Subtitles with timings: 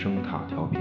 [0.00, 0.80] 声塔调频。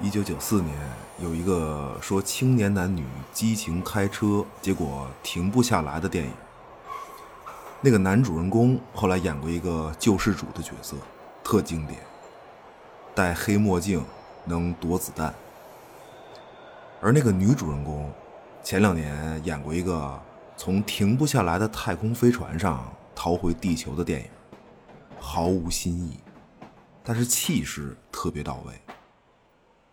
[0.00, 0.74] 一九九四年，
[1.22, 6.32] 有一个说青年男女激情开车，结果停不下来的电影。
[7.80, 10.96] 那个男主人公后来演过一个救世主的角色，
[11.44, 12.00] 特经典，
[13.14, 14.04] 戴黑墨镜，
[14.44, 15.32] 能躲子弹。
[17.00, 18.10] 而那个女主人公，
[18.64, 20.20] 前两年演过一个
[20.56, 22.84] 从停不下来的太空飞船上
[23.14, 24.26] 逃回地球的电影，
[25.20, 26.18] 毫无新意，
[27.04, 28.72] 但是气势特别到位。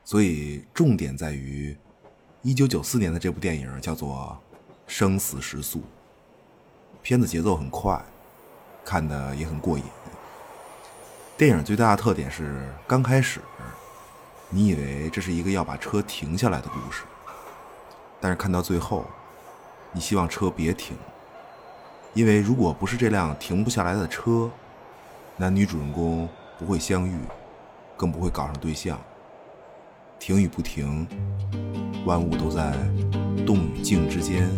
[0.09, 1.77] 所以重点在于，
[2.41, 4.35] 一九九四年的这部电影叫做
[4.87, 5.77] 《生死时速》，
[7.03, 8.03] 片子节奏很快，
[8.83, 9.83] 看的也很过瘾。
[11.37, 13.39] 电影最大的特点是，刚开始
[14.49, 17.03] 你以为这是一个要把车停下来的故事，
[18.19, 19.05] 但是看到最后，
[19.91, 20.97] 你希望车别停，
[22.15, 24.49] 因为如果不是这辆停不下来的车，
[25.37, 27.15] 男女主人公不会相遇，
[27.95, 28.99] 更不会搞上对象。
[30.19, 31.07] 停与不停，
[32.05, 32.73] 万物都在
[33.45, 34.49] 动与静之间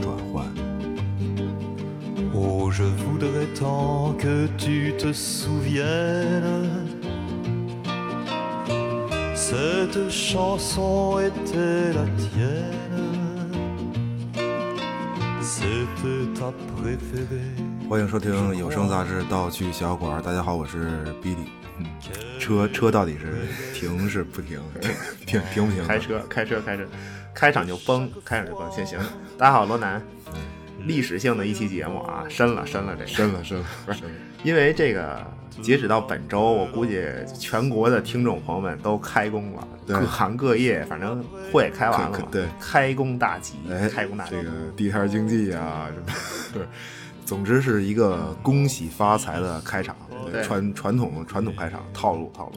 [0.00, 0.44] 转换。
[2.34, 6.88] Oh, je voudrais tant que tu te souviennes.
[9.34, 12.80] Cette chanson était la tienne.
[15.42, 17.69] C'était ta préférée.
[17.90, 20.20] 欢迎收听有声杂志《道具小馆》。
[20.24, 21.38] 大家好，我是比利。
[21.78, 21.86] 嗯，
[22.38, 24.60] 车车到底是停是不停？
[25.26, 25.84] 停停不停？
[25.84, 26.84] 开车，开车，开车，
[27.34, 28.70] 开场就崩，开场就崩。
[28.70, 28.96] 行行，
[29.36, 30.00] 大家好，罗南。
[30.84, 34.04] 历史性的一期节目啊，深了，深了，这个深了深了，不是，
[34.44, 35.20] 因为这个
[35.60, 37.04] 截止到本周，我估计
[37.40, 44.36] 全国的听众朋友们都开工了，各行各业，反正会也开完了对开工大吉，哎，开工大吉。
[44.36, 46.06] 这个地摊经济啊，什么，
[46.54, 46.62] 对，
[47.24, 49.96] 总之是一个恭喜发财的开场，
[50.30, 50.42] 对。
[50.42, 52.52] 传传统传统开场套路套路。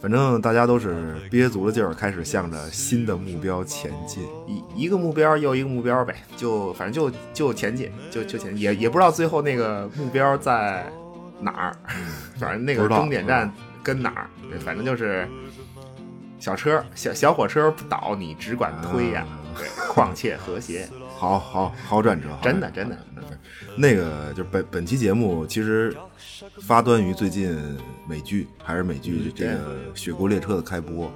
[0.00, 4.22] 反正大家都是憋足了劲儿，开始向着新的目标前进。
[4.46, 10.84] 一一个目标又一个目标呗，就反正就就前进，就就前进，也也不知道最后那个目标在
[11.40, 11.76] 哪儿，
[12.36, 13.50] 反正那个终点站
[13.82, 15.26] 跟哪儿，对反正就是
[16.38, 19.26] 小车小小火车不倒，你只管推呀、
[19.88, 20.86] 况且和谐，
[21.16, 22.98] 好好好转折，好转折真的真的，
[23.76, 25.94] 那个就是本本期节目其实
[26.62, 27.56] 发端于最近
[28.08, 29.52] 美剧，还是美剧这个
[29.96, 31.12] 《雪国列车》的开播。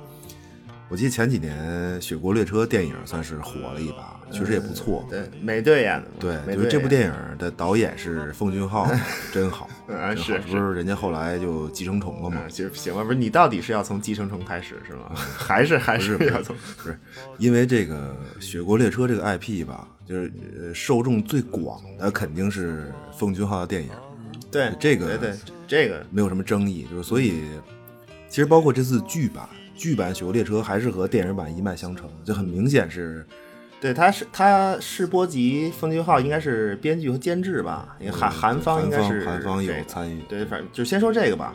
[0.91, 5.04] 我记得前几年《雪国列车》电影算是火了一把，确实也不错。
[5.10, 8.91] 对美队演的，对，美队就是这部电影的导演是奉俊昊，
[9.30, 12.48] 真好， 真好嗯是不是人家后来就寄生虫了吗嗯，？
[12.50, 15.12] 其实行吧，不是你到底是要从寄生虫开始是吗？
[15.36, 16.98] 还是还是要从不是，
[17.36, 23.91] 因为这个《雪国列车》这个 IP 吧，就是呃受众最广的肯定是奉俊昊的电影，
[24.50, 25.36] 对这个对对
[25.66, 26.04] 这个。
[26.10, 27.42] 没有什么争议，就是所以
[28.28, 33.26] 其实包括这次剧版，剧版《雪国列车》还是和电影版一脉相承，就很明显是
[33.80, 41.54] 对，他是他是波及，奉俊昊应该是编剧和监制吧，因为韩韩方应该是韩方有参与，对，反正就先说这个吧。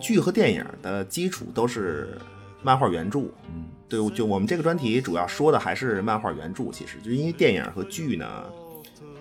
[0.00, 2.18] 剧和电影的基础都是
[2.62, 3.20] 漫画原著，
[3.54, 8.44] 嗯，对，就我们这个专题主要说的还是漫画原著，其实就因为电影和剧呢，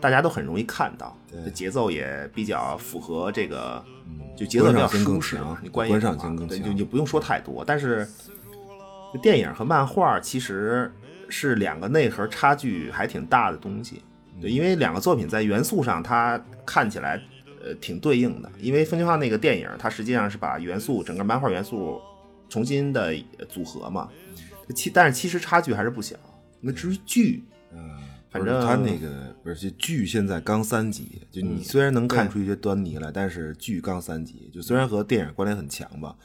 [0.01, 1.15] 大家都很容易看到，
[1.53, 7.63] 节奏也比较符合这个，嗯就节奏比较舒适强你观观赏嘛对，就就不用说太多。
[7.65, 8.07] 但是
[9.21, 10.91] 电影和漫画其实
[11.29, 14.01] 是两个内核差距还挺大的东西，
[14.41, 17.21] 对，因为两个作品在元素上它看起来
[17.63, 22.01] 呃挺对应的，因为奉俊昊那个电影它实际上是把元素整个漫画元素
[22.49, 23.15] 重新的
[23.47, 24.09] 组合嘛，
[24.73, 26.15] 其但是其实差距还是不小。
[26.61, 27.99] 那至于剧，嗯，
[28.31, 36.15] 反正他那个不是这剧现在刚三集，就你嗯虽然能看出一些端倪来，但是剧刚三集，就虽然和电影关联很强吧，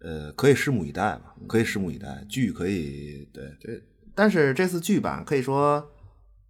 [0.00, 2.24] 呃，可以拭目以待吧，可以拭目以待。
[2.28, 3.82] 剧可以对对，
[4.14, 5.90] 但是这次剧版可以说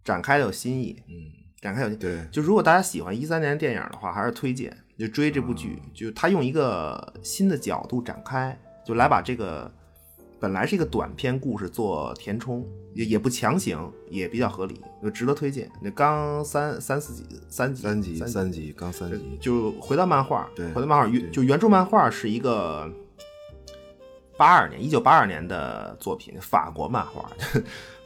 [0.02, 2.00] 展开了有新意，嗯，展开有新意。
[2.00, 9.72] 对就如果大家喜欢一三年的电影的话，还是推荐就追这部剧，就他用一个新的角度展开，就来把这个
[10.44, 12.62] 本来是一个短篇故事做填充，
[12.93, 15.73] 也也不强行，也比较合理，就值得推荐。
[15.81, 22.87] 那刚三三四集，三集三集三三集刚三集，就回到漫画，对回到漫画原就原著漫画是一个
[24.37, 27.32] 八二年一九八二年的作品，法国漫画，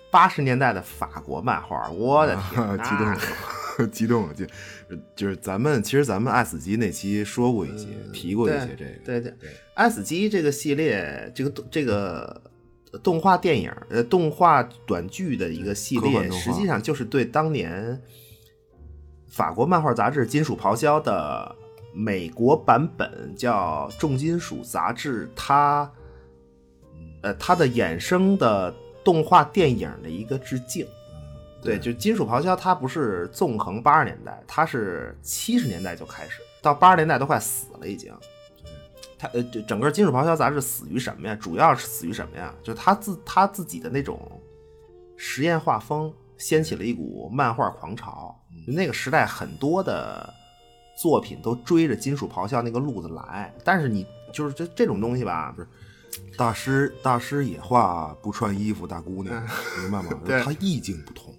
[0.08, 4.46] 八十年代的法国漫画，我的天，啊激动了，激动了，就
[5.16, 12.42] 就是咱们其实咱们爱死机那期说过一些，提过一些这个，对对对，爱死机这个系列，这个这个
[13.00, 17.96] 动画电影呃动画短剧的一个系列，实际上就是对当年
[19.28, 21.54] 法国漫画杂志《金属咆哮》的
[21.94, 25.88] 美国版本叫《重金属杂志》，它
[27.22, 30.84] 呃它的衍生的动画电影的一个致敬。
[31.62, 38.12] 对，就金属咆哮，它不是纵横八十年代，它是七十年代就开始，到八十年代都快死了已经。
[39.18, 41.34] 它呃，这整个金属咆哮杂志死于什么呀？
[41.34, 42.54] 主要是死于什么呀？
[42.62, 44.40] 就是他自他自己的那种
[45.16, 48.34] 实验画风，掀起了一股漫画狂潮。
[48.66, 50.32] 就那个时代，很多的
[50.96, 55.68] 作品都追着金属咆哮那个路子来，但是你就是这这种东西吧，不是
[56.36, 59.34] 大师大师也画不穿衣服大姑娘，
[59.80, 60.10] 明白吗？
[60.44, 61.34] 他意境不同，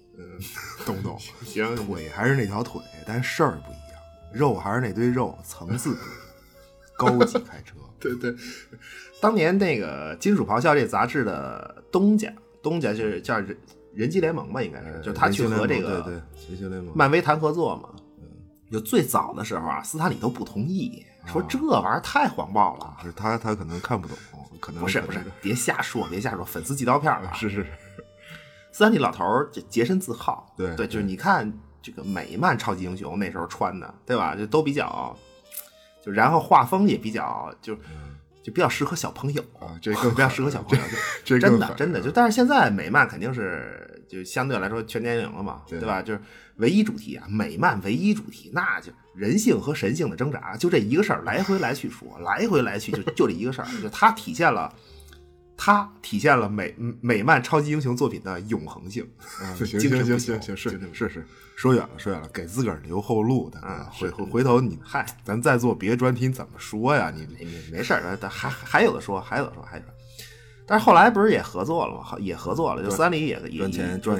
[0.84, 1.18] 懂不懂？
[1.44, 4.00] 行腿还是那条腿，但事儿不一样，
[4.32, 6.19] 肉还是那堆肉，层次不一样。
[7.00, 8.34] 高级开车， 对对，
[9.20, 12.32] 当年那个《金属咆哮》这杂志的东家，
[12.62, 13.56] 东家就是叫人
[13.94, 16.92] 人机联盟吧，应该是，就是他去和这个对对人形联盟。
[16.94, 17.88] 漫威谈合作嘛。
[18.72, 22.96] 就最早的时候啊，斯坦李都不同意，说这玩意儿太黄暴了。
[23.02, 24.16] 是他他可能看不懂，
[24.60, 27.28] 可能不是不是，别瞎说，别瞎说，粉丝寄刀片了。
[27.34, 27.66] 是是
[28.70, 31.52] 斯坦李老头儿这洁身自好，对对，就是你看
[31.82, 34.36] 这个美漫超级英雄那时候穿的，对吧？
[34.36, 35.18] 就都比较，
[36.02, 37.74] 就然后画风也比较，就
[38.42, 40.84] 就比较适合小朋友啊这更 比较适合小朋友，
[41.24, 46.00] 真的真的就，但是现在美漫肯定是就相对来说全年龄了嘛，对对吧？
[46.02, 46.20] 就是
[46.56, 54.72] 唯一主题啊，美漫唯一主题那就人性和神性的挣扎，就这一个事儿，来回来去说，来回来去就就这一个事儿，就它体现了。
[55.62, 59.06] 它体现了美美漫超级英雄作品的永恒性，
[59.54, 67.12] 行行行行行是是是，说远了说远了，给自个儿留后路的啊回回回头你嗨咱再做别的专题你怎么说呀？
[67.14, 69.94] 你没没没事儿，还还有的说，还有的说，还有的说。
[70.66, 72.02] 但是后来不是也合作了吗？
[72.02, 73.68] 好也合作了，就三里也也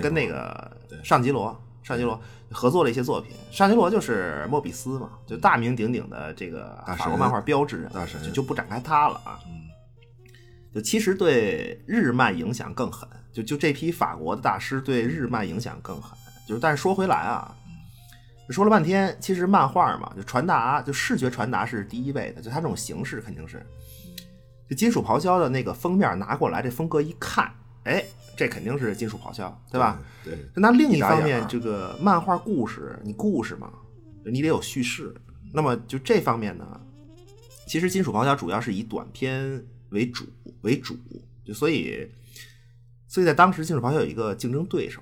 [0.02, 0.70] 跟那个
[1.02, 2.20] 上吉罗、上吉罗
[2.50, 3.34] 合作了一些作品。
[3.50, 7.90] 上吉罗就是莫比斯嘛，就大名鼎鼎的这个法国漫画标志人
[8.22, 9.40] 就就不展开他了啊。
[10.74, 16.16] 就其实对日漫影响更狠，就就这批法国的大师对日漫影响更狠。
[16.46, 17.54] 就是但是说回来啊，
[18.50, 23.64] 说了半天，其实漫画嘛，就传达，就视觉传达是第一位的，就它这种形式肯定是。
[24.68, 27.52] 就金属咆哮的那个封面拿过来，这风格一看，
[27.84, 28.04] 哎，
[28.36, 30.00] 这肯定是金属咆哮，对吧？
[30.24, 33.72] 对，那另一方面，这个漫画故事，你故事嘛，
[34.24, 35.12] 你得有叙事。
[35.52, 36.80] 那么就这方面呢，
[37.66, 40.24] 其实金属咆哮主要是以短篇为主
[40.62, 40.96] 为主，
[41.44, 42.10] 就所以，
[43.08, 45.00] 所以在当时金属咆哮有一个竞争对手，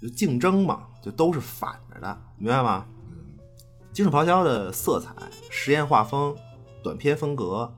[0.00, 2.86] 就竞争嘛，就都是反着的，明白吗？
[3.92, 5.14] 金属咆哮的色彩、
[5.50, 6.36] 实验画风、
[6.82, 7.72] 短篇风格，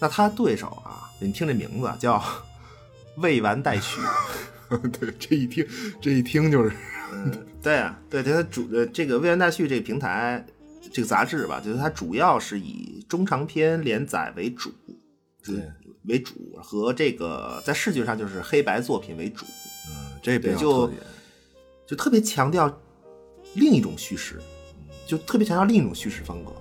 [0.00, 2.22] 那他对手啊，你听这名字叫
[3.18, 4.00] 未完待续。
[5.00, 5.66] 对，这一听
[5.98, 6.70] 这一听就是
[7.62, 10.44] 对啊，对，对它主呃这个未完待续这个平台
[10.92, 14.70] 这个杂志吧，就是它主要是以中长篇连载为主，
[15.42, 15.72] 对，
[16.08, 19.44] 为主和这个在视觉上就是黑白作品为主，
[19.88, 20.90] 嗯，这比较就
[21.86, 22.70] 就特别强调
[23.54, 24.40] 另一种叙事，
[25.06, 26.52] 就特别强调另一种叙事风格，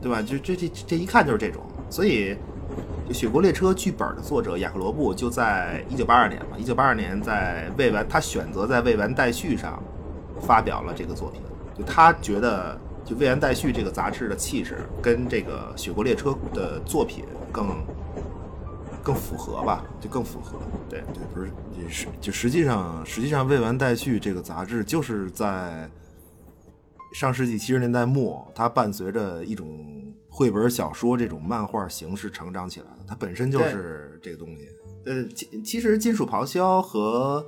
[0.00, 0.22] 对吧？
[0.22, 2.36] 就这这这一看就是这种，所以
[3.08, 9.82] 就《雪国列车》剧本的作者雅克罗布就在一九八二年嘛，一九八二年在未完，他选择在未完待续上
[10.40, 11.40] 发表了这个作品，
[11.78, 17.66] 就他觉得就未完待续这个杂志的气质跟这个《雪国列车》的作品更
[19.08, 21.00] 更符合吧，就更符合，对。
[21.14, 21.50] 对，不是
[21.82, 25.88] 也是就实际上实际上未完待续这个杂志就是在
[27.14, 29.66] 上世纪七十年代末，它伴随着一种
[30.28, 34.68] 绘本小说这种漫画形式成长起来的，它本身就是这个东西。
[35.06, 37.42] 呃，其其实金属咆哮和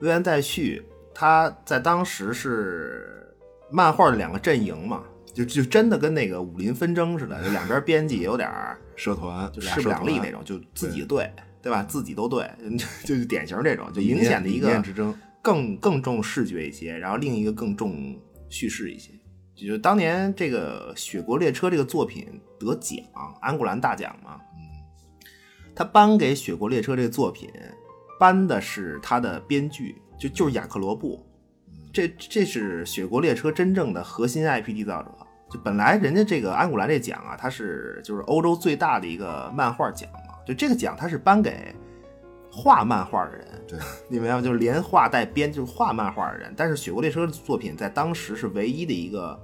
[0.00, 0.80] 未完待续，
[1.12, 3.34] 它在当时是
[3.68, 5.02] 漫画的两个阵营嘛，
[5.34, 11.30] 就就真的跟那个武林纷争似的，就两边编辑也有点儿社团就势不两立那种，就自己对
[11.62, 11.82] 对吧？
[11.82, 12.50] 自己都对，
[13.04, 15.14] 就就典型这种，就明显的一理个念之争。
[15.42, 18.14] 更更重视觉一些，然后另一个更重
[18.50, 19.10] 叙事一些。
[19.54, 22.26] 就是当年这个《雪国列车》这个作品
[22.58, 22.98] 得奖，
[23.40, 24.38] 安古兰大奖嘛，
[25.74, 27.50] 他颁给《雪国列车》这个作品，
[28.18, 31.26] 颁的是他的编剧，就就是雅克罗布，
[31.92, 35.10] 这这是《雪国列车》真正的核心 IP 缔造者。
[35.50, 41.74] 就本来人家这个安古兰这奖啊，它是就是欧洲最大的一个漫画奖嘛，就这个奖它是颁给
[42.52, 43.76] 画漫画的人，对，
[44.08, 44.40] 你明白吗？
[44.40, 46.54] 就是连画带编，就是画漫画的人。
[46.56, 49.36] 但是《雪国列车》的作品在当时是唯一的一个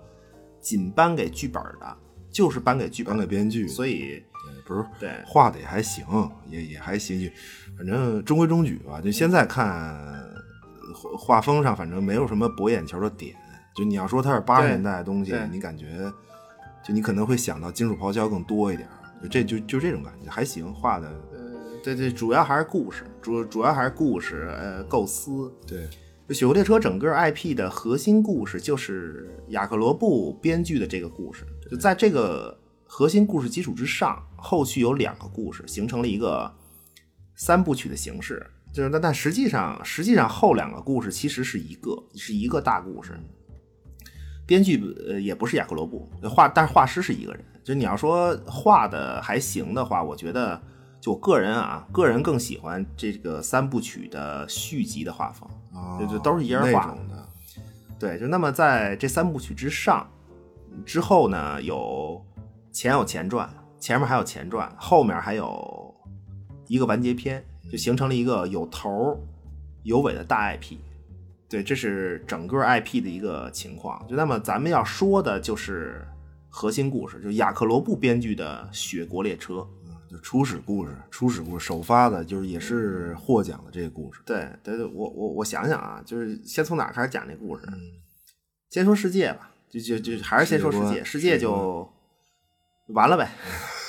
[0.61, 1.97] 仅颁给剧本的，
[2.31, 4.23] 就是颁给剧本颁给编剧，所以
[4.65, 6.05] 不是对画的也还行，
[6.49, 7.29] 也也还行，就
[7.77, 9.01] 反正中规中矩吧。
[9.01, 9.97] 就现在看
[10.95, 13.35] 画画风上，反正没有什么博眼球的点。
[13.75, 16.11] 就你要说它是八十年代的东西，你感觉
[16.83, 18.89] 就你可能会想到金属咆哮更多一点，
[19.23, 21.13] 就这就就这种感觉还行，画的
[21.85, 25.53] 对对，主要还是故事，主主要还是故事，呃，构思。
[25.67, 25.87] 对
[26.29, 36.53] 就《雪国列车》整个 IP 的核心故事就是雅克罗布编剧的这个故事，就在这个核心故事基础之上，后续有两个故事，形成了一个
[37.37, 38.45] 三部曲的形式。
[38.77, 43.19] 就是但但实际上，实际上后两个故事其实是一个是一个大故事。
[44.45, 47.43] 编剧呃也不是雅克罗布，画但是画师是一个人。
[47.65, 50.61] 就你要说画的还行的话，我觉得
[51.01, 55.49] 就我个人啊，个人更喜欢这个三部曲的续集的画风。
[55.73, 57.29] 啊，就就都是一人画的，
[57.99, 60.07] 对，就那么在这三部曲之上，
[60.85, 62.23] 之后呢有
[62.71, 63.49] 前有前传，
[63.81, 65.95] 前面还有前传，后面还有
[66.67, 69.19] 一个完结篇，就形成了一个有头儿
[69.83, 70.77] 有尾的大 IP。
[71.49, 74.07] 对，这是整个 IP 的一个情况。
[74.09, 76.07] 就那么咱们要说的就是
[76.49, 79.55] 核心故事，就是雅克罗布编剧的《雪国列车》。
[80.09, 87.67] 就初始故事，初始故事首发的就是也是获奖的这个故事，对对对，我我我想想啊，就是先从哪开始讲这故事？
[88.71, 91.93] 先说世界吧，就就就还是先说世界，世界就
[92.91, 93.29] 完了呗，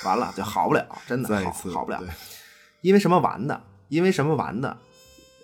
[0.04, 2.08] 完了就好不了，真的 好好不了对。
[2.82, 3.60] 因为什么玩的？
[3.88, 4.76] 因为什么玩的？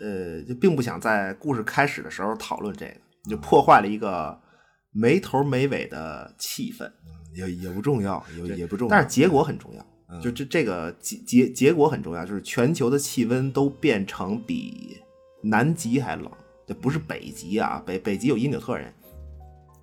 [0.00, 4.38] 呃，就并不想在故事开始的时候讨论这个，就破坏了一个
[4.92, 6.90] 没头没尾的气氛。
[7.34, 14.98] 也也不重要，也也不重要，但是结果很重要，嗯就这这个结结结果很重要，就是全球的气温都变成比
[15.42, 16.30] 南极还冷，
[16.64, 18.92] 这不是北极啊，北北极有因纽特人，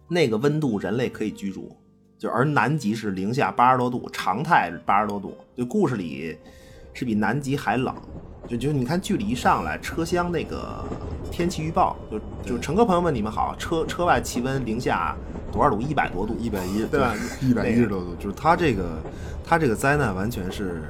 [0.10, 1.76] 那个温度人类可以居住，
[2.18, 6.38] 就而南极是零下八十多度，常态八十多度，就故事里
[6.94, 7.96] 是比南极还冷，
[8.48, 10.84] 就就你看距离一上来，车厢那个
[11.32, 12.20] 天气预报，就
[12.54, 15.16] 就乘客朋友们你们好，车车外气温零下
[15.52, 15.82] 多少度？
[15.82, 19.00] 一百多度，一百一，对吧一百一十多度，就是它这个，
[19.44, 20.84] 它这个灾难完全是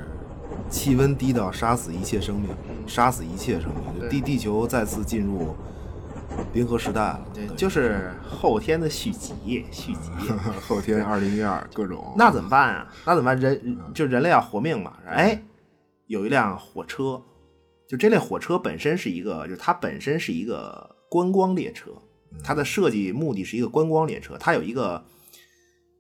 [0.70, 2.50] 气温低到杀死一切生命，
[2.88, 5.56] 杀死一切生命，就地地球再次进入
[6.54, 7.20] 冰河时代了。
[7.34, 10.10] 对，对就是后天的续集，续集。
[10.68, 12.88] 后天二零一二各种，那怎么办啊？
[13.06, 13.40] 那怎么办？
[13.40, 14.94] 人就人类要活命嘛。
[15.08, 15.42] 哎，
[16.12, 17.22] 有一辆火车，
[17.88, 21.92] 就这类火车本身是一个，就是它本身是一个观光列车，
[22.44, 25.02] 它的设计目的是一个观光列车，它有一个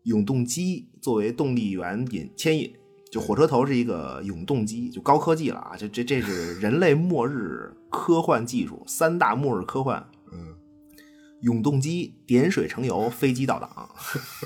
[0.03, 2.73] 永动机作为动力源引牵引。
[3.09, 5.75] 就火车头是一个永动机，就高科技了啊！
[5.77, 10.55] 这这这是人类末日科幻技术三大末日科幻嗯，
[11.41, 13.89] 永动机、点水成油、飞机到档。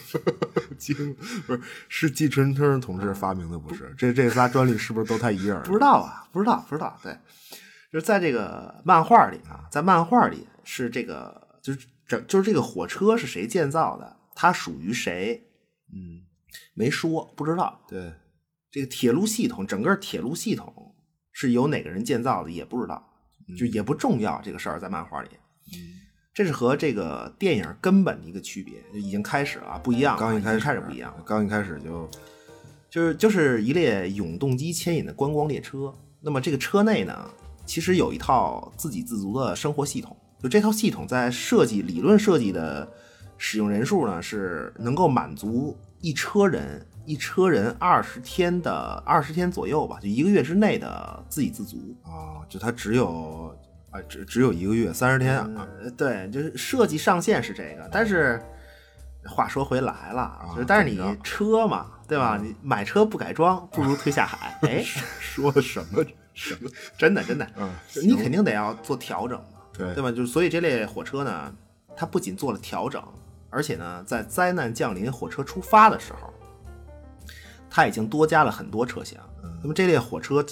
[0.77, 1.15] 惊
[1.47, 3.93] 不是是季春生同志发明的，不是？
[3.97, 5.61] 这这仨专利是不是都他一人？
[5.63, 6.99] 不知道啊，不知道，不知道。
[7.01, 7.17] 对，
[7.91, 15.47] 就是在这个漫画里啊，在漫画里是这个，就是整就是这个火车是谁建造的，它属于谁，
[15.93, 16.23] 嗯，
[16.73, 17.81] 没说，不知道。
[17.87, 18.13] 对，
[18.69, 20.93] 这个铁路系统，整个铁路系统
[21.31, 23.13] 是由哪个人建造的，也不知道，
[23.57, 24.41] 就也不重要。
[24.41, 25.29] 这个事儿在漫画里，
[26.35, 31.23] 这是和这个电影根本的一个区别，就已经开始了啊，不一样了，刚一开始开始不一样了。
[31.25, 32.09] 刚一开始就
[32.89, 35.93] 就是就是一列永动机牵引的观光列车。
[36.19, 37.25] 那么这个车内呢，
[37.65, 40.13] 其实有一套自给自足的生活系统。
[40.43, 42.85] 就这套系统在设计理论设计的
[43.37, 51.77] 使用人数呢，是能够满足一车人一车人二十天的二十天左右吧，就一个月之内的自给自足。
[52.03, 53.57] 啊，就它只有
[53.95, 58.41] 啊，只只有一个月，三十天啊，呃，对，就是设计上限是这个，但是
[59.25, 62.37] 话说回来了，就是但是你车嘛，对吧？
[62.41, 64.59] 你买车不改装，不如推下海。
[64.67, 64.83] 哎，
[65.19, 66.69] 说的什么什么？
[66.97, 67.69] 真的真的，嗯
[68.03, 70.11] 你肯定得要做调整嘛，对对吧？
[70.11, 71.55] 就是所以这类火车呢，
[71.95, 73.01] 它不仅做了调整，
[73.49, 76.33] 而且呢，在灾难降临、火车出发的时候，
[77.69, 79.17] 它已经多加了很多车厢。
[79.61, 80.45] 那么这列火车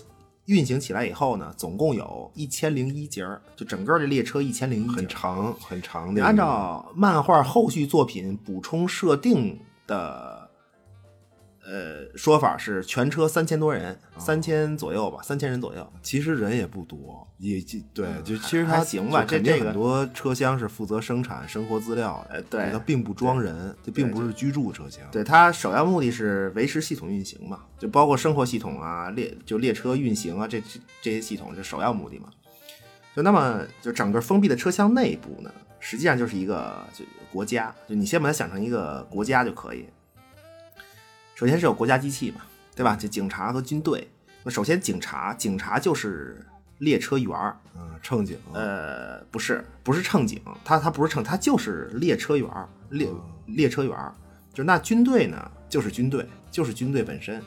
[0.45, 5.07] 运行起来以后呢，总共有一千零一节儿，就整个这列车一千零一节很。
[5.07, 10.32] 长很长的按照漫画后续作品补充设定的
[11.65, 15.93] 呃，说法是全车三千多人，三千左右吧，三千人左右。
[16.01, 25.01] 其实人也不多，也就对，就其实还它行吧这这个很多车厢是负责生产生活资料的，它并不装人，这并不是居住车厢。
[25.09, 32.27] 对，它首要目的是维持系统运行嘛，就包括生活系统啊、列就列车运行啊，这这这些系统是首要目的嘛。
[33.15, 39.85] 就那么就整个封闭的车厢内部呢，实际上就是一个就国家，就你先把它想成一个国家就可以。
[41.43, 42.37] 首先是有国家机器嘛，
[42.73, 42.95] 对吧？
[42.95, 44.07] 就警察和军队。
[44.43, 46.41] 那首先警察，警察就是
[46.77, 53.09] 列车员儿，嗯，乘警，呃，不是，不是乘警，他他不是乘，他就是列车员儿，列
[53.47, 54.13] 列车员儿。
[54.53, 57.43] 就那军队呢，就是军队，就是军队本身。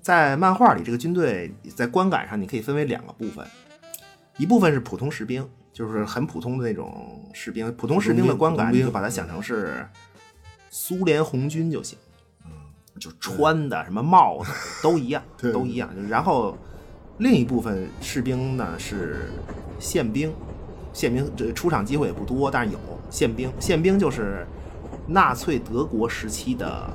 [0.00, 3.44] 在漫画里，这个军队在观感上你可以分为两个部分，
[4.36, 7.74] 一部分是普通士兵，就是很普通的那种士兵。
[7.74, 9.84] 普通士兵的观感，你就把它想成是
[10.70, 11.98] 苏联红军就行。
[12.98, 14.50] 就穿的什么帽子
[14.82, 15.88] 都一样， 对都一样。
[16.08, 16.56] 然后
[17.18, 19.30] 另一部分士兵呢是
[19.78, 20.32] 宪兵，
[20.92, 22.78] 宪兵这出场机会也不多，但是有
[23.10, 23.50] 宪兵。
[23.58, 24.46] 宪兵就是
[25.06, 26.90] 纳粹德国时期的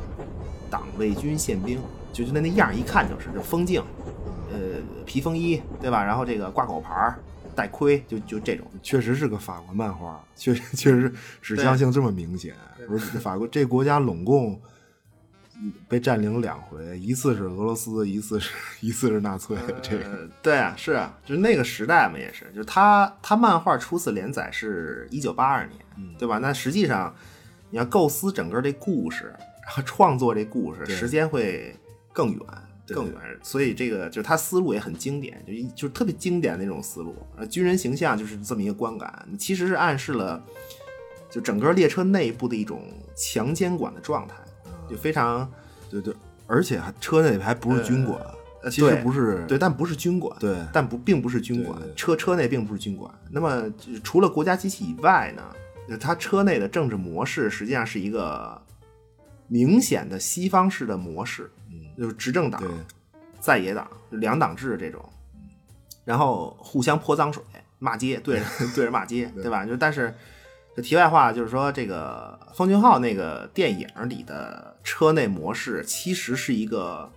[0.69, 1.79] 党卫军宪兵，
[2.11, 3.81] 就就那那样一看就是就风镜，
[4.51, 4.57] 呃，
[5.05, 6.03] 皮风衣，对吧？
[6.03, 7.19] 然后这个挂狗牌儿，
[7.55, 8.65] 戴盔，就就这种。
[8.81, 12.55] 确实是个法国漫画，确实确实指向性这么明显。
[12.87, 14.59] 不是法国这国家拢共
[15.87, 19.57] 被占领两回，一次是俄罗斯，一次是 一次是纳粹。
[19.81, 26.37] 这个呃，对啊，是啊，就是那个时代嘛，也是，就是他他漫画初次连载是一九八二年，对吧？
[26.39, 27.13] 那实际上
[27.69, 29.33] 你要构思整个这故事，
[29.65, 31.75] 然后创作这故事，时间会
[32.11, 32.39] 更远。
[32.85, 37.15] 对更远，所以这个就是他思路也很经典，就一就是特别经典的那种思路。
[37.37, 40.43] 呃，军人形象就是这么一个观感，其实是暗示了
[41.31, 42.83] 就整个列车内部的一种
[43.15, 44.35] 强监管的状态，
[44.93, 45.51] 就非常
[45.89, 46.13] 对对，
[46.47, 48.19] 而且还车内还不是军管，
[48.63, 53.13] 呃其实对不是对，但不是军管，对但不并不是军管车车内并不是军管。
[53.29, 53.63] 那么
[54.03, 55.43] 除了国家机器以外呢，
[55.87, 58.61] 就是它车内的政治模式实际上是一个
[59.47, 61.51] 明显的西方式的模式，
[61.97, 62.61] 就是执政党、
[63.39, 65.03] 在野党、两党制这种，
[66.05, 67.43] 然后互相泼脏水、
[67.79, 69.65] 骂街，对着对着骂街，对吧？
[69.65, 70.13] 就但是。
[70.75, 77.07] 这题外话就是说，这个方俊昊那个电影里的车内模式，其实是一个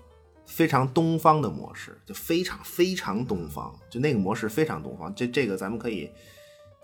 [0.44, 5.14] 非常东方的模式，就非常非常东方，就那个模式非常东方。
[5.14, 6.10] 这这个咱们可以，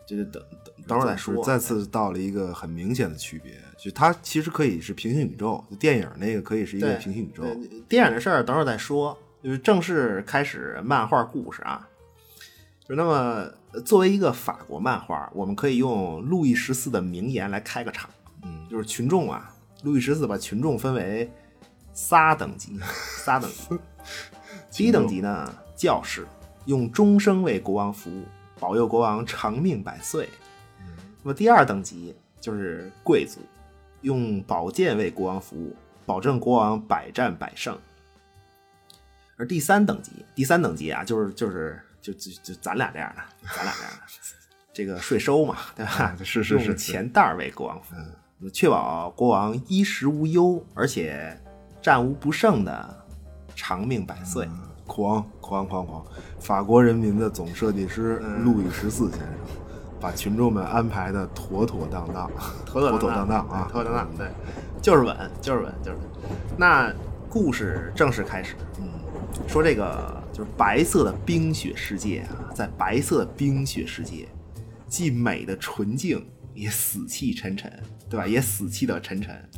[0.07, 1.45] 就是等等等会儿再说。
[1.45, 7.45] 再次到了一个很明显的区别，就它其实可以是平行宇宙，就电影那个可以是一个平行宇宙。
[7.87, 11.87] 电影的事儿等会儿再说，就是正式开始漫画故事啊。
[12.89, 18.11] 就那么，呃作为一个法国漫画，我们可以用路易十四的名言来开个场。
[18.43, 21.31] 嗯，就是群众啊，路易十四把群众分为
[21.93, 22.79] 仨等级，
[23.25, 23.79] 仨等级。
[24.71, 26.27] 第一等级呢，教士，
[26.67, 28.25] 用终生为国王服务，
[28.59, 30.29] 保佑国王长命百岁。
[31.23, 33.41] 那么第二等级就是贵族，
[34.01, 37.79] 用宝剑为国王服务，保证国王百战百胜。
[39.37, 43.23] 而第三等级，第三等级啊，就是就是就就就咱俩这样的，
[43.57, 44.03] 咱俩这样的，
[44.75, 45.93] 这个税收嘛，对吧？
[45.93, 47.95] 啊是是是用钱袋儿为国王服
[48.43, 51.41] 务，确保国王衣食无忧，而且
[51.81, 53.05] 战无不胜的
[53.55, 54.47] 长命百岁。
[54.85, 56.05] 狂狂狂狂！
[56.41, 59.29] 法国人民的总设计师嗯路易十四先生，
[60.01, 62.31] 把群众们安排的妥妥当当，
[62.67, 63.69] 妥妥当当啊！
[63.71, 64.29] 妥妥当当，对，
[64.83, 66.07] 就是稳，就是稳，就是稳。
[66.59, 66.93] 那
[67.31, 68.91] 故事正式开始，嗯，
[69.49, 74.27] 说这个就是白色的冰雪世界啊，在白色的冰雪世界，
[74.89, 77.71] 既美的纯净，也死气沉沉，
[78.09, 78.27] 对吧？
[78.27, 79.49] 也死气的沉沉。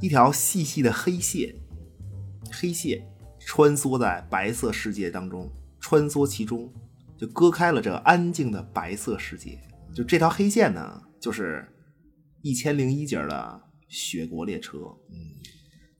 [0.00, 1.54] 一条细细的黑线，
[2.50, 3.06] 黑线
[3.38, 5.50] 穿梭在白色世界当中，
[5.80, 6.70] 穿梭其中，
[7.16, 9.58] 就割开了这安静的白色世界。
[9.94, 11.66] 就这条黑线呢，就是
[12.42, 14.78] 一千零一节的雪国列车。
[15.08, 15.33] 嗯，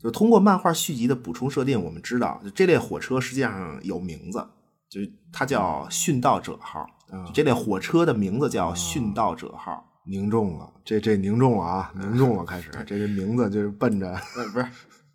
[0.04, 4.46] 就通过漫画续集的补充设定，我们知道，就这列火车实际上有名字，
[4.90, 6.86] 就是它叫殉道者号。
[7.26, 9.90] 就这列火车的名字叫殉道者号。
[10.06, 14.66] 凝重了，这这凝重了啊，凝重了，开始， 这这名字就是奔着呃，不是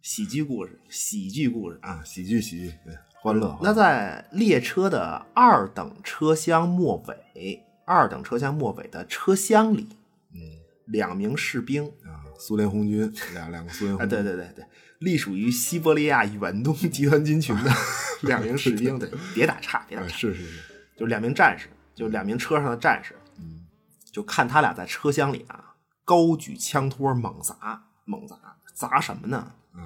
[0.02, 1.92] 喜剧故事，喜剧故事啊。
[1.92, 3.56] 啊，喜剧喜剧，对，欢乐。
[3.62, 6.98] 那在列车的二等车厢末
[7.36, 9.88] 尾，二等车厢末尾的车厢里，
[10.34, 10.42] 嗯，
[10.88, 14.66] 两名士兵啊，苏联红军，两两个苏联啊，红军，对对对对，
[15.00, 17.72] 隶属于西伯利亚远东集团军群的
[18.24, 20.60] 两名士兵，对，别打岔，别打啊，岔，是是是，
[20.98, 23.68] 就两名战士，就两名车上的战士，嗯，
[24.12, 25.76] 就看他俩在车厢里啊，
[26.06, 28.38] 高举枪托猛砸，猛砸，
[28.74, 29.52] 砸什么呢？
[29.76, 29.82] 嗯，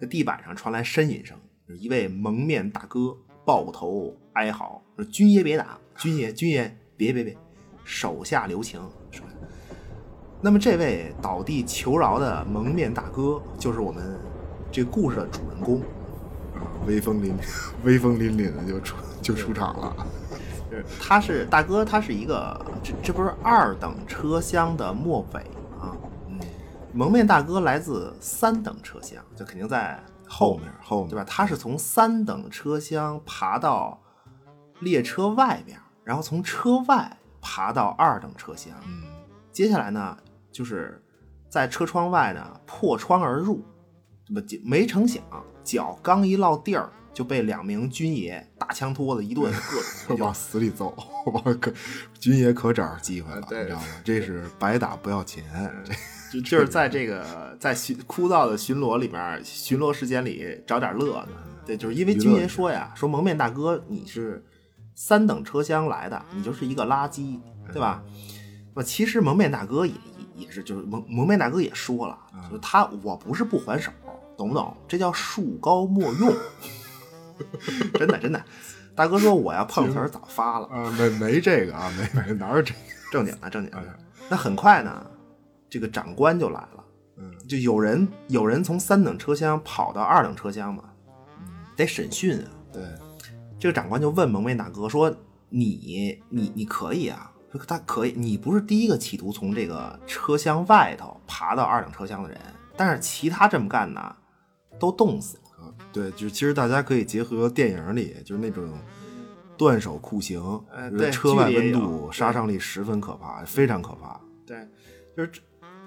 [0.00, 1.38] 这地板上传来呻吟声，
[1.78, 7.36] 一位蒙面大哥抱头哀嚎说：“军爷别打，军爷军爷别别别，
[7.84, 8.80] 手下留情。”
[9.12, 9.24] 说。
[10.40, 14.18] 那么这位倒地求饶的蒙面大哥，就是我们
[14.70, 15.80] 这个故事的主人公。
[16.54, 19.96] 啊，威风凛凛威风凛凛的就出就出场了。
[20.70, 25.40] 就是他是大哥，他是一个这这不是二等车厢的末尾
[25.78, 25.96] 吗？
[26.28, 26.38] 嗯，
[26.92, 31.24] 蒙面大哥来自三等车厢，就肯定在后面后面对吧？
[31.26, 33.98] 他是从三等车厢爬到
[34.80, 38.74] 列车外边，然后从车外爬到二等车厢。
[38.86, 39.04] 嗯，
[39.50, 40.16] 接下来呢，
[40.58, 41.00] 就是
[41.48, 43.64] 在车窗外呢破窗而入，
[44.26, 45.22] 怎么没成想
[45.62, 50.92] 脚刚一落地儿，就被两名军爷大枪托子一顿各种 往死里揍，
[51.26, 51.72] 往可
[52.18, 53.86] 军爷可找着机会了，你知道吗？
[54.02, 55.44] 这是白打不要钱，
[55.84, 55.94] 这
[56.32, 61.28] 就就是在这个在巡枯燥的巡逻里面，巡逻时间里找点乐子。
[61.64, 64.44] 对，就是因为军爷说呀，说蒙面大哥你是
[64.96, 67.38] 三等车厢来的，你就是一个垃圾，
[67.72, 68.02] 对吧？
[68.74, 69.92] 那其实蒙面大哥也
[70.38, 73.90] 也也是，就是蒙蒙面大哥也说了，就是他我不是不还手，
[74.36, 74.76] 懂不懂？
[74.86, 76.32] 这叫树高莫用，
[77.94, 78.42] 真的真的。
[78.94, 82.80] 大哥说我要碰瓷儿早发了，啊，没没这个啊，没没哪有这个，
[83.12, 83.98] 正经的正经的。
[84.28, 85.06] 那很快呢，
[85.70, 86.84] 这个长官就来了。
[87.16, 90.84] 嗯，就有人有人从三等车厢跑到二等车厢嘛，
[91.76, 92.48] 得审讯啊。
[92.72, 92.82] 对，
[93.58, 95.14] 这个长官就问蒙面大哥说
[95.48, 102.38] ：“你你你可以啊？”说他可以，你不是第一个企图从这个车厢外头爬到二等车厢的人，
[102.76, 104.14] 但是其他这么干呢，
[104.78, 105.42] 都冻死了。
[105.64, 108.78] 啊对，就是其实大家可以结合电影里，就是那种
[109.56, 114.20] 断手酷刑，呃对车外温度杀伤力十分可怕，非常可怕。
[114.46, 114.68] 对，
[115.16, 115.40] 就是这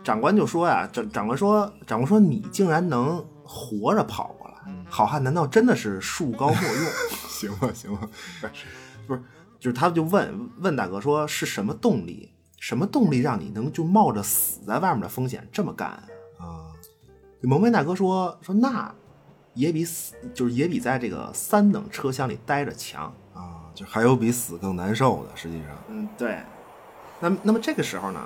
[0.03, 6.91] 长官就说呀，长长官说，长官说你竟然能活着跑过来，好汉难道真的是树高莫用？
[7.29, 8.09] 行吧，行吧，
[9.07, 9.23] 不是，
[9.61, 15.87] 就是他就问问大哥说是什么动力，什么动力让你能就冒着死在外面的风险这么干？
[16.39, 16.73] 啊，
[17.41, 18.91] 蒙面大哥说说那
[19.53, 23.13] 也比死就是也比在这个三等车厢里待着强。
[23.35, 26.39] 啊，就还有比死更难受的，实际上，嗯，对。
[27.19, 28.19] 那么那么这个时候呢，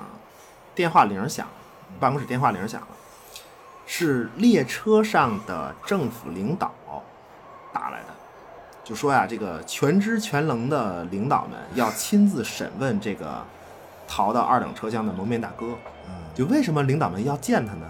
[0.74, 1.52] 电话铃响了，
[2.00, 2.88] 办公室电话铃响了，
[3.84, 6.74] 是列车上的政府领导
[8.86, 13.44] 就说呀，这个全知全能的领导们要亲自审问这个
[14.06, 15.76] 逃到二等车厢的蒙面大哥。
[16.06, 17.86] 嗯，就为什么领导们要见他呢？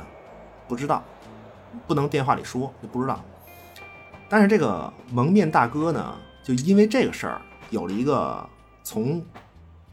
[0.66, 1.04] 不知道，
[1.86, 3.22] 不能电话里说，就不知道。
[4.26, 8.48] 但是这个蒙面大哥呢，就因为这个事儿，有了一个
[8.82, 9.22] 从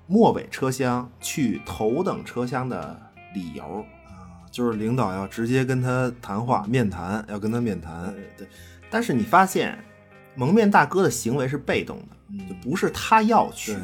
[0.07, 2.97] 末尾车厢去头等车厢的
[3.33, 3.85] 理由。
[4.07, 8.47] 啊，就是领导要直接跟他谈话，面谈，要跟他面谈，对对，
[8.89, 9.77] 但是你发现
[10.36, 13.78] 蒙面大哥的行为是被动的，就不是他要去，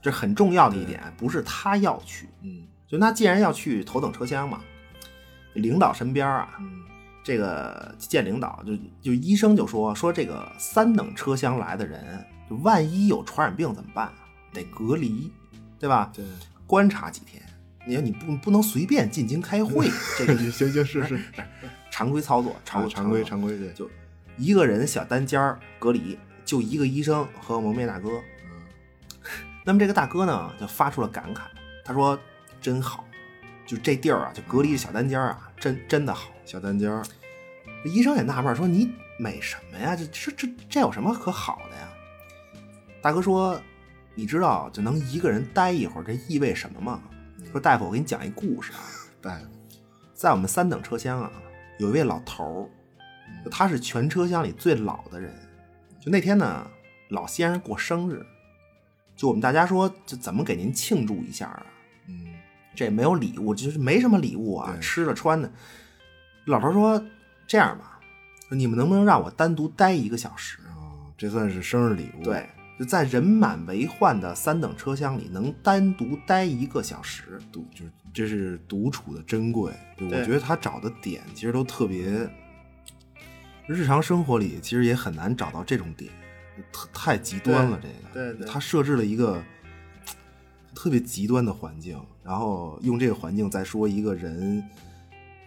[0.00, 2.28] 这很重要的一点，不是他要去。
[2.42, 2.62] 嗯。
[2.86, 4.60] 就那既然要去头等车厢嘛，
[5.54, 6.82] 领导身边啊，嗯。
[7.24, 14.12] 这个见领导就就医生就说说这个三等车厢来的人，就万一有传染病怎么办？
[14.52, 15.32] 得隔离，
[15.76, 16.08] 对吧？
[16.14, 16.24] 对，
[16.68, 17.42] 观察几天。
[17.84, 21.20] 你说你不不能随便进京开会，这个 行行是是，
[21.90, 23.90] 常规操作，常常常规常规对，就
[24.36, 28.20] 一个人小单间儿隔离，就一个医生和蒙面大哥。
[29.64, 31.40] 那么这个大哥呢，就发出了感慨，
[31.84, 32.18] 他说
[32.60, 33.04] ：“真好，
[33.66, 37.02] 就这地儿啊，就隔离的小单间儿啊，真真的好。”小单间儿，
[37.84, 39.96] 医生也纳闷说：“你美什么呀？
[39.96, 41.88] 这这这这有什么可好的呀？”
[43.02, 43.60] 大哥说
[44.14, 47.00] ：“你知道就能一个人待一会儿，这意味什么吗？”
[47.50, 48.78] 说大夫，我给你讲一故事啊。
[49.20, 49.44] 大夫，
[50.14, 51.32] 在我们三等车厢啊，
[51.78, 52.70] 有一位老头儿，就
[53.50, 55.34] 他是全车厢里最老的人。
[56.00, 56.66] 就那天呢，
[57.08, 58.24] 老先生过生日，
[59.16, 61.66] 就我们大家说，就怎么给您庆祝一下啊？
[62.08, 62.26] 嗯
[62.74, 65.50] 这也没有礼物，就是没什么礼物啊，吃的穿的。
[66.44, 67.02] 老头说
[67.48, 67.98] ：“这样吧，
[68.50, 70.58] 你们能不能让我单独待一个小时？
[70.68, 72.46] 啊，这算是生日礼物，对，
[72.78, 77.40] 就在人满为患的三等车厢里，能单独待一个小时。
[77.50, 79.72] 独就是这是独处的珍贵。
[79.96, 82.28] 对我觉得他找的点其实都特别，
[83.66, 86.10] 日常生活里其实也很难找到这种点，
[86.72, 87.80] 特太极端了。
[87.82, 89.42] 这个，对对他设置了一个
[90.74, 94.62] 特别极端的环境，然后用这个环境再说一个人。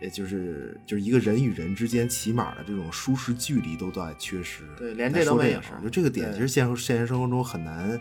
[0.02, 8.00] 也就是就是一个人与人之间起码的这种舒适距离都在缺失，对连这都没有就这个点，其实现实现实生活中很难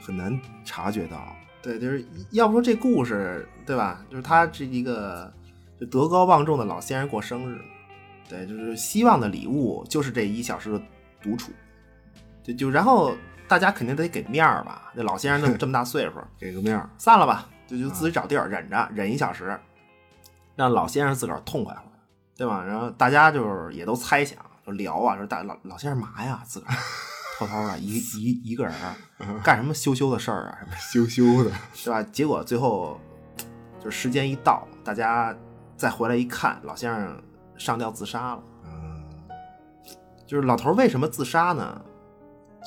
[0.00, 1.34] 很难察觉到。
[1.60, 4.06] 对，就是要不说这故事，对吧？
[4.08, 5.34] 就是他是一个
[5.80, 7.60] 就德高望重的老先生过生日，
[8.28, 10.82] 对，就是希望的礼物就是这一小时的
[11.22, 11.52] 独处，
[12.42, 13.14] 就就然后
[13.46, 19.58] 大家肯定得给面儿吧，那老先生这么 这么大岁数，给个面儿，散了吧，就就自己找地儿忍着，忍一小时，
[20.56, 21.92] 让老先生自个儿痛快会儿，
[22.36, 22.64] 对吧？
[22.64, 26.72] 然后大家就是也都猜想，就聊啊，说大老老先生嘛呀，自个儿
[27.38, 28.72] 偷偷的一一一个人
[29.42, 32.02] 干什么羞羞的事儿啊，什么羞羞的，是吧？
[32.04, 32.98] 结果最后
[33.82, 35.36] 就是时间一到，大家
[35.76, 37.22] 再回来一看，老先生
[37.56, 38.42] 上吊自杀了。
[38.64, 39.02] 嗯，
[40.26, 41.80] 就是老头儿为什么自杀呢？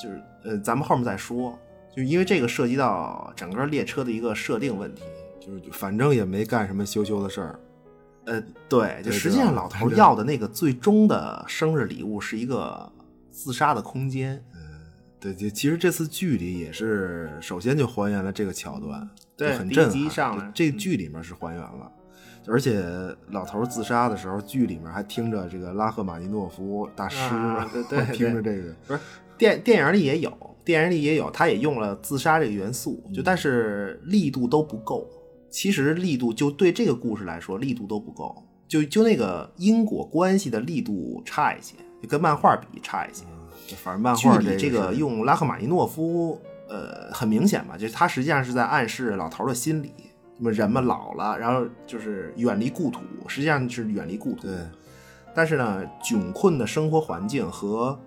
[0.02, 1.58] 就是呃，咱们后面再说。
[1.94, 5.02] 就因为这个涉及到整个列车的一个设定问题。
[5.40, 7.60] 就是反正也没干什么羞羞的事儿，
[8.26, 12.92] 呃，对，就实际上老头儿要的那个最终的生日礼物是一个
[13.30, 14.44] 自杀的空间。
[15.18, 20.52] 对，就其实这次剧里也是首先就还原了这个桥段，对很震撼。
[20.54, 21.90] 这剧里面是还原了，
[22.48, 22.82] 而且
[23.30, 29.00] 老头儿自杀的时候，剧里面还听着这个拉赫玛尼诺夫大师，啊 对对对听着这个，不是
[29.36, 30.32] 电电影里也有，
[30.64, 35.06] 电影里也有，他也用了自杀这个元素，嗯就但是力度都不够。
[35.50, 43.24] 其实力度就对这个故事来说，力度都不够，就就那个因果关系的力度差一些，就跟漫画比差一些。
[43.76, 49.92] 反正漫剧画里这个用拉赫玛尼诺夫，呃，很明显嘛，就是他实际上是在暗示老头儿的心理。
[50.38, 54.46] 那么人们老了，然后就是远离故土，实际上是远离故土。
[54.46, 54.56] 对，
[55.34, 57.98] 但是呢，窘困的生活环境和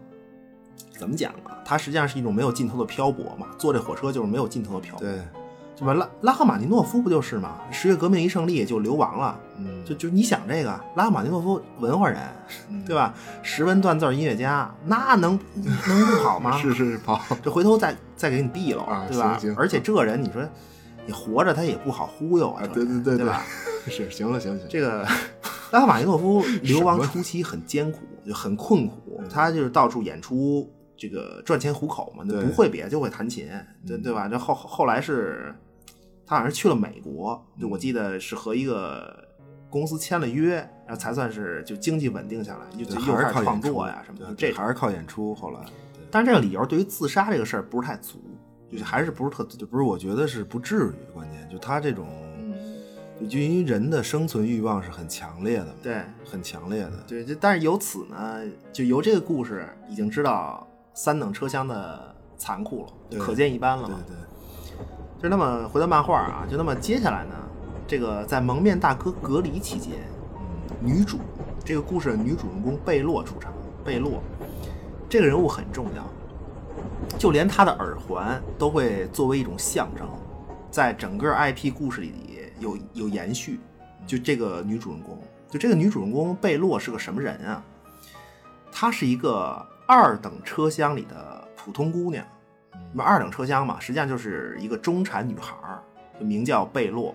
[0.97, 1.59] 怎么讲啊？
[1.65, 3.47] 它实际上是一种没有尽头的漂泊嘛。
[3.57, 5.05] 坐这火车就是没有尽头的漂泊。
[5.05, 5.19] 对，
[5.75, 7.59] 什么拉拉赫玛尼诺夫不就是吗？
[7.69, 9.37] 十月革命一胜利就流亡了。
[9.57, 12.19] 嗯，就就你想这个拉赫玛尼诺夫文化人，
[12.69, 13.13] 嗯对吧？
[13.43, 16.55] 识文断字音乐家，那能能不好吗？
[16.57, 19.39] 是是跑，这回头再再给你毙了，啊对吧？
[19.57, 20.41] 而且这个人，你说
[21.05, 23.43] 你活着他也不好忽悠啊，对对对对吧？？
[23.87, 25.03] 是，行了行了行了，这个
[25.71, 33.49] 拉赫玛尼诺夫 流亡初期很艰苦，就很困苦，他就是到处演出，这个赚钱糊口嘛，对不会别的就会弹琴，
[33.87, 34.27] 对对吧？
[34.27, 35.53] 这后后来是，
[36.25, 39.27] 他好像是去了美国，就我记得是和一个
[39.69, 45.33] 公司签了约，然后才算是就经济稳定下来，就又开始创还是靠演出作呀什么的，这还是靠演出。
[45.33, 45.59] 后来，
[45.93, 48.19] 对但是这个理由对于自杀这个事儿不是太足，
[48.71, 51.13] 就是还是不是特就不是，我觉得是不至于。
[51.13, 52.07] 关键就他这种，
[52.37, 52.53] 嗯
[53.19, 56.01] 就就因为人的生存欲望是很强烈的嘛，对。
[56.25, 56.93] 很强烈的。
[57.07, 63.99] 对，就但是由此呢，就由这个故事已经知道三等车厢的残酷了，对可见一斑了嘛。
[64.07, 67.35] 对对，就那么回到漫画啊，就那么接下来呢，
[67.85, 69.91] 这个在蒙面大哥隔离期间，
[70.79, 71.19] 女主
[71.65, 73.51] 这个故事的女主人公贝洛出场。
[73.83, 74.21] 贝洛
[75.09, 76.07] 这个人物很重要，
[77.17, 80.07] 就连她的耳环都会作为一种象征，
[80.69, 82.13] 在整个 IP 故事里
[82.59, 83.59] 有有延续。
[84.07, 85.17] 就这个女主人公，
[85.49, 87.63] 就这个女主人公贝洛是个什么人啊？
[88.71, 92.25] 她是一个二等车厢里的普通姑娘。
[92.93, 95.55] 那二等车厢嘛，实际上就是一个中产女孩，
[96.19, 97.13] 就名叫贝洛。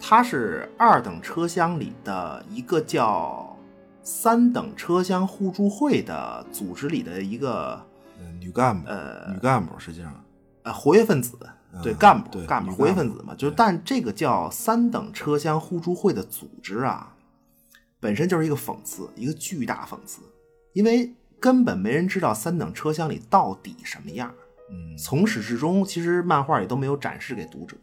[0.00, 3.56] 她是二等车厢里的一个叫
[4.02, 7.80] 三等车厢互助会的组织里的一个
[8.40, 10.24] 女干部，呃女干部实际上，
[10.62, 11.38] 呃活跃分子，
[11.82, 17.14] 对嗯干部对干部活跃分子嘛，就是但这个叫三等车厢互助会的组织啊，
[18.00, 20.22] 本身就是一个讽刺，一个巨大讽刺，
[20.72, 24.34] 因为根本没人知道三等车厢里到底什么样。
[24.70, 27.76] 嗯，从始至终，其实漫画也都没有展示给读者，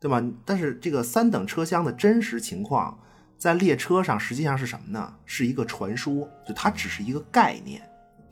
[0.00, 0.22] 对吧？
[0.44, 2.98] 但是这个三等车厢的真实情况，
[3.36, 5.14] 在列车上实际上是什么呢？
[5.26, 7.82] 是一个传说，就它只是一个概念。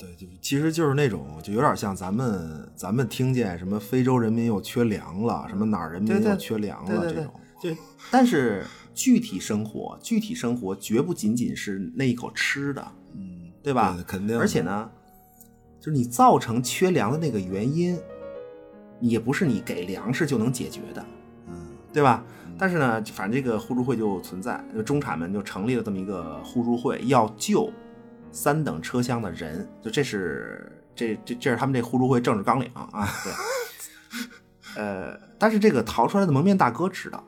[0.02, 7.76] 对，就其实就是那种，就有点像咱们咱们听见什么非洲人民又缺粮了，什么哪儿人民又缺粮了这种，，对
[8.10, 12.84] 但是具体生活，具体生活绝不仅仅是那一口吃的，
[13.14, 13.94] 嗯，对吧？
[13.96, 14.90] 对肯定而且呢，
[15.78, 17.96] 就是你造成缺粮的那个原因，
[19.00, 21.06] 也不是你给粮食就能解决的。
[21.46, 21.54] 嗯，
[21.92, 22.24] 对吧？
[22.58, 27.72] 但是呢，反正这个互助会就存在，就中产们就成立了这么一个互助会，要救
[28.32, 33.08] 三等车厢的人，就这是这这这是他们这互助会政治纲领啊。
[33.22, 37.22] 对，呃，但是这个逃出来的蒙面大哥知道，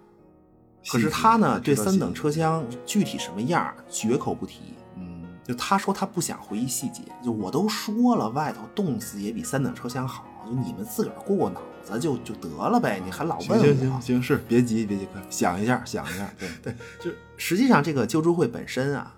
[0.91, 4.75] 可是他呢对三等车厢具体什么样绝口不提。
[4.97, 13.63] 嗯，就他说他不想回忆细节，就我都说了，外头冻死也比三等车厢好，就你们自个儿过过脑子就就得了呗，你还老问行我？
[13.63, 19.15] 行行行，是别急别急，快想一下想一下，对对，就实际上这个救助会本身啊，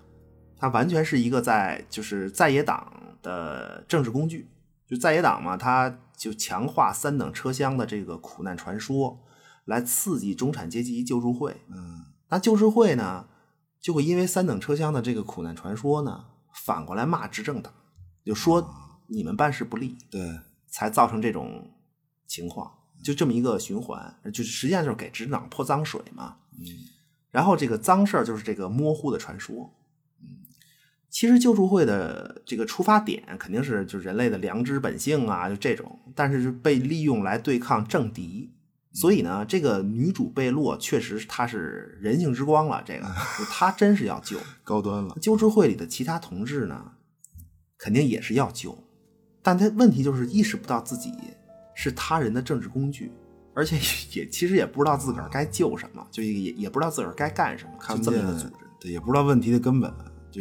[0.57, 2.91] 它完全是一个在就是在野党
[3.21, 4.49] 的政治工具。
[4.87, 9.19] 就在野党嘛，它就强化三等车厢的这个苦难传说，
[9.65, 11.57] 来刺激中产阶级救助会。
[11.69, 13.25] 嗯那救助会呢，
[13.81, 17.73] 就会因为三等车厢的这个苦难传说呢，反过来骂执政党，
[18.25, 18.73] 就说
[19.07, 21.71] 你们办事不力，对，才造成这种
[22.25, 22.69] 情况，
[23.03, 26.37] 就这么一个循环，就实际上就是给执政党泼脏水嘛。
[26.53, 26.65] 嗯，
[27.31, 29.73] 然后这个脏事儿就是这个模糊的传说。
[31.17, 38.53] 嗯，其实救助会的这个出发点肯定是就人类的良知本性啊，就这种，但是就被利用来对抗政敌。
[38.93, 43.07] 所以呢，这个女主贝洛确实她是人性之光了，这个
[43.51, 44.37] 她真是要救。
[44.63, 45.15] 高端了。
[45.21, 46.93] 救助会里的其他同志呢，
[47.77, 48.77] 肯定也是要救，
[49.43, 51.11] 但他问题就是意识不到自己
[51.75, 53.11] 是他人的政治工具，
[53.53, 53.77] 而且
[54.19, 58.55] 也其实也不知道自个儿该救什么，就也也不知道自个儿该干什么，看这么一见个组织。
[58.79, 59.93] 对，也不知道问题的根本，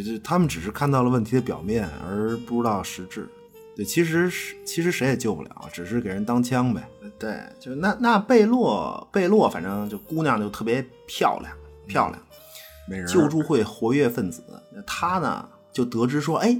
[0.02, 3.28] 就是他们只是看到了问题的表面，而不知道实质。
[3.74, 6.88] 对，其实是其实谁也救不了，只是给人当枪呗。
[7.18, 11.52] 对，就那那贝洛贝洛，反正就姑娘就特别漂亮
[11.86, 16.58] 漂亮，救助会活跃分子，那他呢就得知说，哎，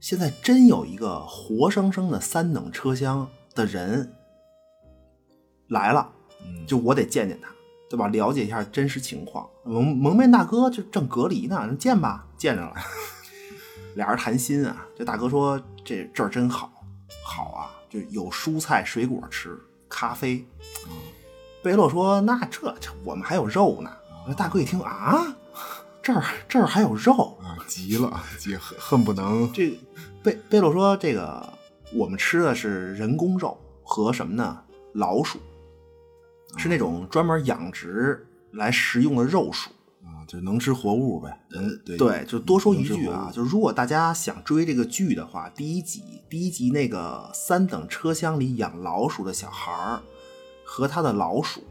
[0.00, 4.10] 现在真有一个活生生的三等车厢的人
[5.68, 6.10] 来了，
[6.46, 7.50] 嗯就我得见见他，
[7.88, 8.08] 对吧？
[8.08, 9.48] 了解一下真实情况。
[9.64, 12.74] 蒙蒙面大哥就正隔离呢，见吧，见着了，
[13.96, 14.86] 俩人谈心啊。
[14.96, 16.70] 这大哥说这这儿真好，
[17.24, 20.44] 好啊，就有蔬菜水果吃，咖啡。
[21.62, 23.90] 贝洛说：“那这这我们还有肉呢。”
[24.28, 25.34] 那大哥一听啊，
[26.02, 29.78] 这儿这儿还有肉，啊，急了，急恨恨不能这
[30.22, 31.52] 贝贝洛说：“这个
[31.92, 34.62] 我们吃的是人工肉和什么呢？
[34.92, 35.38] 老鼠，
[36.58, 39.70] 是那种专门养殖来食用的肉鼠。
[40.04, 41.38] 啊，就能吃活物呗。
[41.52, 50.00] 嗯对对，就多说一句啊就如果大家想追这个剧的话，第一集第一集那个三等车厢里养老鼠的小孩儿
[50.64, 51.62] 和他的老鼠，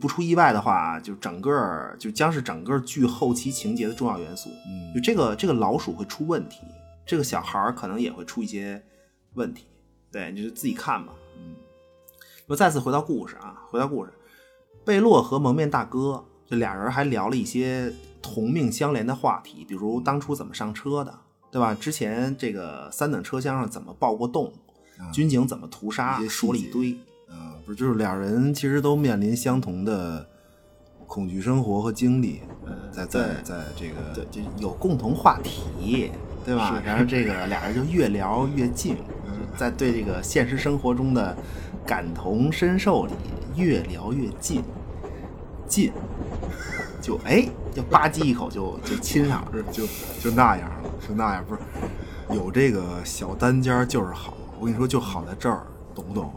[0.00, 4.48] 不出意外的话，就整个就将是整个剧后期情节的重要元素。
[4.50, 6.60] 嗯就这个这个老鼠会出问题，
[7.06, 8.82] 这个小孩儿可能也会出一些
[9.34, 9.66] 问题。
[10.10, 11.12] 对，你就自己看吧。
[12.42, 14.12] 嗯，那么再次回到故事啊，回到故事，
[14.84, 21.18] 贝洛和蒙面大哥这俩人还聊了一些同命相连的话题，比如当初怎么上车的，
[21.50, 21.74] 对吧？
[21.74, 24.52] 之前这个三等车厢上怎么爆过洞，
[25.12, 26.96] 军警怎么屠杀，说了一堆。
[27.28, 30.28] 啊，不是，就是俩人其实都面临相同的
[31.06, 32.40] 恐惧生活和经历，
[32.90, 36.10] 在在在这个对，就有共同话题，
[36.44, 36.82] 对吧？
[36.84, 38.98] 然后这个俩人就越聊越近，
[39.56, 41.36] 在对这个现实生活中的
[41.86, 43.12] 感同身受里
[43.56, 44.62] 越聊越近，
[45.66, 45.92] 近
[47.00, 49.62] 就哎，就吧唧一口就就亲上了。
[49.72, 49.86] 就
[50.20, 51.60] 就那样了，就那样，不是
[52.34, 54.36] 有这个小单间就是好。
[54.58, 56.32] 我跟你说，就好在这儿，懂不懂？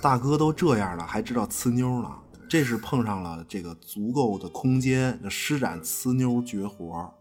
[0.00, 2.10] 大哥都这样了，还知道呲妞呢，
[2.48, 7.12] 这是碰上了这个足够的空间，施展呲妞绝活。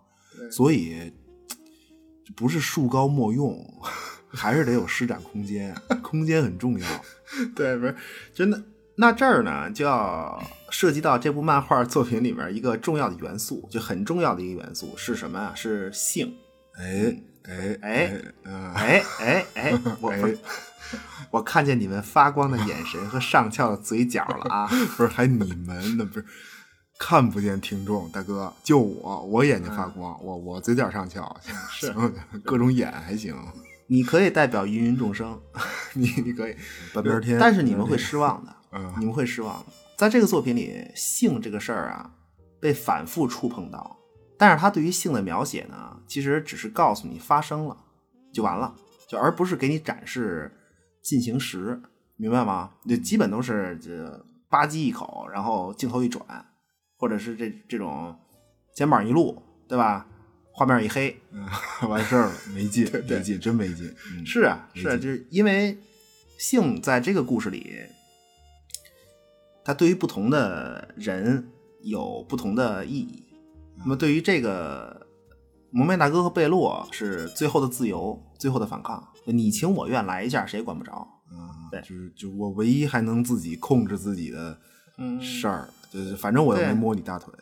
[0.50, 1.12] 所以
[2.38, 3.62] 不是树高莫用，
[4.32, 6.88] 还是得有施展空间， 空间很重要。
[7.56, 7.96] 对，不是
[8.34, 8.62] 真的。
[8.96, 15.54] 那这儿呢，就要涉及到这部漫画作品里面一个重要的元素，就很重要的一个元素是什么啊？
[15.56, 16.36] 是性。
[16.78, 20.14] 哎哎哎嗯，哎哎哎， 我
[21.32, 24.68] 我看见你们发光的眼神和上翘的嘴角了啊！
[24.98, 26.06] 不是还你们呢？
[26.06, 26.26] 不是
[26.98, 31.40] 看不见听众，大哥，就我，我眼睛发光，我我嘴角上翘，
[31.72, 32.14] 是行
[32.44, 33.34] 各种眼还行。
[33.90, 35.42] 你可以代表芸芸众生，
[35.94, 36.56] 你你可以
[36.94, 39.66] 半边天，但是你们会失望的，嗯你们会失望的。
[39.98, 42.14] 在这个作品里，性这个事儿啊，
[42.62, 43.98] 被反复触碰到，
[44.38, 47.76] 但是他对于性的描写呢，其实只是告诉你发生了
[48.32, 48.76] 就完了，
[49.08, 50.52] 就而不是给你展示
[51.02, 51.82] 进行时，
[52.16, 52.72] 明白吗？
[52.88, 56.24] 就基本都是这吧唧一口，然后镜头一转，
[56.96, 58.16] 或者是这这种
[58.76, 60.06] 肩膀一露，对吧？
[60.60, 61.48] 画面一黑，嗯
[61.88, 63.96] 完事儿了，没劲，没劲，真没劲。
[64.12, 65.78] 嗯是啊，是啊，就是因为
[66.38, 67.78] 性在这个故事里，
[69.64, 71.50] 它对于不同的人
[71.82, 73.24] 有不同的意义。
[73.78, 75.08] 那么对于这个
[75.72, 80.92] 蒙面大哥和贝洛是最后的自由，最后的反抗，你情我愿来一下，谁也管不着。
[81.32, 84.60] 啊，对就是就我唯一还能自己控制自己的
[84.98, 87.34] 嗯事儿，就是反正我又没摸你大腿，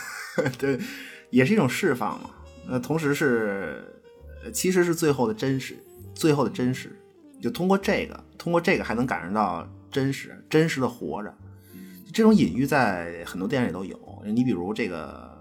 [0.56, 0.80] 对，
[1.28, 2.30] 也是一种释放嘛。
[2.68, 3.84] 呃，同时是，
[4.44, 5.76] 呃其实是最后的真实，
[6.14, 6.98] 最后的真实，
[7.40, 11.34] 就通过这个，通过这个还能感受到真实，真实的活着。
[12.12, 13.98] 这种隐喻在很多电影里都有。
[14.24, 15.36] 你比如这个，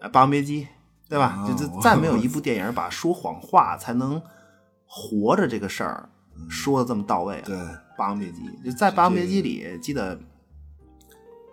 [0.00, 0.62] 呃，《霸王别姬》，
[1.08, 1.36] 对吧？
[1.38, 4.22] 哦就就再没有一 部电影把说谎话才能
[4.86, 6.08] 活着这个事儿
[6.48, 7.42] 说的这么到位了。
[7.42, 7.56] 对，
[7.98, 10.18] 《霸王别姬》就在《霸王别姬》里，记得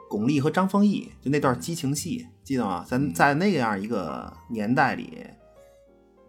[0.07, 2.85] 巩俐和张丰毅就那段激情戏，记得吗？
[2.87, 5.21] 咱在那样一个年代里，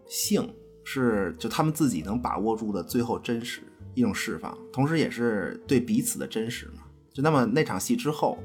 [0.05, 0.53] 性
[0.83, 3.63] 是就他们自己能把握住的最后真实
[3.93, 6.83] 一种释放，同时也是对彼此的真实嘛。
[7.13, 8.37] 就那么那场戏之后，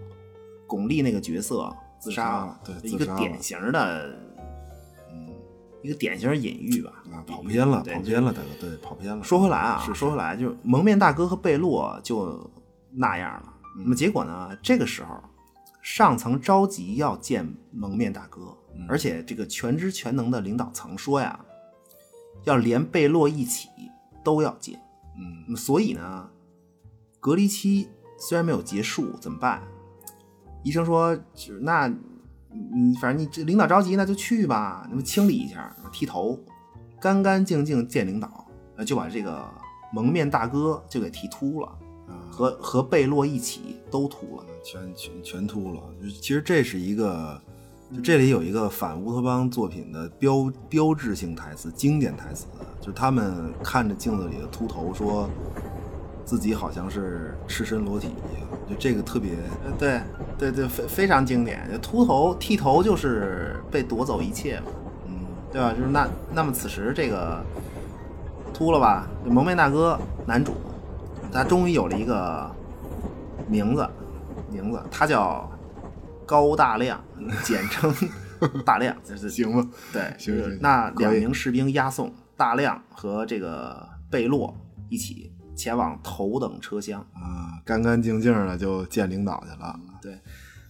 [0.69, 4.17] 巩俐那个角色自杀了，对一个典型的，
[5.11, 5.35] 嗯，
[5.83, 9.25] 一个典型的隐喻吧，啊，跑偏了，跑偏了，大哥，对，跑偏了。
[9.25, 12.49] 说回来啊，是说回来，就是蒙面大哥和贝洛就
[12.93, 13.53] 那样了。
[13.77, 14.57] 嗯那么结果呢？
[14.63, 15.21] 这个时候，
[15.85, 21.39] 上层着急要见蒙面大哥，嗯而且这个全知全能的领导层说呀，
[22.45, 23.69] 要连贝洛一起
[24.25, 24.81] 都要见。
[25.47, 26.31] 嗯所以呢，
[27.21, 29.63] 隔离期虽然没有结束，怎么办？
[30.63, 31.15] 医生说，
[31.61, 31.87] 那
[32.49, 36.41] 你反正你这领导着急，那就去吧，那么清理一下，剃头，
[36.99, 39.47] 干干净净见领导，呃，就把这个
[39.93, 41.77] 蒙面大哥就给剃秃了，啊，
[42.35, 44.45] 和和贝洛一起都秃了。
[44.65, 45.81] 全全全秃了。
[46.21, 47.41] 其实这是一个，
[47.95, 52.47] 就这里有一个反乌托邦作品的标标志性台词、经典台词，
[52.81, 55.31] 就是他们看着镜子里的秃头，说
[56.25, 58.49] 自己好像是赤身裸体一样。
[58.69, 59.33] 就这个特别，
[59.65, 60.01] 呃，对
[60.39, 61.69] 对对，非非常经典。
[61.71, 64.67] 就秃头剃头就是被夺走一切嘛，
[65.07, 65.13] 嗯
[65.53, 65.73] 对吧？
[65.73, 67.45] 就是那那么此时这个
[68.55, 69.07] 秃了吧？
[69.25, 70.55] 就蒙面大哥男主，
[71.35, 72.49] 他终于有了一个
[73.49, 73.85] 名字，
[74.53, 75.51] 名字他叫
[76.25, 77.03] 高大亮，
[77.43, 77.93] 简称
[78.65, 79.69] 大亮，就是行吧？
[79.93, 84.57] 对，行行那两名士兵押送大亮和这个贝洛
[84.89, 87.01] 一起前往头等车厢。
[87.15, 89.81] 啊，干干净净的就见领导去了。
[90.01, 90.17] 对，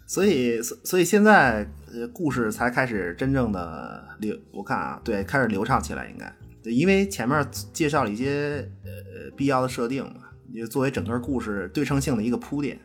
[0.06, 10.23] 所以所所以现在呃故事才开始真正的流，我看啊，对，开始流畅起来应该，对，因为前面介绍了一些呃必要的设定嘛，
[10.54, 12.78] 也作为整个故事对称性的一个铺垫。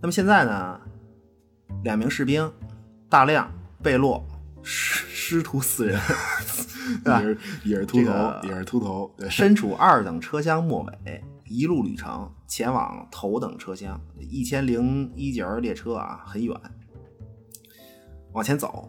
[0.00, 0.80] 那么现在呢，
[1.84, 2.52] 两名士兵
[3.08, 3.48] 大亮、
[3.80, 4.26] 贝洛
[4.64, 6.00] 师师徒四人，
[7.04, 16.54] 对吧也是也是秃头，这个也是秃头，对，身处二等车厢末尾，一路旅程前往头等车厢，一千零一节列车啊，很远。
[18.32, 18.88] 往前走，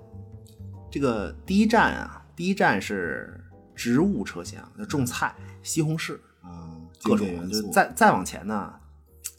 [0.92, 3.40] 这个第一站啊，第一站是
[3.76, 6.29] 植物车厢，就种菜、西红柿，啊，
[7.04, 8.74] 各种元素，就是再再往前呢，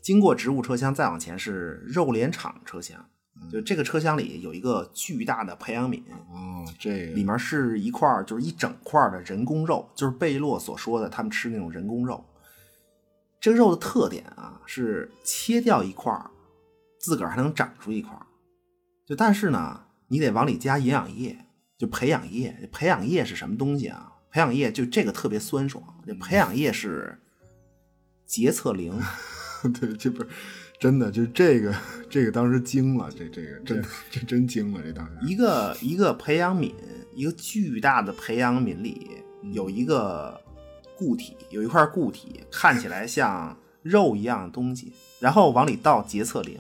[0.03, 3.05] 经过植物车厢，再往前是肉联厂车厢。
[3.51, 12.23] 就这个车厢里有一个巨大的培养皿，哦，这个里面是一块儿就是一整块儿的人工肉，就是贝洛所说的他们吃那种人工肉。
[13.41, 16.31] 这个肉的特点啊是切掉一块儿，
[16.99, 18.27] 自个儿还能长出一块儿。
[19.07, 21.47] 就但是呢，你得往里加营养液，
[21.79, 22.69] 就培养液。
[22.71, 24.13] 培养液是什么东西啊？
[24.31, 25.83] 培养液就这个特别酸爽。
[26.07, 27.19] 这培养液是
[28.31, 28.97] 洁厕灵，
[29.81, 30.29] 对，这不是
[30.79, 31.75] 真的，就这个
[32.09, 35.13] 这个当时惊了，这这个真 这真惊了，这当时。
[35.23, 36.73] 一个一个培养皿，
[37.13, 39.11] 一个巨大的培养皿里
[39.53, 40.41] 有一个
[40.97, 46.57] 固体，有一块固体，看起来像肉一样的东西，然后往里倒洁厕灵。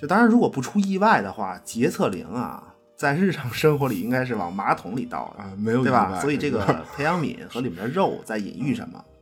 [0.00, 6.20] 就当然，如果不出意外的话，洁厕灵啊，在日常生活里应该是往马桶里倒的，啊，没有对吧？
[6.20, 6.64] 所以这个
[6.94, 9.17] 培养皿和里面的肉在隐喻什么，嗯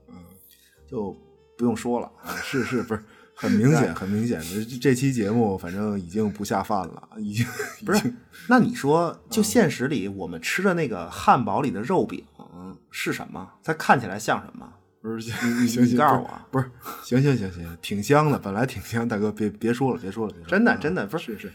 [0.90, 1.14] 就
[1.58, 2.10] 不用说了。
[2.24, 3.02] 啊是是不是
[3.34, 7.44] 很明显，很明显，的这期节目反正已经不下饭了，已经
[7.84, 8.12] 不是，
[8.48, 12.24] 那你说，就现实里我们吃的那个汉堡里的肉饼
[12.90, 13.52] 是什么？
[13.62, 14.72] 它看起来像什么？
[15.02, 15.32] 不是行
[15.68, 16.68] 行行，告诉我不是
[17.04, 21.52] 行行行行，挺香的，本来挺香，大哥别别说了，别说了，别说了真的啊真的不是是是，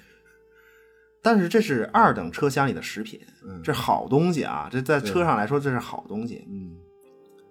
[1.21, 4.69] 但是这是二等车厢里的食品，嗯这好东西啊！
[4.71, 6.45] 这在车上来说，这是好东西。
[6.47, 6.77] 嗯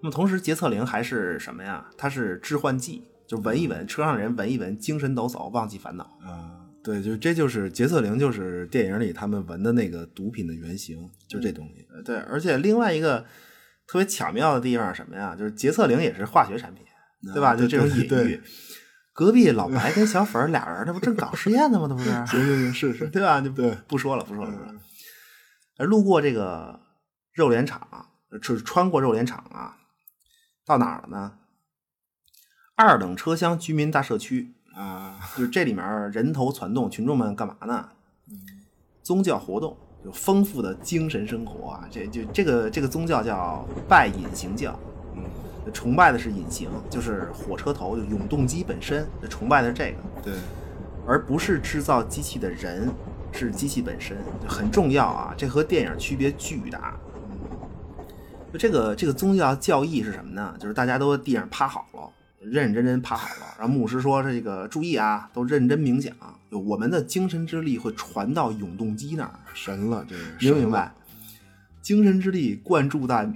[0.02, 1.86] 那么同时，洁厕灵还是什么呀？
[1.96, 6.04] 它是致幻剂，就闻一闻，车上人闻一闻，精神抖擞，忘记烦恼。
[6.22, 11.86] 啊，对，就这就是洁厕灵，就是电影里他们闻的那个毒品的原型，就这东西。
[11.94, 13.20] 呃对，而且另外一个
[13.86, 15.36] 特别巧妙的地方是什么呀？
[15.36, 16.84] 就是洁厕灵也是化学产品，
[17.34, 17.54] 对吧？
[17.54, 18.40] 就这种隐对喻。
[19.12, 21.86] 隔壁老白跟小粉俩人，那不正搞实验呢吗？
[21.90, 22.10] 那不是？
[22.26, 23.38] 行行行，是是， 对吧？
[23.40, 24.74] 就对不说了，不说了，不说了。
[25.76, 26.80] 而路过这个
[27.34, 28.06] 肉联厂，
[28.42, 29.76] 就是穿过肉联厂啊，
[30.64, 31.32] 到哪儿了呢？
[32.76, 37.88] 二等车厢居民大社区，啊，就是这里面人头攒动，群众们干嘛呢？
[39.02, 41.88] 宗教活动，有丰富的精神生活啊。
[41.90, 44.78] 这就这个这个宗教叫拜隐形教，
[45.16, 45.24] 嗯，
[45.72, 49.98] 崇拜的是隐形，就是火车头，就永动机本身，崇拜的是这个。
[50.22, 50.34] 对，
[51.06, 52.88] 而不是制造机器的人，
[53.32, 55.34] 是机器本身，就很重要啊！
[55.36, 56.98] 这和电影区别巨大。
[58.52, 60.56] 就这个这个宗教教义是什么呢？
[60.58, 63.54] 就是大家都在地上趴好了，认认真真趴好了。
[63.58, 66.14] 然后牧师说：“这个注意啊，都认真冥想，
[66.50, 70.92] 就我们的精神之力会传到永动机那儿，神了，这是明不明白？
[71.80, 73.30] 精神之力灌注在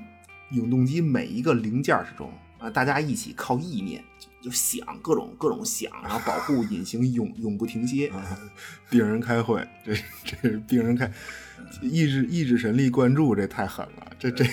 [0.51, 8.09] 永动机每一个零件之中啊，大家一起靠意念就就想各种各种想，然后保护 隐形永永不停歇。
[8.09, 8.23] 啊，
[8.91, 9.95] 病人开会，这
[10.25, 11.11] 这是病人开
[11.83, 14.45] 意志意志神力灌注，这太狠了，这这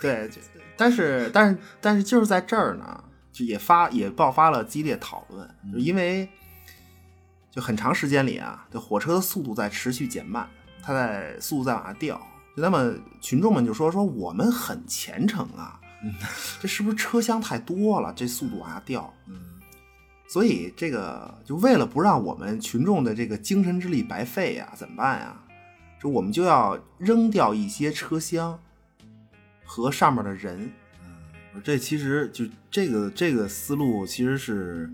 [0.00, 0.40] 对，就
[0.76, 6.28] 但是但是但是就是在这儿呢，就也发也爆发了激烈讨论，就因为
[7.50, 10.48] 就很长时间里啊，这火车的速度在持续减慢，
[10.82, 12.20] 它在速度在往下掉。
[12.56, 15.78] 那么群众们就说说我们很虔诚啊，
[16.60, 19.12] 这是不是车厢太多了，这速度往下掉？
[19.26, 19.34] 嗯
[20.28, 25.40] 所以这个就为了不让我们群众的这个精神之力白费呀、怎么办呀？
[26.06, 28.56] 就我们就要扔掉一些车厢
[29.64, 30.70] 和上面的人。
[31.64, 34.88] 这其实就这个这个思路其实是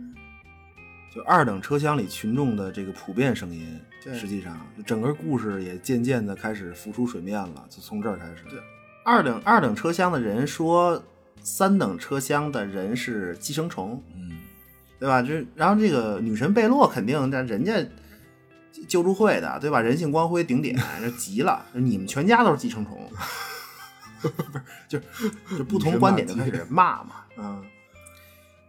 [1.14, 3.78] 就二等车厢里群众的这个普遍声音。
[4.14, 8.44] 实际上整个故事也渐渐的开始浮出水面了，就从这儿开始。
[8.48, 8.58] 对，
[9.04, 11.02] 二等二等车厢的人说，
[11.42, 14.38] 三等车厢的人是寄生虫，嗯，
[14.98, 15.20] 对吧？
[15.20, 17.74] 这然后这个女神贝洛肯定，但人家
[18.88, 19.80] 救助会的，对吧？
[19.80, 23.10] 人性光辉顶点， 这急了，你们全家都是寄生虫，
[24.22, 24.98] 不是，就
[25.56, 27.24] 就不同观点就开始骂嘛。
[27.36, 27.64] 嗯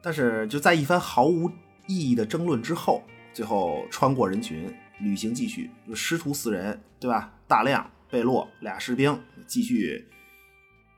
[0.01, 1.49] 但是就在一番毫无
[1.87, 3.01] 意义的争论之后，
[3.33, 7.31] 最后穿过人群，旅行继续，就师徒四人，对吧？
[7.47, 10.09] 大亮、贝洛俩士兵继续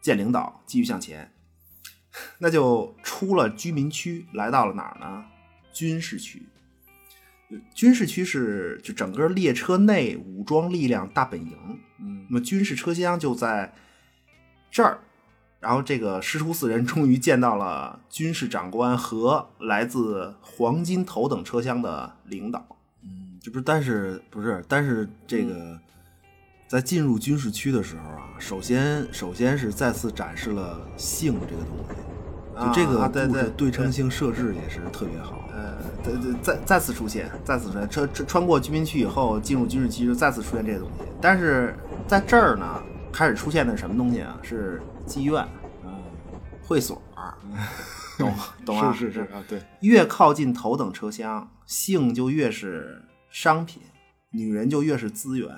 [0.02, 1.32] 见领导，继续向前。
[2.40, 5.26] 那就出了居民区，来到了哪儿呢？
[5.72, 6.48] 军事区。
[7.74, 11.58] 军事区是就整个列车内武装力量大本营。
[12.00, 13.74] 嗯那么军事车厢就在
[14.72, 15.00] 这儿，
[15.60, 22.66] 然后这个师徒四人终于见到了军事长官和来自黄金头等车厢的领导。
[23.04, 25.80] 嗯，这不是，但是不是，但是这嗯个
[26.68, 31.96] 在进入军事区的时候啊，首先首先是再次展示了性这个东西。
[32.58, 35.45] 就这个啊对对故事对称性设置也是特别好。
[36.42, 41.04] 再再次出现，再次出现，穿穿穿过居民区以后，进入军事区就再次出现这个东西。
[41.22, 41.76] 但是
[42.08, 44.40] 在这儿呢，开始出现的是什么东西啊？
[44.44, 45.48] 是妓院、
[45.84, 45.92] 嗯，
[46.64, 47.02] 会所，
[48.18, 48.34] 懂
[48.66, 48.94] 懂啊？
[48.94, 53.82] 是是是啊，对，越靠近头等车厢，性就越是商品，
[54.32, 55.50] 女人就越是资源。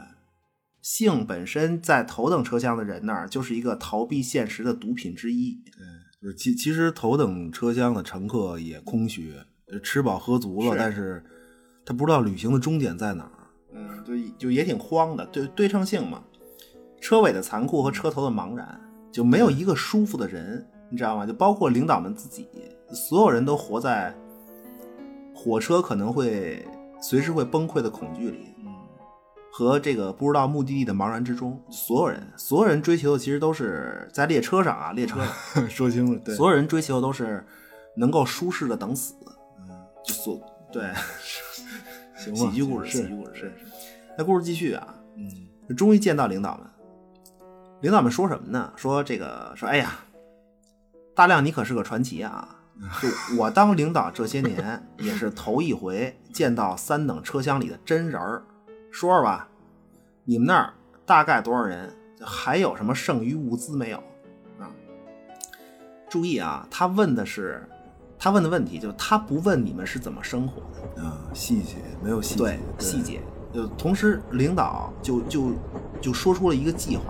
[0.82, 5.62] 性本身在头等车厢的人那儿就是一个逃避现实的毒品之一。
[6.22, 9.46] 就是其其实头等车厢的乘客也空虚，呃
[9.84, 11.24] 吃饱喝足了，是但是
[11.86, 13.32] 他不知道旅行的终点在哪儿。
[13.74, 16.24] 嗯，对，就也挺慌的，对对称性嘛，
[17.02, 18.80] 车尾的残酷和车头的茫然，
[19.12, 21.26] 就没有一个舒服的人，你知道吗？
[21.26, 22.48] 就包括领导们自己，
[22.94, 24.16] 所有人都活在
[25.36, 26.66] 火车可能会
[27.02, 28.74] 随时会崩溃的恐惧里，嗯
[29.52, 31.60] 和这个不知道目的地的茫然之中。
[31.70, 35.20] 所有人，所有人追求的其实都是在列车上啊，列车
[35.54, 37.46] 上， 说清楚，对，所有人追求的都是
[37.96, 39.16] 能够舒适的等死，
[40.14, 40.42] 所
[40.72, 40.84] 对。
[42.18, 43.54] 行吧，喜剧故事，喜剧故事是，
[44.18, 46.68] 那故事继续啊，嗯终于见到领导们。
[47.82, 48.74] 领导们说什么呢？
[48.76, 50.00] 说这个说，哎呀，
[51.16, 52.56] 大亮你可是个传奇啊！
[53.02, 58.44] 就我当领导这些年，也是头一回见到三等车厢里的真人儿。
[58.92, 59.48] 说说吧，
[60.24, 60.74] 你们那儿
[61.06, 61.94] 大概多少人？
[62.20, 63.98] 还有什么剩余物资没有？
[64.60, 64.74] 啊，
[66.10, 67.68] 注意啊，他问的是，
[68.20, 70.62] 他问的问题就是他不问你们是怎么生活
[70.96, 73.22] 的，啊，细节没有细节，对细节。
[73.54, 75.52] 就同时，领导就就
[76.02, 77.04] 就说出了一个计划，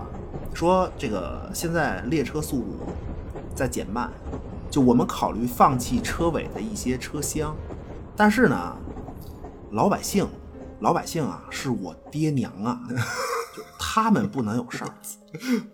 [0.54, 2.78] 说这个现在列车速度
[3.54, 4.10] 在减慢，
[4.70, 7.54] 就我们考虑放弃车尾的一些车厢，
[8.16, 8.76] 但是呢，
[9.72, 10.26] 老百姓，
[10.80, 12.80] 老百姓啊，是我爹娘啊，
[13.54, 14.90] 就他们不能有事儿，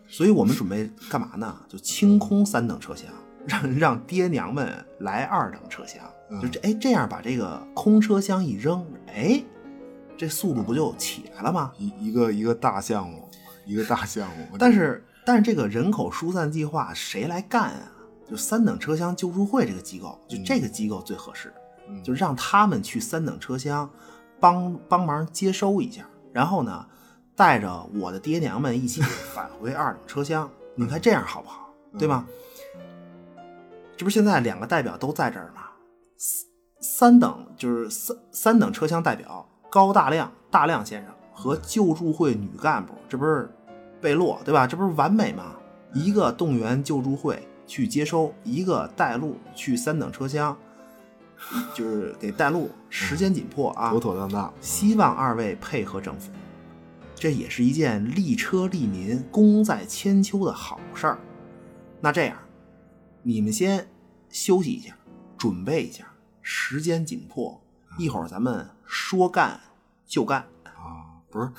[0.08, 1.54] 所以我们准备干嘛呢？
[1.68, 3.06] 就清空三等车厢，
[3.46, 6.02] 让 让爹娘们来二等车厢，
[6.40, 9.42] 就这哎这样把这个空车厢一扔，哎，
[10.16, 11.72] 这速度不就起来了吗？
[11.78, 13.28] 一一个一个大项目，
[13.66, 14.56] 一个大项目。
[14.58, 17.92] 但是但是这个人口疏散计划谁来干啊？
[18.28, 21.52] 就三等车厢救助会这个机构，就这个机构最合适，
[21.88, 23.88] 嗯就让他们去三等车厢
[24.40, 26.86] 帮帮忙接收一下，然后呢，
[27.36, 30.50] 带着我的爹娘们一起返回二等车厢。
[30.74, 31.68] 你看这样好不好？
[31.98, 32.26] 对吗？
[33.96, 35.62] 这不是现在两个代表都在这儿吗？
[36.16, 36.46] 三
[36.80, 43.50] 三等就是三三等车厢代表高大亮大亮先生和救助会女干部，这不是
[44.00, 44.66] 贝洛对吧？
[44.66, 45.54] 这不是完美吗？
[45.92, 50.56] 一个动员救助会去接收，一个带路去三等车厢，
[51.72, 54.52] 就是给带路，时间紧迫啊，妥妥当当。
[54.60, 56.30] 希望二位配合政府，
[57.14, 61.18] 这也是一件利车利民、功在千秋的好事儿。
[62.00, 62.36] 那这样，
[63.26, 63.88] 你们先
[64.28, 64.94] 休息一下，
[65.38, 66.06] 准备一下，
[66.42, 67.58] 时间紧迫，
[67.96, 69.58] 一会儿咱们说干
[70.06, 70.46] 就干。
[70.64, 71.50] 啊，不是，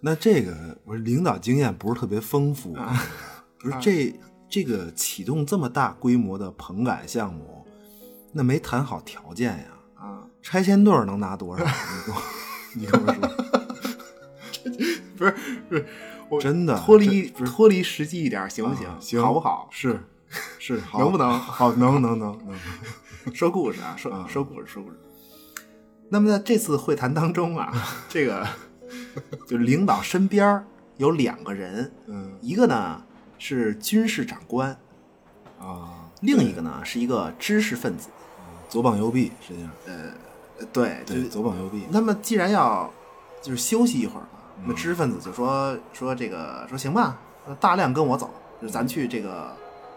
[0.00, 2.76] 那这个我领导经验不是特别丰富，
[3.58, 4.14] 不是这
[4.50, 7.66] 这个启动这么大规模的棚改项目，
[8.30, 9.64] 那没谈好条件呀。
[9.94, 11.64] 啊，拆迁队儿能拿多少？
[12.76, 13.28] 你跟我，你跟我说，
[15.16, 15.34] 不是
[15.70, 15.86] 不是，
[16.28, 18.86] 我真的脱离脱离实际一点行不行？
[18.86, 19.68] 啊行好不好？
[19.72, 19.98] 是
[20.66, 22.58] 是，好能不能 好，能能能能。
[23.34, 24.96] 说故事啊，说啊说故事，说故事。
[26.08, 27.70] 那么在这次会谈当中啊，
[28.08, 28.46] 这个
[29.46, 30.64] 就领导身边
[30.96, 33.02] 有两个人，嗯一个呢
[33.36, 34.74] 是军事长官，
[35.60, 38.08] 啊，另一个呢是一个知识分子。
[38.66, 40.14] 左膀右臂，实际上，呃，
[40.72, 41.82] 对，就对，左膀右臂。
[41.90, 42.90] 那么既然要
[43.42, 48.30] 就是休息一会儿嘛，那知识分子就说说这个说行吧，那大量跟我走，
[48.62, 49.54] 就咱去这个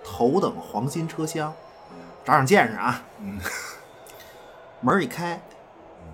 [0.09, 1.53] 头等黄金车厢
[2.23, 3.03] 长长见识啊。
[4.79, 5.41] 门一开，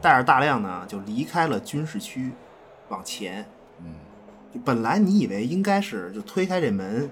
[0.01, 2.31] 带着大亮呢就离开了军事区，
[2.89, 3.45] 往前。
[3.79, 3.93] 嗯，
[4.51, 7.07] 就本来你以为应该是就推开这门，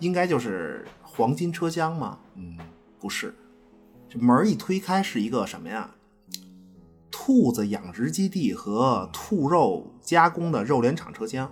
[0.00, 2.58] 应该就是黄金车厢吗，嗯，
[3.00, 3.34] 不是，
[4.08, 5.90] 这门一推开是一个什么呀？
[7.10, 11.50] 兔子养殖基地和兔肉加工的肉联厂车厢，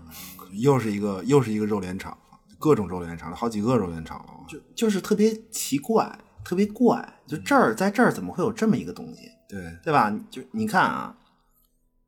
[0.52, 2.16] 又是一个又是一个肉联厂，
[2.64, 4.32] 各种肉联厂，好几个肉联厂了。
[4.48, 7.20] 就就是特别奇怪，特别怪。
[7.26, 10.10] 就这儿在这儿怎么会有这么一个东西，对，对吧？
[10.30, 11.18] 就你看啊，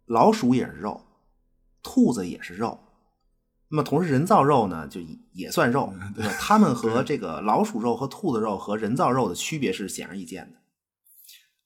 [0.06, 1.02] 老鼠也是肉，
[1.82, 2.80] 兔子也是肉，
[3.68, 4.98] 那么同时人造肉呢，就
[5.34, 6.32] 也算肉，对吧？
[6.40, 10.58] 它们 和这个老鼠肉和兔子肉和人造肉的区别是显而易见的。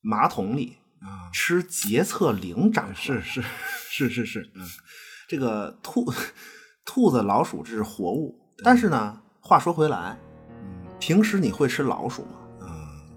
[0.01, 3.41] 马桶里啊，吃洁厕灵长是是
[3.89, 4.67] 是是是，嗯
[5.29, 6.13] 这个兔
[6.85, 10.17] 兔子、老鼠这是活物，但是呢，话说回来，
[10.49, 12.29] 嗯平时你会吃老鼠吗？
[12.61, 12.69] 嗯，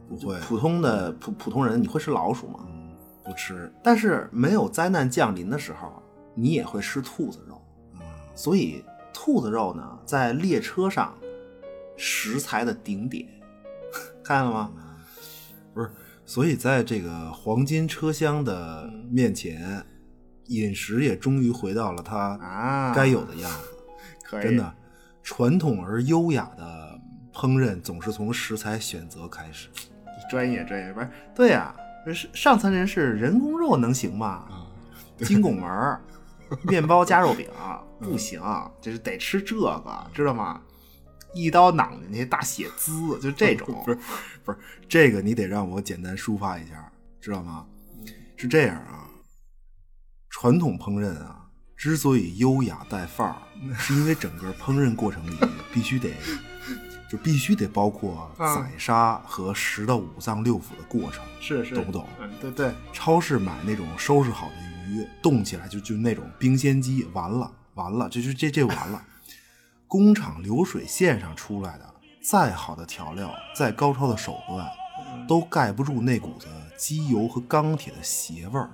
[0.09, 2.59] 不会，普通的普普通人你会吃老鼠吗？
[2.67, 6.01] 嗯，不吃，但是没有灾难降临的时候，
[6.33, 7.61] 你也会吃兔子肉。
[7.95, 7.99] 嗯
[8.35, 8.83] 所以
[9.13, 11.13] 兔子肉呢，在列车上
[11.97, 13.27] 食材的顶点，
[14.23, 14.71] 看见了吗？
[15.73, 15.91] 不是，
[16.25, 19.85] 所以在这个黄金车厢的面前，
[20.47, 23.67] 饮食也终于回到了它啊该有的样子。
[24.23, 24.73] 可以真的，
[25.23, 26.99] 传统而优雅的
[27.33, 29.69] 烹饪总是从食材选择开始。
[30.29, 31.09] 专业专业不是？
[31.33, 34.45] 对呀、这是上层人士人工肉能行吗？
[34.49, 34.67] 啊，
[35.19, 36.01] 金拱门儿
[36.63, 37.49] 面包加肉饼
[37.99, 38.41] 不行，
[38.81, 40.61] 就是得吃这个，知道吗？
[41.33, 43.67] 一刀攮进去，大血滋，就这种。
[43.85, 43.99] 不是，
[44.43, 44.57] 不是
[44.87, 47.65] 这个，你得让我简单抒发一下，知道吗？
[48.35, 49.07] 是这样啊，
[50.29, 51.42] 传统烹饪啊，
[51.83, 53.35] 之所以优雅带范儿，
[53.77, 55.35] 是因为整个烹饪过程里
[55.73, 56.11] 必须得，
[57.11, 61.21] 就必须得包括啊宰杀和食到五脏六腑的过程。
[61.41, 62.07] 是是懂不懂？
[62.21, 64.53] 嗯，对对，超市买那种收拾好的
[64.87, 69.03] 鱼，冻起来就就那种冰鲜鸡，完了完了，这就这这完了。
[69.85, 74.65] 工厂流水线上出来的再好的调料，再高超的手段，
[75.27, 78.69] 都盖不住那股子机油和钢铁的邪味儿，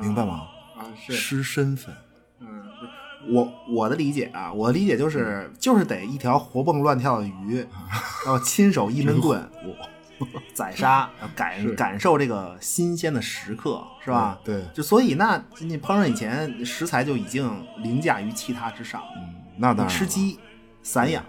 [0.00, 0.42] 明白吗？
[0.78, 1.92] 啊失身份。
[3.26, 7.66] 嗯，我我的理解啊，我的理解就是就是得一条活蹦乱跳的鱼，
[8.24, 9.42] 然后亲手一闷棍，
[10.54, 14.38] 宰杀， 感感受这个新鲜的时刻，是吧？
[14.44, 19.02] 对对就所以那你烹饪以前食材就已经凌驾于其他之上。
[19.16, 20.38] 嗯，那当然吃鸡
[20.82, 21.24] 散养，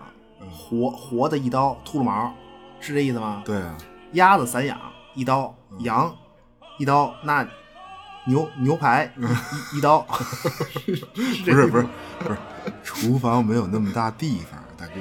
[0.52, 2.34] 活活的一刀秃噜毛，
[2.80, 3.42] 是这意思吗？
[3.46, 3.78] 对啊，
[4.14, 4.80] 鸭子散养
[5.16, 6.16] 一刀，嗯羊
[6.78, 7.48] 一刀，那
[8.26, 10.08] 牛牛排一一一刀，
[10.86, 10.96] 是
[11.46, 11.88] 不是不是
[12.20, 12.38] 不是，
[12.84, 14.94] 厨房没有那么大地方，大哥，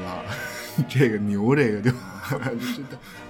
[0.89, 1.93] 这个牛这个就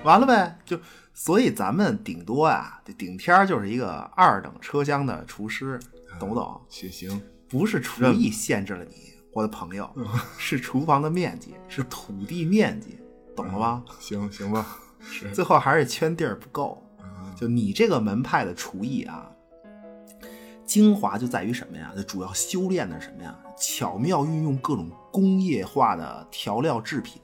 [0.03, 0.79] 完了呗，就
[1.13, 5.79] 所以咱们顶多啊，这顶天儿就是一个二等车厢的厨师，
[6.19, 6.61] 懂不懂？
[6.69, 9.91] 行行，不是厨艺限制了你，我的朋友，
[10.39, 12.99] 是厨房的面积，是土地面积，
[13.37, 13.83] 懂了吧？
[14.01, 16.83] 行行吧，是最后还是圈地儿不够。
[16.99, 19.29] 啊就你这个门派的厨艺啊，
[20.73, 21.93] 精华就在于什么呀？
[21.95, 23.37] 就主要修炼的是什么呀？
[23.59, 27.21] 巧妙运用各种工业化的调料制品，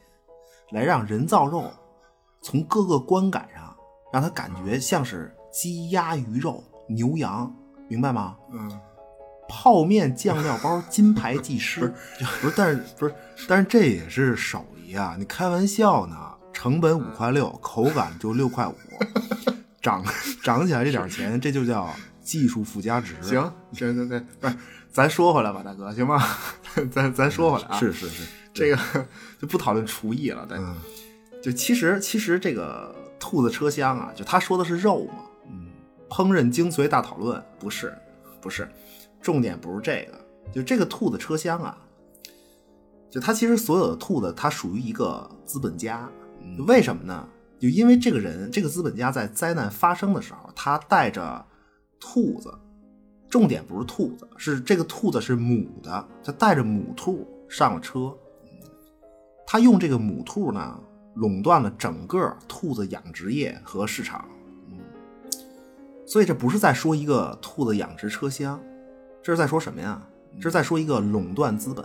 [0.72, 1.64] 来让人造肉
[2.42, 3.74] 从各个观感上
[4.12, 7.50] 让它感觉像是鸡鸭鱼肉、牛羊，
[7.88, 8.36] 明白吗？
[8.52, 8.78] 嗯。
[9.48, 11.90] 泡面酱料包金牌技师，
[12.42, 13.14] 不是，但是不是，
[13.48, 15.16] 但是这也是手艺啊！
[15.18, 16.14] 你开玩笑呢？
[16.52, 18.74] 成本五块六，口感就六块五，
[19.80, 20.04] 涨
[20.44, 21.88] 涨起来这点钱，这就叫
[22.28, 23.14] 技术附加值。
[23.22, 24.54] 行，这这这不是，
[24.92, 26.22] 咱说回来吧，大哥，行吗？
[26.92, 28.78] 咱咱说回来啊，是是是，这个
[29.40, 30.76] 就不讨论厨艺了，但，嗯
[31.42, 35.70] 就其实其实这个兔子车厢啊，就他说的是肉嘛，嗯
[36.10, 37.96] 烹饪精髓大讨论不是
[38.42, 38.68] 不是，
[39.22, 41.78] 重点不是这个，就这个兔子车厢啊，
[43.10, 46.06] 就它其实所有的兔子，它属于一个资本家，
[46.66, 47.26] 为什么呢？
[47.58, 51.44] 就因为这个人，这个资本家在灾难发生的时候，他带着
[52.00, 52.52] 兔子，
[53.28, 58.14] 重点不是兔子，是这个兔子是母的，它带着母兔上了车，
[59.46, 60.80] 他用这个母兔呢，
[61.14, 64.28] 垄断了整个兔子养殖业和市场。
[66.06, 68.58] 所以这不是在说一个兔子养殖车厢，
[69.22, 70.02] 这是在说什么呀？
[70.36, 71.84] 这是在说一个垄断资本。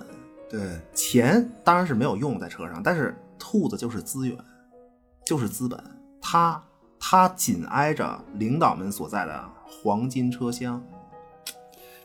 [0.50, 4.38] 对，钱当然是没有用在车上，但是兔子就是资源，
[5.26, 5.78] 就是资本。
[6.22, 6.64] 它
[7.06, 10.82] 它紧挨着领导们所在的黄金车厢。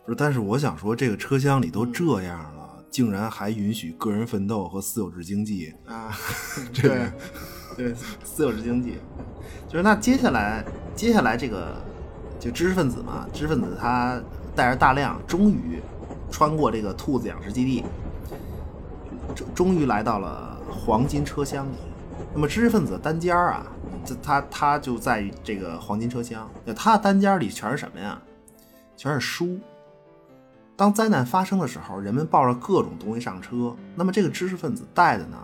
[0.05, 6.11] 不是，但是我想说，这个车厢里都这样了，竟然还允许个人奋斗和私有制经济，啊，
[6.74, 7.12] 对
[7.76, 7.94] 对，
[8.24, 8.99] 私有制经济，
[9.68, 10.64] 就是那接下来
[10.96, 11.76] 接下来这个
[12.40, 14.20] 就知识分子嘛，知识分子他
[14.57, 15.80] 带着大量，终于
[16.28, 17.84] 穿过这个兔子养殖基地，
[19.32, 21.76] 终终于来到了黄金车厢里。
[22.34, 23.66] 那么知识分子的单间儿啊，
[24.22, 28.20] 他他就在这个黄金车厢，他的单间里全是什么呀？
[28.96, 29.59] 全是书。
[30.76, 35.36] 当灾难发生的时候，人们抱着各种东西上车，那么这个知识分子带的呢，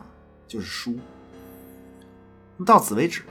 [0.46, 0.96] 就是书。
[2.64, 3.22] 到此为止，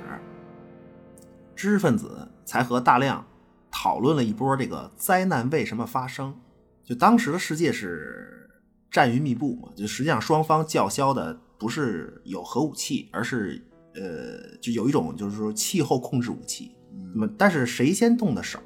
[1.55, 3.25] 知识分子才和大量
[3.71, 6.37] 讨论了一波这个灾难为什么发生。
[6.83, 8.49] 就当时的世界是
[8.91, 13.65] 战云密布嘛，就实际上双方叫嚣的不是有核武器，而是
[13.95, 16.75] 呃，就有一种就是说气候控制武器。
[17.13, 18.59] 那么，但是谁先动的手，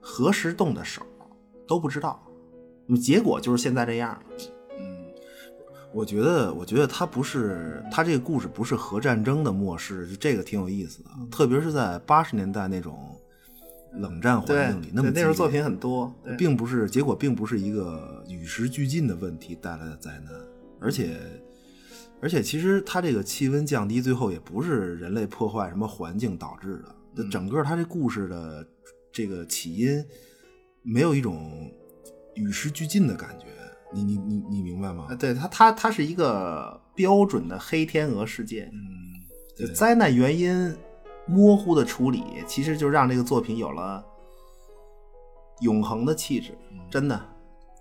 [0.00, 1.02] 何时动的手
[1.66, 2.22] 都不知道。
[2.86, 4.20] 那么结果就是现在这样
[4.78, 5.06] 嗯。
[5.92, 12.98] 我觉得，我觉得他不是他这个故事不是核战争的末世，就这个挺有意思的，特别是在八十年代那种
[13.94, 20.32] 冷战环境里，那么那时候作品很多，并不是结果，并不是一个与时俱进的问题带来的灾难，
[20.80, 21.18] 而且
[22.22, 28.64] 而且其实它这个气温降低，最后也不是人类破坏什么环境导致的，就整个它这故事的
[29.12, 30.02] 这个起因
[30.84, 31.68] 没有一种
[32.36, 33.46] 与时俱进的感觉，
[33.92, 35.16] 你你你你明白吗啊，？
[35.16, 38.78] 对它它它是一个标准的黑天鹅事件，嗯，
[39.58, 40.72] 就灾难原因
[41.26, 44.04] 模糊的处理，其实就让这个作品有了
[45.60, 46.56] 永恒的气质，
[46.88, 47.20] 真的，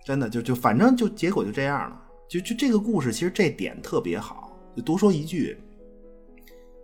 [0.03, 2.00] 真的就就反正就结果就这样了，
[2.31, 5.57] 就就这个故事其实这点特别好，就多说一句，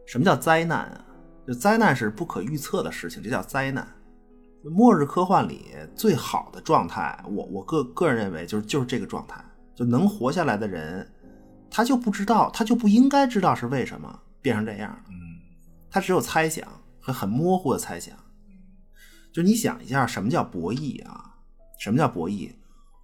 [0.06, 1.06] 什么叫灾难啊？
[1.48, 3.88] 就灾难是不可预测的事情，这叫灾难。
[4.64, 9.42] 末日科幻里最好的状态，我我个个人认为就是就是这个状态，
[9.74, 11.10] 就能活下来的人，
[11.72, 15.02] 他就不知道，他就不应该知道是为什么变成这样。
[15.08, 15.16] 嗯
[15.90, 16.68] 他只有猜想
[17.00, 18.14] 和很模糊的猜想。
[19.32, 21.38] 就你想一下，什么叫博弈啊？
[21.80, 22.52] 什么叫博弈？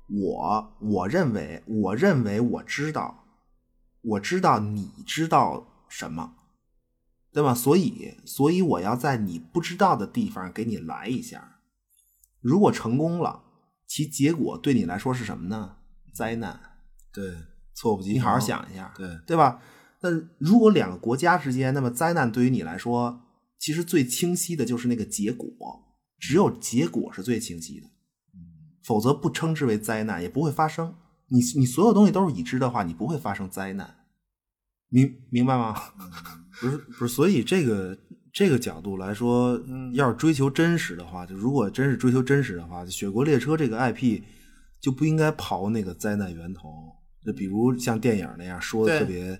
[0.07, 3.25] 我我认为，我认为我知道，
[4.01, 6.35] 我知道你知道什么，
[7.31, 7.53] 对吧？
[7.53, 11.59] 所以，所以我要在你不知道的地方给你来一下。
[12.41, 13.43] 如果成功了，
[13.87, 15.77] 其结果对你来说是什么呢？
[16.13, 16.59] 灾难。
[17.11, 17.35] 对，
[17.73, 18.15] 措不及防。
[18.15, 19.61] 你好好想一下，对，对吧？
[20.01, 23.21] 那如果两个国家之间，那么灾难对于你来说，
[23.57, 25.47] 其实最清晰的就是那个结果，
[26.19, 27.87] 只有结果是最清晰的，
[28.83, 30.93] 否则不称之为灾难，也不会发生。
[31.29, 33.95] 你你所有东西都是已知的话，你不会发生灾难，
[34.89, 35.75] 明明白吗？
[36.61, 37.97] 不是不是，所以这个
[38.31, 39.59] 这个角度来说，
[39.93, 44.21] 要是追求真实的话，就如果真是追求真实的话，《雪国列车》这个 IP
[44.79, 46.69] 就不应该刨那个灾难源头，
[47.25, 49.39] 就比如像电影那样说的特别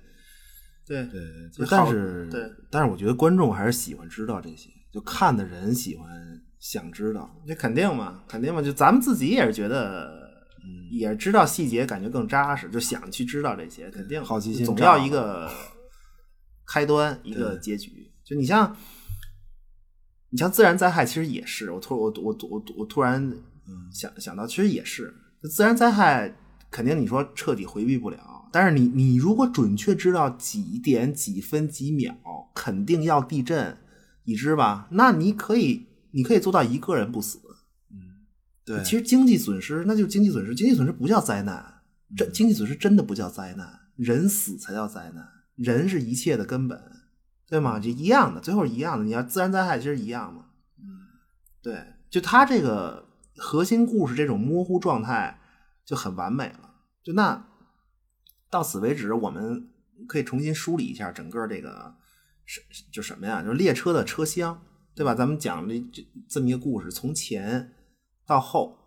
[0.88, 1.22] 对对，
[1.52, 6.33] 就好但是对，但是我觉得观众还是喜欢知道这些，就看的人喜欢
[6.64, 7.30] 想知道。
[7.45, 10.32] 那肯定嘛，肯定嘛，就咱们自己也是觉得，
[10.64, 15.51] 嗯也是知道细节，感觉更扎实，就想去知道这些，肯定好奇心总要一个
[16.66, 18.09] 开端，一个结局。
[18.24, 18.74] 就你像，
[20.30, 23.30] 你像自然灾害，其实也是，我突我我我我突然
[23.91, 25.14] 想想到，其实也是，
[25.53, 26.34] 自然灾害
[26.72, 32.16] 肯定你说彻底回避不了，但是你你如果准确知道几点几分几秒
[32.55, 33.78] 肯定要地震，
[34.24, 34.88] 已知吧？
[34.91, 37.41] 那你可以你可以做到一个人不死。
[38.64, 46.82] 对，其实经济损失那就是经济损失，经济损失不叫灾难，嗯这经济损失真的不叫灾难，人死才叫灾难，人是一切的根本。
[47.45, 47.80] 对吗？
[47.80, 49.03] 就一样的，最后一样的。
[49.03, 50.45] 你要自然灾害其实一样嘛。
[51.61, 55.39] 对，就他这个核心故事这种模糊状态
[55.86, 56.74] 就很完美了。
[57.03, 57.45] 就那
[58.49, 59.70] 到此为止，我们
[60.07, 61.95] 可以重新梳理一下整个这个
[62.45, 62.61] 是
[62.91, 63.43] 就什么呀？
[63.43, 64.59] 就是列车的车厢，
[64.96, 65.16] 对吧？
[65.16, 67.74] 咱们讲这这这么一个故事，从前
[68.26, 68.78] 到后，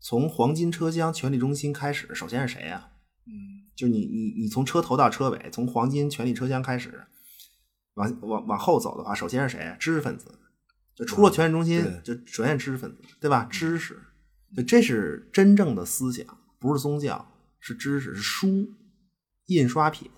[0.00, 2.90] 从黄金车厢权力中心开始，首先是谁呀？
[3.26, 7.06] 嗯就你你你从车头到车尾，从黄金权力车厢开始，
[7.94, 9.76] 往往往后走的话，首先是谁？
[9.78, 10.38] 知识分子。
[10.94, 13.44] 就出了权力中心，就首先是知识分子，对吧？
[13.50, 14.00] 知识，
[14.56, 16.26] 就这是真正的思想，
[16.58, 18.70] 不是宗教，是知识，是书，
[19.46, 20.10] 印刷品。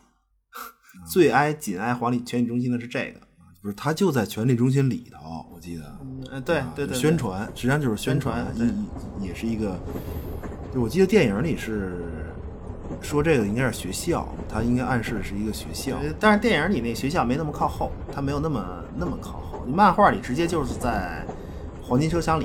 [1.11, 3.28] 最挨紧挨皇力权力中心的是这个，
[3.61, 5.83] 不是，他就在权力中心里头，我记得。
[6.31, 9.79] 嗯，对啊对对，宣传实际上就是宣传，也也是一个。
[10.73, 12.05] 就我记得电影里是
[13.01, 15.97] 说这个应该是学校，他应该暗示是一个学校。
[15.97, 19.65] 呃但是电影里那学校没那么靠后，他没有那么那么靠后。
[19.67, 21.27] 漫画里直接就是在
[21.83, 22.45] 黄金车厢里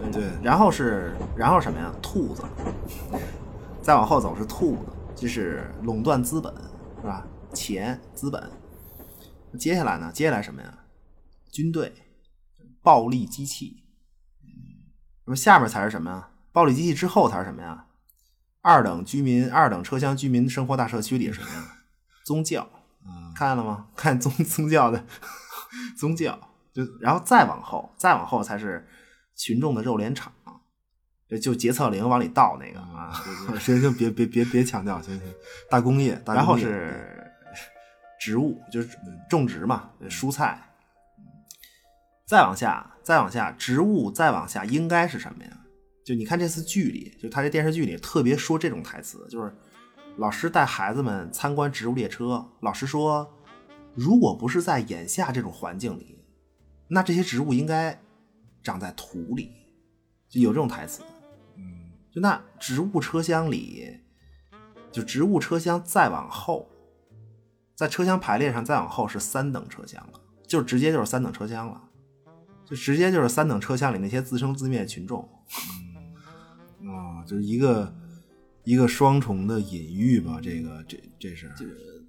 [0.00, 1.92] 面，对然后是然后什么呀？
[2.00, 2.42] 兔子，
[3.82, 6.52] 再往后走是兔子，就是垄断资本，
[7.02, 7.26] 是吧？
[7.52, 8.42] 钱资本。
[9.58, 10.10] 接下来呢？
[10.12, 10.78] 接下来什么呀？
[11.50, 11.92] 军队，
[12.82, 13.84] 暴力机器。
[15.24, 16.30] 那么下面才是什么呀？
[16.52, 17.86] 暴力机器之后才是什么呀？
[18.60, 21.76] 二等居民、二等车厢居民生活大社区里是什么呀？
[22.24, 22.68] 宗教，
[23.04, 23.88] 嗯看见了吗？
[23.96, 25.04] 看宗宗教的
[25.98, 26.38] 宗教，
[26.72, 28.86] 就然后再往后，再往后才是
[29.34, 30.32] 群众的肉联厂，
[31.28, 33.12] 就就洁厕灵往里倒那个啊，
[33.58, 35.34] 行行，别别别别强调，行行，
[35.70, 37.11] 大工业，大然后工业是
[38.22, 38.96] 植物，就是
[39.28, 40.62] 种植嘛，蔬菜。
[42.24, 45.50] 再往下，再往下，植物再往下应该是什么呀？
[46.06, 49.52] 就你看这次剧里，就他这电视剧里特别说这种台词，就是
[50.18, 53.28] 老师带孩子们参观植物列车，老师说，
[53.92, 56.24] 如果不是在眼下这种环境里，
[56.86, 58.00] 那这些植物应该
[58.62, 59.50] 长在土里，
[60.28, 61.02] 就有这种台词。
[61.56, 63.98] 嗯就那植物车厢里，
[64.92, 66.68] 就植物车厢再往后，
[67.74, 71.80] 在车厢排列上再往后是三等车厢了，就直接就是三等车厢了，
[72.64, 75.28] 就直接就是三等车厢里那些自生自灭的群众。
[76.82, 77.94] 啊，就是一个
[78.64, 81.50] 一个双重的隐喻吧，这个这这是，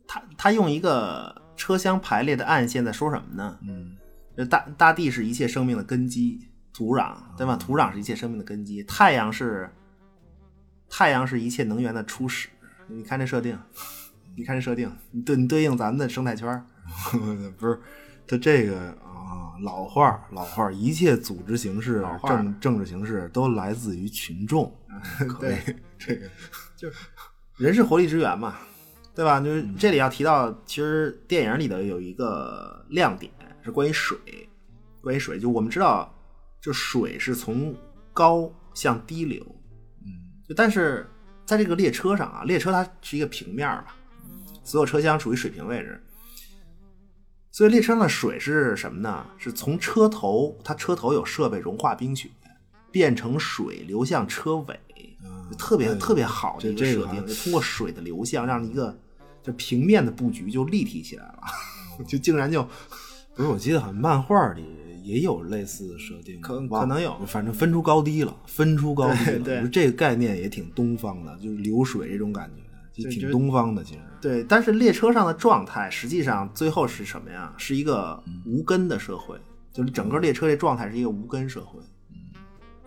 [0.07, 3.59] 他他用一个车厢排列的暗线在说什么呢？
[3.61, 3.95] 嗯
[4.35, 7.55] 就大大地是一切生命的根基，土壤对吧？
[7.55, 9.69] 土壤是一切生命的根基，太阳是
[10.89, 12.49] 太阳是一切能源的初始。
[12.87, 13.55] 你看这设定，
[14.35, 16.65] 你看这设定，你对你对应咱们的生态圈儿，
[17.57, 17.79] 不是，
[18.27, 24.75] 他这个啊，老话儿老话儿，一切组织形式政政治形式都来自于群众，
[25.39, 25.57] 对，
[25.97, 26.27] 这个
[26.75, 26.89] 就
[27.57, 28.55] 人是活力之源嘛，
[29.13, 29.39] 对吧？
[29.39, 33.31] 就是这里要提到，其实电影里的有一个亮点
[33.63, 34.17] 是关于水，
[35.01, 36.11] 关于水，就我们知道，
[36.59, 37.75] 就水是从
[38.11, 39.45] 高向低流，
[40.01, 40.09] 嗯。
[40.47, 41.07] 就但是
[41.45, 43.85] 在这个列车上啊，列车它是一个平面嘛，
[44.63, 46.01] 所有车厢处于水平位置，
[47.51, 49.25] 所以列车上的水是什么呢？
[49.37, 52.29] 是从车头，它车头有设备融化冰雪，
[52.91, 54.79] 变成水流向车尾，
[55.23, 58.97] 嗯特别对特别好的一个设定，通过水的流向，让一个
[59.43, 61.43] 就平面的布局就立体起来了，
[62.07, 62.63] 就竟然就
[63.35, 64.63] 不是，我记得好像漫画里
[65.03, 69.39] 也有类似的设定，可可能有反正分出高低了，分出高低了。
[69.39, 72.49] 对对这个概念也挺东方的，就是流水这种感
[72.95, 73.83] 觉，就挺东方的。
[73.83, 77.53] 其实，对，但是列车上的状态实际上最后是什么呀？
[77.57, 79.37] 是一个无根的社会，
[79.73, 81.77] 就是整个列车这状态是一个无根社会。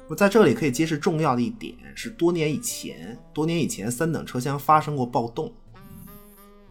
[0.09, 5.53] 我在这里可以揭示重要的一点是，多年以前，多年以前三等车厢发生过暴动，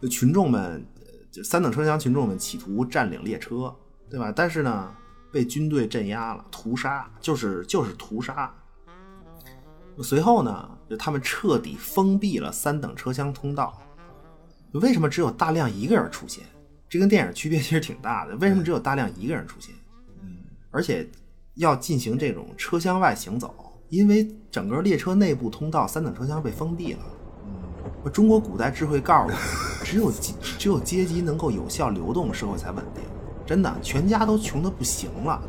[0.02, 0.84] 就群众们，
[1.32, 3.72] 就三等车厢群众们企图占领列车，
[4.10, 4.34] 对吧？
[4.36, 4.92] 但是呢，
[5.32, 8.52] 被军队镇压了，屠杀，就是就是屠杀。
[10.02, 13.80] 随后呢，就他们彻底封闭了三等车厢通道。
[14.80, 16.44] 为什么只有大亮一个人出现？
[16.88, 18.36] 这跟电影区别 其实挺大的。
[18.38, 19.74] 为什么只有大亮一个人出现？
[20.22, 20.38] 嗯
[20.72, 21.08] 而且
[21.56, 23.54] 要进行这种车厢外行走，
[23.90, 27.00] 因为整个列车内部通道三等车厢被封闭了。
[27.46, 29.38] 嗯中国古代智慧告诉我们，
[29.84, 33.04] 只有阶只有阶级能够有效流动，社会才稳定。
[33.46, 35.42] 真的，全家都穷的不行了，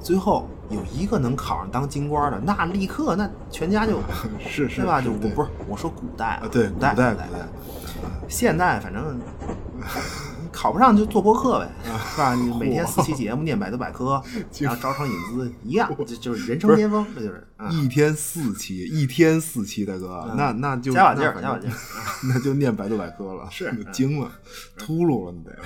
[0.00, 3.98] 最后有一个能考上当京官的，那立刻那全家就
[4.46, 5.00] 是是对吧？
[5.00, 7.48] 就我不是我说古代啊，对，古代古代古古代，
[8.28, 9.20] 现在反正
[10.52, 12.34] 考不上就做播客呗，是吧？
[12.38, 14.22] 你每天四期节目念百度百科，
[14.60, 17.68] 然后招商引资一样， 就就是人生巅峰，这就是啊。
[17.70, 21.74] 一天四期，一天四期，大哥，那那就加把劲儿加把劲儿
[22.28, 24.30] 那就念百度百科了，是就惊了，
[24.78, 25.56] 秃噜了，你得。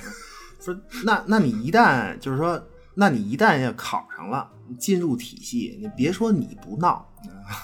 [0.60, 0.74] 说
[1.04, 2.60] 那那你一旦就是说，
[2.94, 7.06] 那你一旦要考上了，进入体系，你别说你不闹，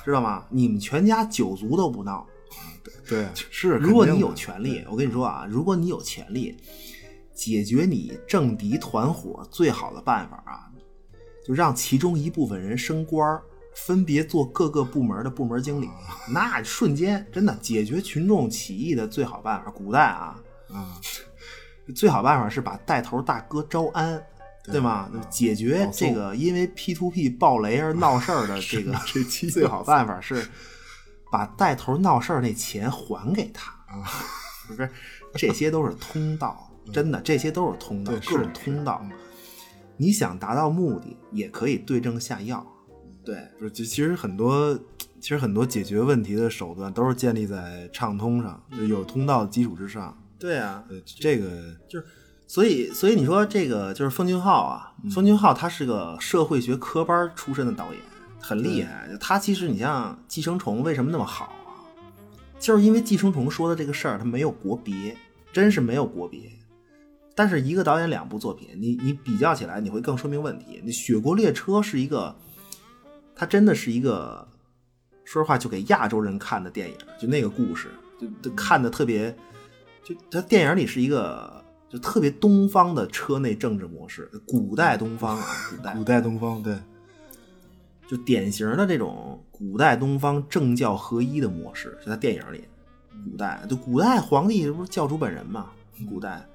[0.05, 0.45] 知道吗？
[0.51, 2.27] 你们全家九族都不闹。
[3.09, 3.77] 对，是。
[3.77, 6.57] 如果你有权利，我跟你说啊，如果你有权利
[7.35, 10.71] 解决你政敌团伙最好的办法啊，
[11.47, 13.43] 就让其中一部分人升官儿，
[13.75, 15.89] 分别做各个部门的部门经理，
[16.33, 19.71] 那瞬间真的解决群众起义的最好办法。
[19.71, 20.41] 古代啊，
[20.71, 21.01] 啊，
[21.95, 24.23] 最好办法是把带头大哥招安，
[24.65, 25.11] 对吗？
[25.29, 30.47] 解决这个因为 P to P 爆雷而闹事儿的 这个这期最好办法是
[31.35, 34.07] 把带头闹事儿那钱还给他啊，
[34.69, 34.89] 不是？
[35.35, 39.05] 这些都是通道，真的，这些都是通道，对各种是通道。
[39.97, 42.65] 你想达到目的，也可以对症下药。
[43.25, 44.79] 对，不是，其其实很多，
[45.21, 50.17] 其实很多解决问题的手段都是建立在畅通上，就有通道的基础之上。
[50.39, 52.07] 对啊，对，这个就是
[52.47, 58.01] 所以，所以你说这个就是奉俊昊啊，奉俊昊他是个社会学科班出身的导演，
[58.47, 59.09] 很厉害。
[59.19, 61.81] 他其实你像《寄生虫》为什么那么好啊？
[62.59, 65.17] 就是因为《寄生虫》说的这个事儿，它没有国别，
[65.53, 66.41] 真是没有国别。
[67.35, 70.81] 但是一个导演两部作品，你你比较起来，你会更说明问题。
[70.85, 72.37] 那《雪国列车》是一个，
[73.35, 74.47] 它真的是一个，
[75.25, 77.89] 说实话，就给亚洲人看的电影，就那个故事，
[78.21, 79.35] 就就看的特别，
[80.05, 86.79] 就它电影里是一个就特别东方的车内政治模式，古代东方啊，古代古代东方，对，
[88.15, 92.63] 就典型的这种古代东方政教合一的模式，就在电影里，
[93.29, 95.73] 古代就古代皇帝不是教主本人嘛？
[96.09, 96.47] 古代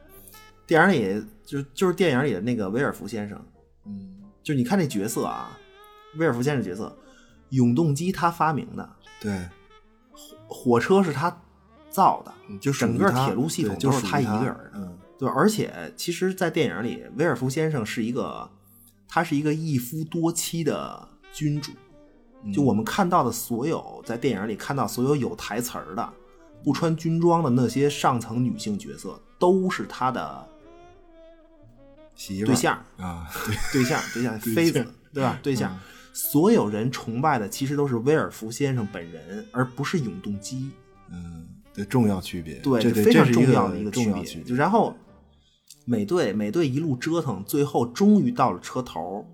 [0.65, 0.89] 电影
[1.19, 3.37] 里就就是电影里的那个威尔福先生，
[3.85, 5.57] 嗯，就是你看这角色啊，
[6.15, 6.97] 威尔福先生角色，
[7.49, 8.89] 永动机他发明的，
[9.19, 9.49] 对，
[10.47, 11.35] 火火车是他
[11.89, 14.71] 造的，就整个铁路系统就都是他一个人的。
[14.75, 18.49] 嗯，对，而且其实，在电影里，威尔福先生是一个，
[19.07, 21.71] 他是一个一夫多妻的君主。
[22.53, 26.09] 就我们看到的所有在电影里看到所有有台词儿的、
[26.63, 30.47] 不穿军装的那些上层女性角色，都是他的
[32.15, 35.37] 媳妇对象、啊， 对，对象、对象、妃子，对吧？
[35.43, 35.79] 对象嗯，
[36.13, 40.69] 所有人崇拜的其实都是威尔福先生本人，而不是永动机。
[41.11, 44.55] 嗯，的，重要区别，对，这对这非常重要的一个个区别。
[44.55, 44.95] 然后
[45.83, 49.27] 美队美队一路折腾，最后终于到了车头，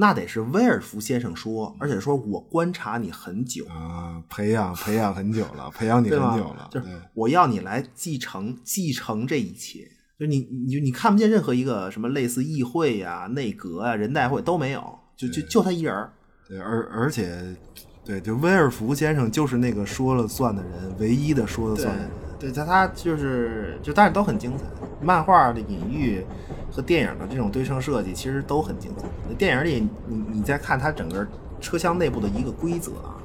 [0.00, 6.68] 那得是威尔福先生说，而且说我观察你很久，啊，培养培养很久了， 培养你很久了，？
[6.70, 9.90] 就是对我要你来继承继承这一切。
[10.16, 16.12] 就你你你看不见任何一个什么类似议会呀、内阁啊、人代会都没有，就就就他一人儿。
[16.48, 17.56] 对，而而且，
[18.04, 22.10] 对，就威尔福先生就是那个说了算的人，唯一的说了算的人。
[22.38, 24.64] 对，他他就是就，但是都很精彩。
[25.00, 26.24] 漫画的隐喻
[26.70, 29.06] 和电影的这种对称设计，其实都很精彩。
[29.34, 31.26] 电影里，你你再看它整个
[31.60, 33.18] 车厢内部的一个规则啊，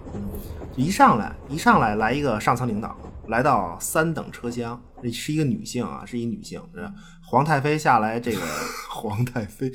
[0.76, 2.96] 就一上来一上来来一个上层领导，
[3.28, 6.92] 来到三等车厢，这是一个女性啊，是一女性，是吧
[7.24, 8.40] 皇太妃下来这个
[8.90, 9.72] 皇太妃，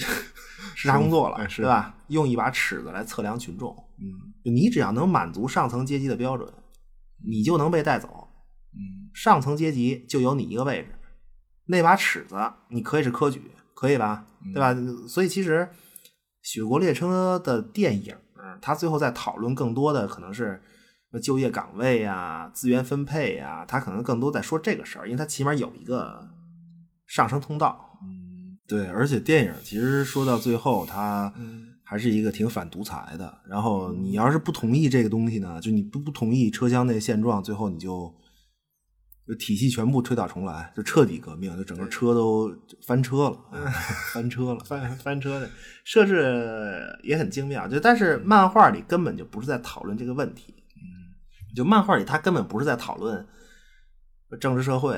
[0.75, 1.95] 视察工作了，对吧？
[2.09, 6.49] 用一把尺子来测量群众，嗯你只要能满足上层阶级的标准，
[7.25, 8.18] 你就能被带走。
[9.19, 10.89] 嗯上层阶级就有你一个位置，
[11.67, 12.37] 那把尺子
[12.69, 13.43] 你可以是科举，
[13.75, 14.25] 可以吧？
[14.55, 14.73] 对吧？
[15.09, 15.69] 所以其实
[16.41, 18.15] 《雪国列车》的电影，
[18.63, 20.63] 它最后在讨论更多的可能是
[21.21, 26.29] 就业岗位呀、资源分配呀，它可能更多在说这个事儿，因为它起码有一个
[27.09, 27.99] 上升通道。
[28.03, 33.37] 嗯，对，而且电影其实说到最后，它嗯还是一个挺反独裁的。
[33.49, 38.15] 然后你要是不同意这个东西呢，就你不不同意车厢内现状，最后你就
[39.29, 42.51] 就体系全部推倒重来，就彻底革命，就整个车都
[42.87, 43.71] 翻车了，啊
[44.15, 44.61] 翻车了。
[44.65, 45.51] 翻翻车的
[45.85, 51.13] 设置也很精妙，就但是漫画里根本就不是在讨论这个问题，嗯，
[51.55, 53.27] 就漫画里他根本不是在讨论
[54.41, 54.95] 政治社会，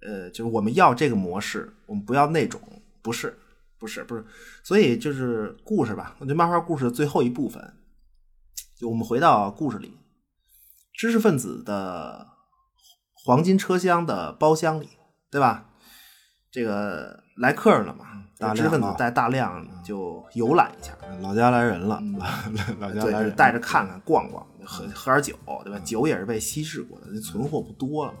[0.00, 2.58] 呃，就是我们要这个模式，我们不要那种，
[3.02, 3.38] 不是，
[3.78, 4.24] 不是，不是，
[4.64, 7.62] 所以就是故事吧，我觉得漫画故事的最后一部分，
[8.78, 9.92] 就我们回到故事里，
[10.94, 12.26] 知识分子的
[13.24, 14.88] 黄金车厢的包厢里，
[15.30, 15.66] 对吧？
[16.50, 18.06] 这个来客人了嘛，
[18.38, 22.26] 大知识分子带大量就游览一下，老家来人了，老
[22.88, 25.78] 老家，来人，带着看看逛逛，喝喝点酒，对吧？
[25.84, 28.18] 酒也是被稀释过的，那存货不多了嘛。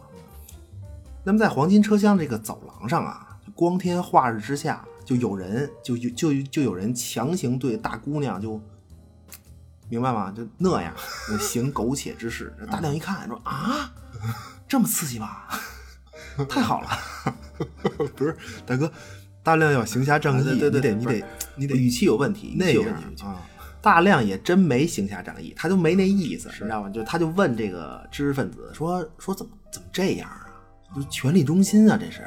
[1.24, 8.60] 那么在黄金车厢这个走廊上啊，光天化日之下，就有人就就就就有人强行对大姑娘就
[9.88, 10.30] 明白吗？
[10.30, 10.94] 就那样
[11.40, 12.54] 行苟且之事。
[12.70, 13.92] 大亮一看说啊，
[14.70, 15.28] 这么刺激吗？
[16.48, 16.88] 太好了，
[18.14, 18.90] 不是大哥，
[19.42, 23.24] 大量要行侠仗义，对对对你得你得你得语气有问题，语那气有问题。
[23.24, 23.42] 样啊，
[23.82, 26.88] 大亮也真没行侠仗义，他就没那意思，你知道吗？
[26.88, 30.46] 就他就问这个知识分子说说怎么怎么这样啊？
[30.94, 32.24] 就权力中心啊，这是。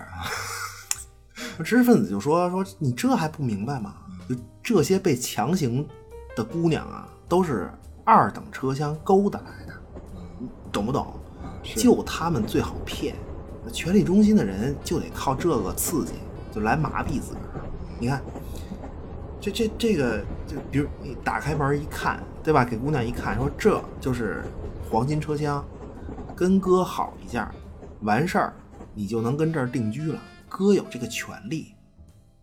[1.63, 3.95] 知识分子就说说你这还不明白吗？
[4.27, 5.87] 就这些被强行
[6.35, 7.71] 的姑娘啊，都是
[8.03, 9.73] 二等车厢勾搭来的，
[10.73, 11.19] 懂不懂？
[11.64, 13.16] 就他们最好骗，
[13.72, 16.14] 权力中心的人就得靠这个刺激，
[16.51, 17.66] 就来麻痹自个儿。
[17.99, 18.22] 你看，
[19.39, 22.66] 这这这个，就比如你打开门一看，对吧？
[22.66, 24.43] 给姑娘一看，说这就是
[24.89, 25.64] 黄金车厢，
[26.36, 27.49] 跟哥好一下，
[28.01, 28.53] 完事儿
[28.93, 30.20] 你就能跟这儿定居了。
[30.49, 31.74] 哥有这个权利，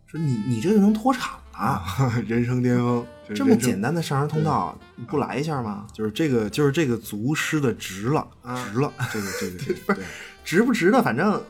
[0.07, 1.83] 说你你这就能脱产了。
[2.27, 5.85] 人生巅峰，这么简单，的上升通道，你不来一下吗？
[5.93, 10.03] 就是这个就是这个族师的值了，啊值了，这个这个 对，
[10.43, 11.41] 值不值的，反正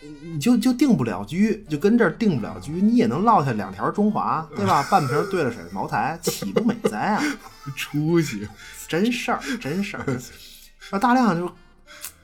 [0.00, 4.82] 你就就定不了居，就跟这儿定不了居，你也能落下两条中华，对吧？
[4.90, 7.22] 半瓶兑了水的茅台，岂不美哉啊？
[7.76, 8.48] 出息，
[8.88, 10.04] 真事儿，真事儿。
[10.90, 11.50] 那大亮就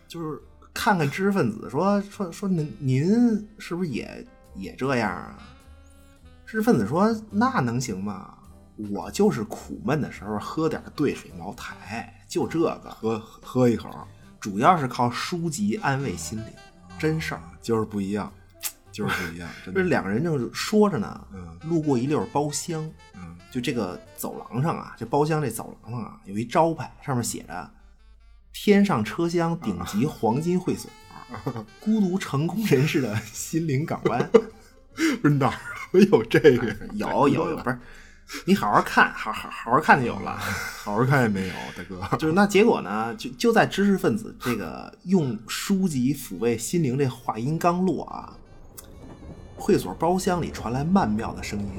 [0.09, 0.41] 就是
[0.75, 5.39] 看看知识分子，说说说您您是不是也也这样啊？
[6.49, 8.35] 知识分子说那能行吗？
[8.91, 13.91] 我就是苦闷的时候喝点兑水茅台，就这个，喝喝一口，
[14.41, 16.47] 主要是靠书籍安慰心灵，
[16.99, 17.43] 真事儿。
[17.61, 18.33] 就是不一样，
[18.91, 22.83] 就是不一样，这，两个人正说着呢，嗯路过一溜包厢，
[23.15, 27.71] 嗯就这个走廊上啊，这包厢这走廊上啊，有一招牌，上面写着
[28.55, 30.91] “天上车厢顶 级黄金会所，
[31.79, 34.27] 孤独成功人士的心灵港湾
[35.21, 35.61] 不是哪儿
[35.91, 36.75] 会有这个？”。
[36.95, 37.79] 有有有，不是
[38.45, 40.37] 你好好看，好好好好看就有了。
[40.85, 48.33] 好好看也没有，大哥，就是那结果呢，就就在知识分子这个用书籍抚慰心灵这话音刚落啊，
[49.57, 51.71] 会所包厢里传来曼妙的声音，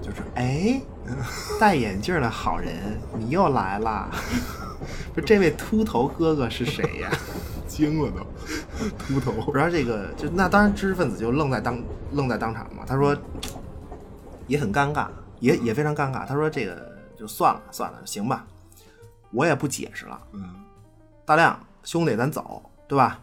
[0.00, 0.80] 就是哎，
[1.60, 4.10] 戴眼镜的好人，你又来啦！
[5.14, 7.10] 不是这位秃头哥哥是谁呀？
[7.72, 8.18] 惊了都，
[8.98, 12.84] 秃头，然后这个就那当然知识分子就愣在当愣在当场嘛。
[12.86, 13.16] 他说
[14.46, 15.08] 也很尴尬，
[15.40, 16.26] 也也非常尴尬。
[16.26, 18.44] 他说这个就算了算了，行吧，
[19.30, 20.20] 我也不解释了。
[20.32, 20.42] 嗯，
[21.24, 23.18] 大亮兄弟，咱走，对吧？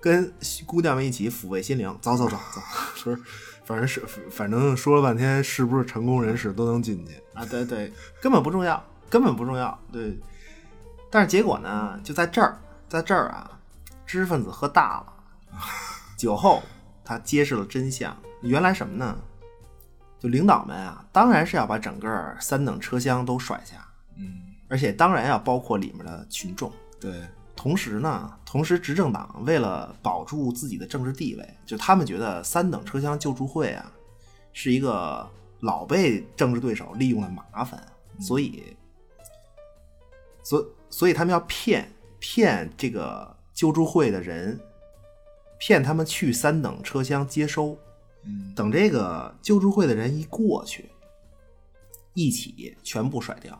[0.00, 0.32] 跟
[0.66, 2.60] 姑娘们一起抚慰心灵，走走走走
[3.04, 3.22] 不是，
[3.64, 7.14] 反正是反正说了半天，是不是成功人士都能进去？
[7.34, 7.44] 啊！
[7.46, 9.78] 对对，根本不重要，根本不重要。
[9.90, 10.18] 对，
[11.10, 13.53] 但是结果呢，就在这儿，在这儿啊，
[14.14, 15.12] 知识分子喝大了，
[16.16, 16.62] 酒后
[17.04, 18.16] 他揭示了真相。
[18.42, 19.18] 原来什么呢？
[20.20, 23.84] 就领导们啊，当然是要把整个三等车厢都甩下，
[24.16, 26.70] 嗯，而且当然要包括里面的群众。
[27.00, 33.90] 对，同时呢，同时执政党为了保住自己的政治地位，就他们觉得三等车厢救助会啊
[34.52, 37.84] 是一个老被政治对手利用的麻烦，
[38.20, 38.76] 所以，
[40.44, 41.90] 所所以他们要骗
[42.20, 44.60] 骗这个救助会的人，
[45.58, 47.78] 骗他们去三等车厢接收，
[48.24, 50.90] 嗯，等这个救助会的人一过去，
[52.12, 53.58] 一起全部甩掉。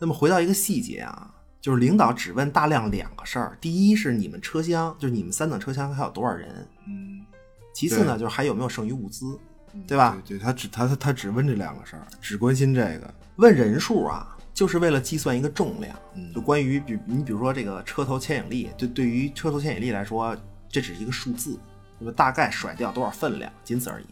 [0.00, 6.48] 那么回到一个细节啊，就是领导只问大亮两个事儿：第一是你们车厢，就是你们三等车厢还有多少人；
[6.88, 7.24] 嗯，
[7.72, 9.38] 其次呢，就是还有没有剩余物资，
[9.86, 10.20] 对吧？
[10.26, 15.94] 对对，他只他他他只问这两个事儿，只关心这个，问人数啊，就是为了计算一个重量。
[16.14, 20.34] 嗯就关于比你比如说这个车头牵引力，对对于车头牵引力来说，
[20.68, 21.58] 这只是一个数字，
[21.98, 24.06] 那么大概甩掉多少分量，仅此而已，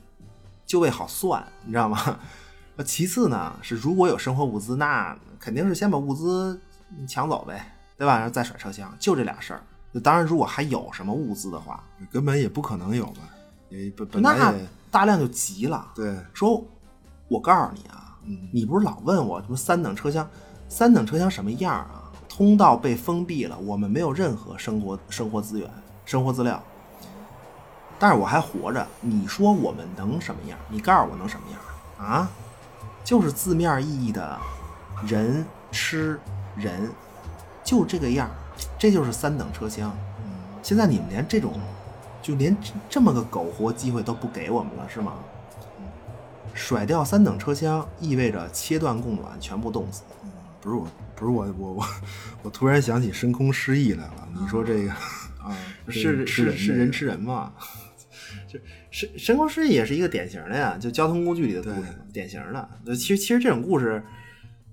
[0.67, 2.19] 就为好算，你知道吗？
[2.75, 6.59] 那其次呢，是如果有生活物资，那肯定是先把物资
[7.07, 8.17] 抢走呗，对吧？
[8.17, 9.63] 然后再甩车厢，就这俩事儿。
[9.93, 13.29] 就当然，如果还有什么物资的话，根本也不可能有嘛，
[13.69, 14.55] 也本本来那
[14.91, 16.65] 大量就急了，对，说
[17.29, 18.02] ：“我告诉你啊，嗯
[18.53, 20.29] 你不是老问我什么三等车厢，
[20.69, 22.11] 三等车厢什么样啊？
[22.29, 25.69] 通道被封闭了，我们没有任何生活生活资源、
[26.05, 26.63] 生活资料，
[27.99, 28.87] 但是我还活着。
[29.01, 30.59] 你说我们能什么样？
[30.69, 32.31] 你告诉我能什么样啊？
[33.05, 34.39] 就是字面意义的
[35.07, 36.19] 人吃
[36.57, 36.89] 人，
[37.63, 38.31] 就这个样，
[38.79, 39.93] 这就是三等车厢。
[40.63, 41.53] 现在你们连这种，
[42.23, 42.57] 就连
[42.89, 45.13] 这么个苟活机会都不给我们了，是吗？
[46.55, 50.03] 甩掉三等车厢意味着切断供暖，全部冻死。
[50.61, 51.87] 不是我，不是我，我我
[52.45, 54.29] 我突然想起深空失忆来了。
[54.41, 55.57] 你说这个啊，
[55.89, 57.53] 是是是人吃人吗？
[58.49, 58.59] 就
[58.91, 62.69] 深深空失忆也是一个典型的呀，就交通工具里的故事嘛，典型的。
[62.87, 64.03] 就其实其实这种故事，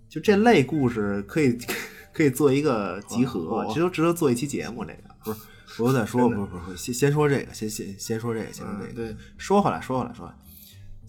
[0.07, 1.73] 就这类故事可以可
[2.13, 4.85] 可以做一个集合，我其实都值得做一期节目。
[4.85, 8.91] 这个不是，我再说，不是不是不，先先说这个，先先先说这个，先说这个。
[8.91, 10.37] 嗯对，说回来，说回来，说回来。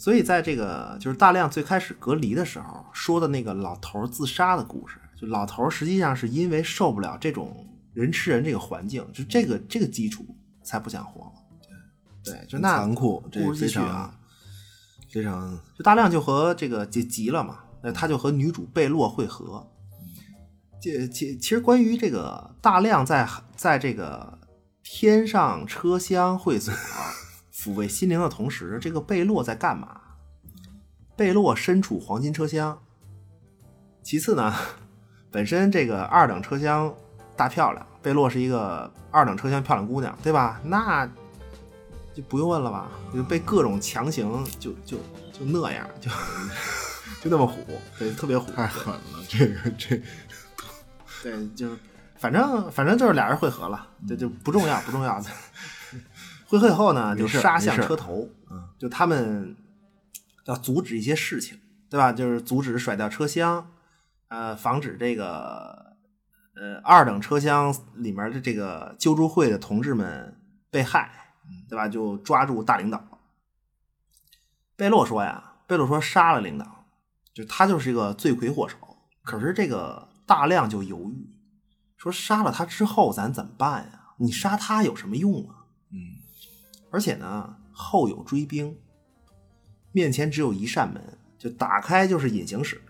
[0.01, 10.24] 所以在这个就是大亮最开始隔离的时候说的那个老头儿自杀的故事，就老头儿实际上是因为受不了这种人吃人这个环境，就这个这个基础
[10.62, 11.32] 才不想活了。
[12.24, 14.14] 对，对，就那残酷，这非常
[15.12, 19.70] 非常就大亮就和这个就急了嘛，那他就和女主贝洛会合。
[20.81, 24.39] 这其其实关于这个大亮在在这个
[24.82, 26.72] 天上车厢会所
[27.61, 30.01] 抚慰心灵的同时，这个贝洛在干嘛？
[31.15, 32.81] 贝洛身处黄金车厢。
[34.03, 34.55] 其次呢，
[35.31, 36.91] 本身这个二等车厢
[37.37, 40.59] 大漂亮，贝洛是一个二等车厢漂亮姑娘，对吧？
[40.65, 41.07] 那
[42.15, 44.97] 就不用问了吧，就被各种强行就就
[45.31, 46.11] 就那样，就
[47.23, 47.62] 就那么虎，
[47.99, 50.01] 对，特别虎，太狠了，这个这
[51.23, 51.77] 对，就
[52.16, 55.23] 反正反正就是俩人会合了，这就不重要不重要。
[56.51, 59.56] 会合以后呢，就杀向车头，嗯，就他们
[60.47, 61.56] 要阻止一些事情，
[61.89, 62.12] 对吧？
[62.12, 63.70] 就是阻止甩掉车厢，
[64.27, 65.94] 呃，防止这个
[66.56, 70.36] 呃二等车厢里面的这个救助会的同志们
[70.72, 71.35] 被害，
[71.68, 71.86] 对吧？
[71.86, 73.01] 就抓住大领导。
[74.74, 76.86] 贝洛说呀，贝洛说杀了领导，
[77.32, 78.77] 就他就是一个罪魁祸首。
[79.22, 81.31] 可是这个大亮就犹豫，
[81.97, 84.01] 说杀了他之后咱怎么办呀？
[84.18, 85.60] 你杀他有什么用啊？
[86.91, 88.77] 嗯，而且呢，后有追兵，
[89.93, 91.03] 面前只有一扇门，
[91.39, 92.81] 就打开就是隐形室。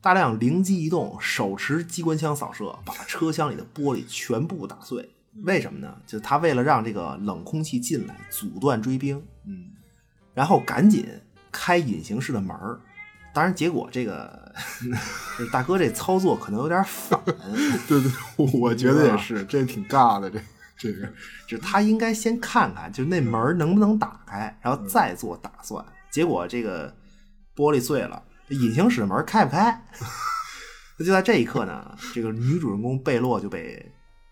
[0.00, 5.08] 大亮灵机一动，手持机关枪扫射，把车厢里的玻璃全部打碎。
[5.42, 5.96] 为什么呢？
[6.06, 9.20] 就他为了让这个冷空气进来，阻断追兵。
[9.44, 9.70] 嗯，
[10.32, 11.06] 然后赶紧
[11.50, 12.80] 开隐形室的门儿。
[13.34, 14.54] 当然，结果这个
[15.36, 17.20] 就是大哥这操作可能有点反，
[17.86, 18.10] 对对，
[18.58, 20.40] 我觉得也是，这挺尬的，这
[20.76, 21.06] 这个
[21.46, 25.84] 就是他应该先看看，就是那门能不能打开，然后再做打算。
[26.10, 26.94] 结果这个
[27.54, 29.86] 玻璃碎了，这隐形室门开不开。
[30.98, 33.84] 那 就在这一刻呢，这个女主人公贝洛就被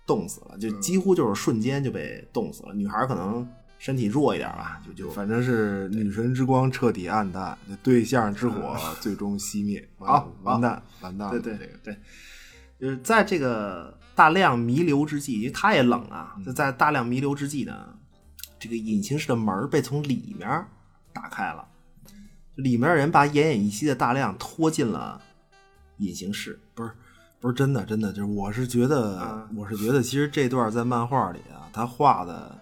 [0.07, 2.75] 冻死了，就几乎就是瞬间就被冻死了。
[2.75, 3.47] 女孩可能
[3.79, 11.97] 身体弱一点吧，就就反正是女神之光彻底暗淡，对象之火最终熄灭， 好完蛋完蛋了，对对对，
[12.81, 17.75] 就是在这个大量弥留之际，因为他也冷啊，就在大量弥留之际呢，
[18.59, 20.49] 这个隐形室的门儿被从里面
[21.13, 21.67] 打开了，
[22.57, 25.21] 里面的人把奄奄一息的大量拖进了
[25.99, 26.61] 隐形室。
[26.75, 26.91] 不是
[27.41, 32.59] 不是真的真的，就是我是觉得、啊我是觉得，其实这段在漫画里啊，他画的，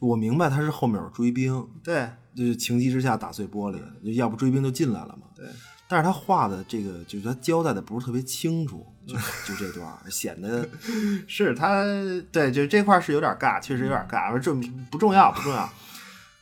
[0.00, 2.08] 我明白他是后面有追兵，对。
[2.36, 5.26] 就是情急之下打碎玻璃，就要不追兵就进来了嘛。
[5.34, 5.46] 对，
[5.88, 9.14] 但是他画的这个，就是他交代的不是特别清楚，就
[9.46, 10.68] 就这段儿显得
[11.28, 11.84] 是他
[12.32, 14.52] 对，就这块儿是有点尬，确实有点尬，这
[14.90, 15.72] 不重要不重要，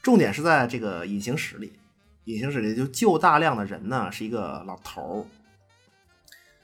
[0.03, 1.73] 重点是在这个隐形室里，
[2.25, 5.27] 隐形室里就救大量的人呢是一个老头儿。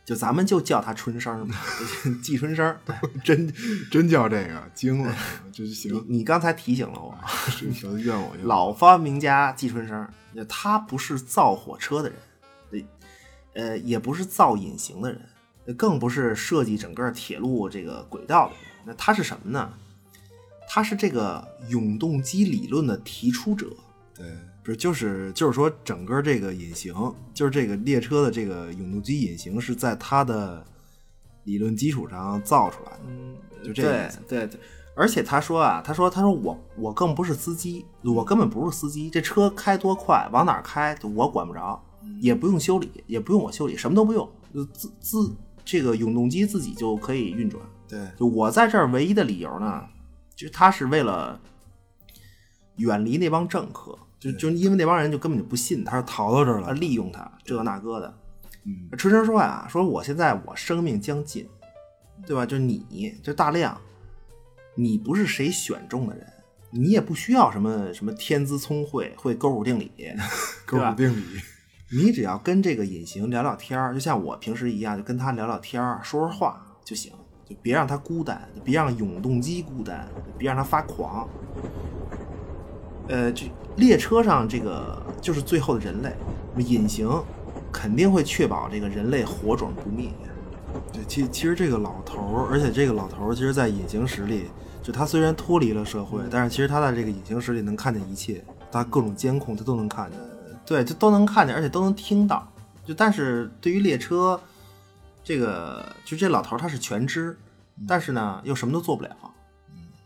[0.03, 1.57] 就咱们就叫他春生吧，
[2.21, 2.77] 季春生。
[2.85, 3.53] 对真
[3.93, 5.15] 真叫这个惊了，
[5.53, 7.15] 这就行，你刚才提醒了我，
[7.63, 10.09] 怨我怨我老发明家季春生，
[10.49, 12.85] 他不是造火车的人，
[13.55, 15.21] 呃，也不是造隐形的人，
[15.75, 18.65] 更不是设计整个铁路这个轨道的人。
[18.85, 19.73] 那他是什么呢？
[20.69, 23.67] 他是这个永动机理论的提出者。
[24.15, 24.27] 对，
[24.63, 26.95] 不是就是就是说，整个这个隐形，
[27.35, 30.65] 就是这个列车的这个永动机隐形是在他的
[31.45, 34.19] 理论基础上造出来的，就这个对意思。
[34.29, 34.61] 对对，
[34.95, 41.83] 而且他说啊，他说他说我我更不是司机，我根本不是司机，这车开多快，往哪儿开，我管不着，
[42.21, 45.35] 也不用修理，也不用我修理，什么都不用，就自自
[45.65, 47.63] 这个永动机自己就可以运转。
[47.89, 49.85] 对，就我在这儿唯一的理由呢，
[50.35, 51.41] 就是他是为了
[52.77, 58.15] 远离那帮政客，就就因为那帮人就根本就不信他，他是逃到这儿啊，了，利用他这那个的。
[58.65, 61.49] 嗯，春生说呀，说我现在我生命将尽，
[62.27, 62.45] 对吧？
[62.45, 63.81] 就你，就大亮，
[64.75, 66.27] 你不是谁选中的人，
[66.71, 69.91] 你也不需要什么什么天资聪慧，会勾股定理，
[70.67, 71.25] 勾股定理，
[71.93, 77.13] 你只要跟这个隐形聊聊天儿，就像我平时一样，就跟他聊聊天儿，说说话就行，
[77.45, 80.07] 就别让他孤单，别让永动机孤单，
[80.39, 81.29] 别让他发狂。
[83.09, 86.15] 呃，这列车上这个就是最后的人类，
[86.59, 87.11] 隐形
[87.73, 90.11] 肯定会确保这个人类火种不灭。
[90.93, 94.45] 对，其其实这个老头儿，而且这个老头儿，其实，在隐形室里，
[94.81, 100.21] 就他虽然脱离了社会，但是其实他在这个隐形室里能看见一切，他各种监控他都能看见。
[100.67, 102.47] 对，就都能看见，而且都能听到。
[102.85, 104.41] 就但是对于列车，
[105.23, 107.37] 这个就这老头他是全知，
[107.87, 109.17] 但是呢又什么都做不了，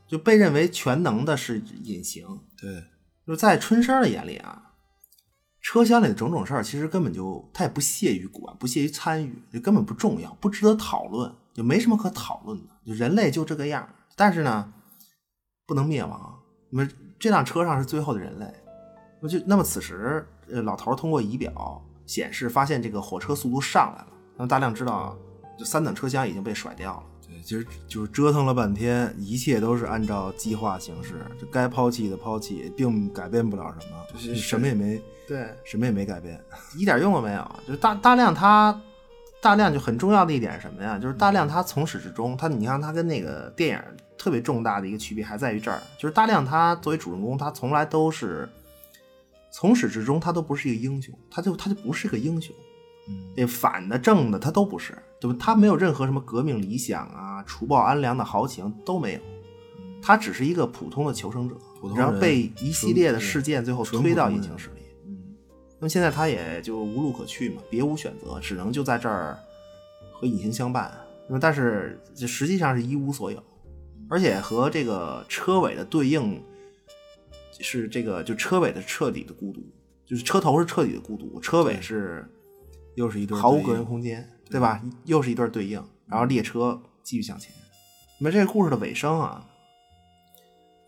[0.07, 2.27] 就被认为全能的是隐形。
[2.57, 2.85] 对，
[3.27, 4.73] 就在春生的眼里啊，
[5.61, 12.75] 车厢里的种种事儿其实根本就他也不屑于管，不屑于参与，就根本不重要，不值得讨论，就没什么可讨论的。
[12.87, 14.73] 就人类就这个样，但是呢，
[15.67, 16.39] 不能灭亡。
[16.71, 18.53] 那么这辆车上是最后的人类，
[19.23, 25.17] 那就那么此时，呃，老头儿通过仪表显示发现这个火车速度上来了，让大亮知道，
[25.59, 27.03] 就三等车厢已经被甩掉了。
[27.27, 36.39] 对，其实就是折腾了半天，一切都是按照计划行事，就该抛弃的抛弃，并改变不了什么，就是什么也没，对，什么也没改变。
[36.77, 37.51] 一点用都没有。
[37.67, 38.79] 就是大大亮他，
[39.41, 40.99] 大亮就很重要的一点是什么呀？
[40.99, 43.83] 就是大亮他从始至终，他你看他跟那个电影
[44.19, 48.49] 特别重大的一个区别还在于这儿，就是大亮他作为主人公，他从来都是
[49.57, 52.53] 从始至终他都不是一个英雄，他就他就不是个英雄。
[53.07, 55.37] 嗯，那反的正的他都不是，对吧？
[55.39, 59.21] 他没有任何什么革命理想啊、除暴安良的豪情都没有，
[60.03, 61.55] 他只是一个普通的求生者，
[61.95, 64.83] 然后被一系列的事件最后推到隐形室里。
[65.07, 65.17] 嗯，
[65.79, 69.39] 那么现在他也就无路可去嘛，别无选择，只能就在这儿
[70.15, 70.93] 和隐形相伴。
[71.29, 73.41] 那么但是这实际上是一无所有，
[74.11, 76.43] 而且和这个车尾的对应
[77.61, 79.63] 是这个就车尾的彻底的孤独，
[80.07, 82.29] 就是车头是彻底的孤独，车尾是
[82.95, 84.83] 又是一对毫无个人空间，对吧？
[85.05, 87.53] 又是一对对应，然后列车继续向前。
[88.19, 89.47] 那么这个故事的尾声啊，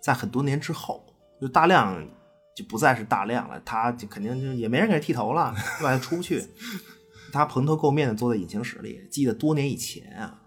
[0.01, 1.05] 在很多年之后，
[1.41, 2.07] 就大量
[2.55, 5.99] 就不再是大量了，他就肯定就也没人给他剃头了，对吧？
[5.99, 6.43] 出不去，
[7.33, 9.07] 他蓬头垢面的坐在引擎室里。
[9.11, 10.41] 记得多年以前啊，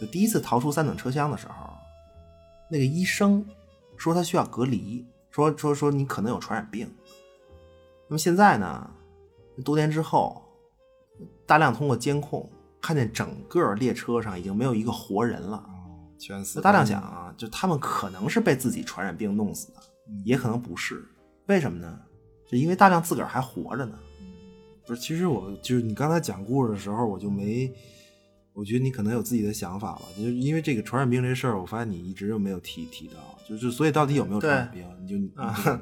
[0.00, 1.72] 就第一次逃出三等车厢的时候，
[2.70, 3.46] 那个医生
[3.96, 6.88] 说他需要隔离，说说说你可能有传染病。
[8.06, 8.88] 那么现在呢，
[9.64, 10.40] 多年之后，
[11.46, 12.48] 大量通过监控
[12.80, 15.64] 看见整个列车上已经没有一个活人了。
[16.18, 19.80] 全死那大量想啊，就他们可能是被自己传染病弄死的，
[20.24, 21.04] 也可能不是。
[21.46, 21.98] 为什么呢？
[22.46, 23.98] 就因为大量自个儿还活着呢。
[24.86, 27.72] 不是，其实我就是你刚才讲故事的时候，我就没，
[28.54, 35.80] 我觉得你可能有自己的想法吧，就是因为这个传染病这事儿，我发现你一直就没有提提到，就是所以到底有没有传染病，你就你啊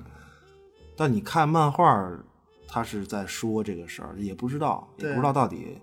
[0.96, 2.24] 但你看漫画儿，
[2.68, 5.78] 他是在说这个事儿，也不知道，也不知道到底，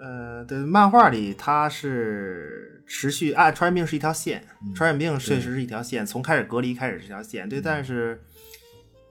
[0.00, 4.44] 呃，对，漫画里它是持续啊传染病是一条线，
[4.74, 7.48] 传染病确实是一条线，从开始隔离开始是一条线。
[7.48, 8.20] 对，但是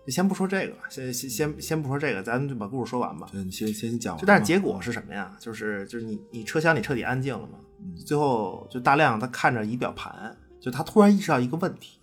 [0.07, 3.27] 先不说这个，先先先先不说这个，咱就把故事说完吧。
[3.31, 5.35] 对你先先讲完，就但是结果是什么呀？
[5.39, 7.59] 就是就是你你车厢里彻底安静了嘛，
[8.05, 11.99] 最后就大亮他看着仪表盘，就他突然意识到一个问题，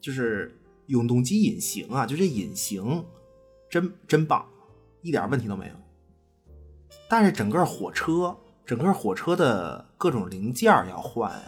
[0.00, 3.04] 就是永动机隐形啊，就这隐形
[3.68, 4.46] 真真棒，
[5.02, 5.72] 一点问题都没有。
[7.08, 11.42] 但是整个火车，整个火车的各种零件要换呀、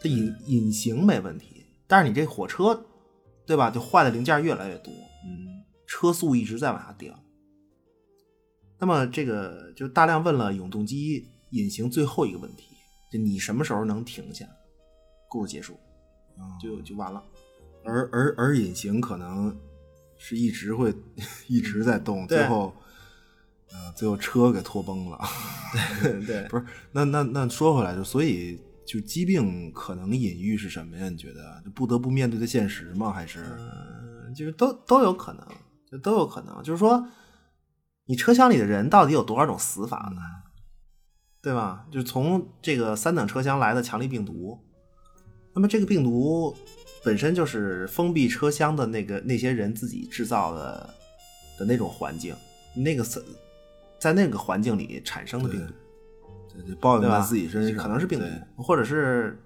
[0.00, 2.84] 它隐隐形没问题，但是你这火车，
[3.46, 3.70] 对吧？
[3.70, 4.92] 就坏的零件越来越多，
[5.24, 7.14] 嗯车速一直在往下掉。
[8.78, 12.76] 那么这个就大量问了永动机隐形最后一个问题，
[13.10, 14.44] 就你什么时候能停下？
[15.28, 15.74] 故事结束，
[16.36, 17.22] 啊就就完了。
[17.84, 19.56] 而而而隐形可能
[20.18, 20.92] 是一直会
[21.48, 22.74] 一直在动，最后，
[23.70, 25.20] 呃，最后车给拖崩了。
[26.02, 31.08] 对对， 不是，那那那说回来，就所以就疾病可能隐喻是什么呀？
[31.08, 33.12] 你觉得就不得不面对的现实吗？
[33.12, 35.44] 还是嗯，就是都都有可能，
[35.90, 36.62] 就都有可能。
[36.62, 37.06] 就是说，
[38.06, 40.20] 你车厢里的人到底有多少种死法呢？
[41.42, 41.86] 对吧？
[41.92, 44.58] 就从这个三等车厢来的强力病毒，
[45.54, 46.56] 那么这个病毒
[47.04, 50.94] 本身就是封闭车厢的那个那些人自己制造的
[51.58, 52.34] 的那种环境，
[52.74, 53.20] 那个在
[53.98, 55.72] 在那个环境里产生的病毒。
[56.56, 57.08] 对就报应？
[57.08, 57.76] 在自己身上？
[57.76, 59.38] 可能是病毒，或者是，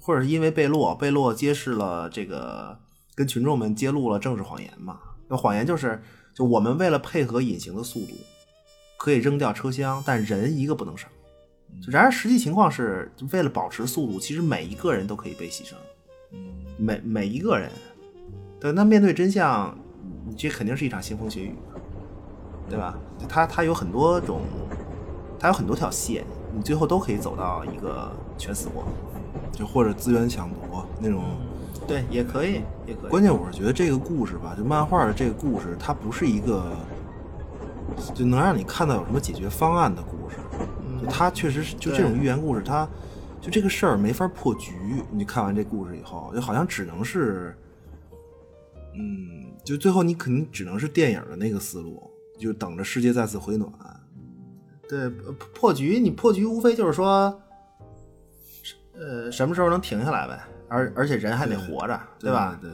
[0.00, 2.78] 或者是因为贝洛，贝洛揭示了这个，
[3.14, 4.98] 跟群众们揭露了政治谎言嘛。
[5.28, 6.00] 那谎言就是，
[6.34, 8.12] 就我们为了配合隐形的速度，
[8.98, 11.08] 可以扔掉车厢，但人一个不能少。
[11.80, 15.72] 就然而实际情况是，就为了保持速度，其实每一个人都可以被牺牲，
[16.76, 17.70] 每每一个人。
[18.60, 19.74] 对，那面对真相，
[20.36, 21.54] 这肯定是一场腥风血雨，
[22.68, 22.98] 对吧？
[23.28, 24.42] 它它有很多种，
[25.38, 26.24] 它有很多条线，
[26.54, 28.84] 你最后都可以走到一个全死过。
[29.52, 31.22] 就或者资源抢夺那种。
[31.86, 33.10] 对，也可以，也可以。
[33.10, 36.74] 关键我是觉得这个故事吧，就漫画的这个故事，它不是一个
[38.14, 40.36] 就能让你看到有什么解决方案的故事。
[41.00, 42.88] 就它确实是就这种寓言故事，它
[43.40, 44.72] 就这个事儿没法破局。
[45.10, 47.54] 你看完这故事以后，就好像只能是，
[48.94, 52.00] 嗯，就最后你肯定只能是电影的那个思路，
[52.38, 53.70] 就等着世界再次回暖。
[54.92, 57.40] 对，呃破局你破局无非就是说，
[58.94, 60.38] 呃，什么时候能停下来呗，
[60.68, 62.60] 而而且人还得活着，对吧？
[62.60, 62.70] 对，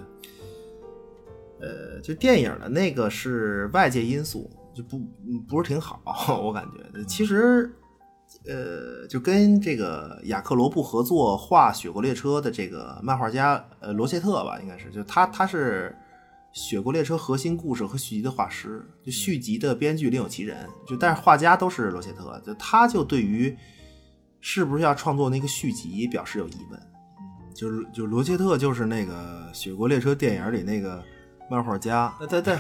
[1.61, 6.03] 呃，就电影的那个是外界因素，就不嗯不是挺好，
[6.43, 7.05] 我感觉。
[7.05, 7.73] 其实，
[8.49, 15.97] 呃，就跟这个雅克罗布合作画《雪国列车》的这个漫画家呃罗切特吧，应该是，就他他是
[16.59, 23.57] 《雪国列车》核心故事和续集的画师，就续集的编剧另有其人，就但是画家都是罗切特，就他就对于
[24.41, 26.81] 是不是要创作那个续集表示有疑问。
[27.55, 31.01] 就是就罗切特就是那个《雪国列车》电影里那个
[31.49, 32.59] 漫画家，对 对对。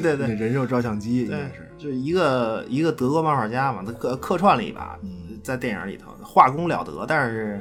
[0.16, 0.26] 对。
[0.28, 5.24] 对人肉照相机应该是，就一个一个德国漫画家嘛，他客客串了一把，嗯。
[5.42, 7.60] 在电影里头画工了得，但是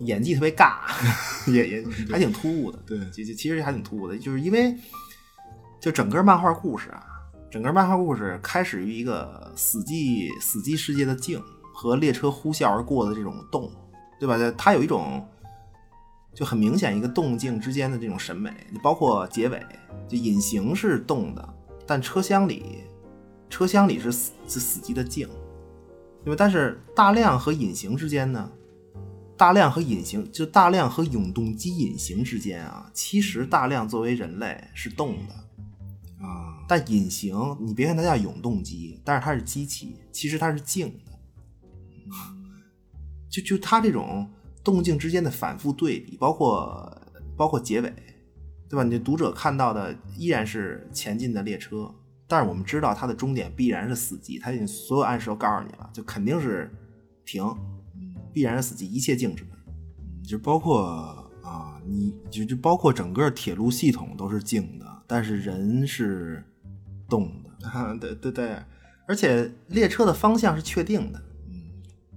[0.00, 0.78] 演技特别尬，
[1.50, 2.78] 也也还挺突兀的。
[2.86, 4.76] 对就就其实还挺突兀的，就是因为
[5.80, 7.04] 就整个漫画故事啊，
[7.50, 11.42] 整个漫画故事开始于一个死寂死寂世界的静
[11.72, 13.70] 和列车呼啸而过的这种动，
[14.18, 14.38] 对吧？
[14.56, 15.26] 它有一种
[16.34, 18.50] 就很明显一个动静之间的这种审美，
[18.82, 19.64] 包括结尾，
[20.08, 21.48] 就隐形是动的，
[21.86, 22.80] 但车厢里
[23.48, 25.28] 车厢里是死是死寂的静，
[26.24, 26.36] 对吧？
[26.36, 28.50] 但是大量和隐形之间呢，
[29.44, 35.34] 大量和隐形就大量和永动机隐形之间啊，其实大量作为人类是动的。
[36.24, 41.12] 啊，但隐形，你别看它叫永动机，但是它是机器，其实它是静的。
[43.28, 44.26] 就就它这种
[44.64, 46.98] 动静之间的反复对比，包括
[47.36, 47.92] 包括结尾，
[48.66, 48.82] 对吧？
[48.82, 51.94] 你读者看到的依然是前进的列车，
[52.26, 56.74] 但是我们知道它的终点必然是死机，它已经所有暗示都告诉你了，就肯定是
[57.26, 57.44] 停，
[58.34, 59.46] 必然是死寂，一切静止。
[60.26, 60.82] 就包括
[61.42, 66.44] 啊，你就就包括整个铁路系统都是静的，但是人是
[67.08, 67.68] 动的。
[67.68, 68.56] 啊，对对对，
[69.06, 71.54] 而且列车的方向是确定的，嗯，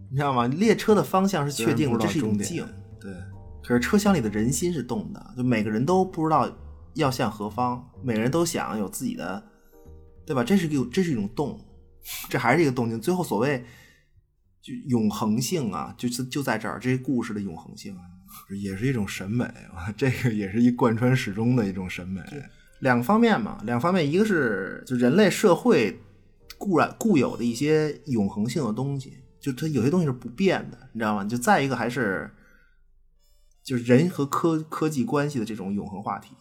[0.10, 0.48] 你知道吗？
[0.48, 2.66] 列车的方向是确定的，这是一种静。
[3.00, 3.14] 对，
[3.62, 6.50] 可是车厢里的人心是动的，就每个人都不知道
[6.96, 9.44] 要向何方，每个人都想有自己的，
[10.26, 10.44] 对吧？
[10.44, 11.60] 这是一个这是一种动，
[12.30, 13.00] 这还是一个动静。
[13.00, 13.64] 最后所谓
[14.68, 18.02] 就永恒性啊，就是就在这儿，这些故事的永恒性啊。
[18.62, 19.50] 也是一种审美，
[19.96, 22.22] 这个也是一贯穿始终的一种审美。
[22.82, 25.98] 两方面嘛，两方面，一个是就人类社会
[26.58, 31.24] 固然固有的一些永恒性的东西，就它有些东西是不变的，你知道吗？
[31.24, 32.30] 就再一个还是
[33.64, 36.36] 就是人和科科技关系的这种永恒话题，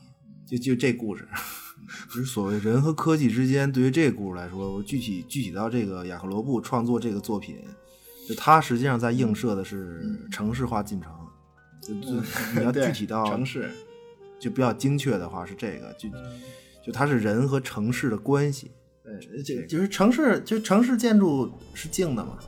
[0.47, 1.27] 就就这故事，
[2.11, 7.57] 就是所谓人和科技之间，对于这个故事来说，我具体具体到这个雅克罗布创作这个作品，
[8.29, 10.01] 就它实际上在映射的是
[10.31, 11.11] 城市化进程。
[11.81, 12.21] 就就
[12.57, 13.71] 你要具体到城市，
[14.41, 16.09] 就比较精确的话是这个，就
[16.85, 18.73] 就它是人和城市的关系。
[19.05, 22.39] 对，就就是城市，就城市建筑是静的嘛，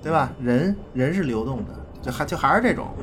[0.00, 0.32] 对吧？
[0.40, 2.94] 人人是流动的，就还就还是这种。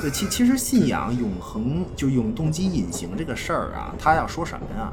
[0.00, 4.92] 对，其其实信仰永恒，就永动机隐形这个事儿啊，他要说什么呀？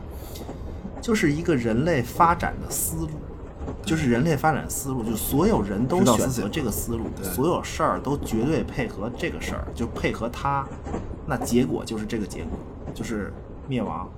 [1.02, 3.10] 就是一个人类发展的思路，
[3.84, 10.68] 就是人类发展思路，就所有人都选择这个思路，所有事儿都绝对配合这个事儿，就配合他，
[11.28, 12.58] 那结果就是这个结果，
[12.94, 13.32] 就是
[13.68, 14.10] 灭亡。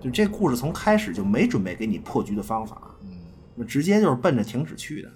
[0.00, 5.08] 就这故事从开始就没准备给你破局的方法，嗯，直接就是奔着停止去的，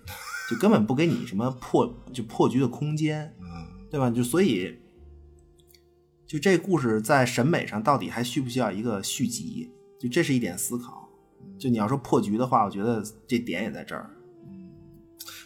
[0.48, 4.08] 就根本不给你什么破就破局的空间，嗯，对吧？
[4.08, 4.78] 就所以，
[6.24, 9.72] 就这故事在审美上到底还需不需要一个续集？
[9.98, 11.05] 就这是一点思考。
[11.58, 14.10] 就你要说破局的话，我觉得这点也在这儿。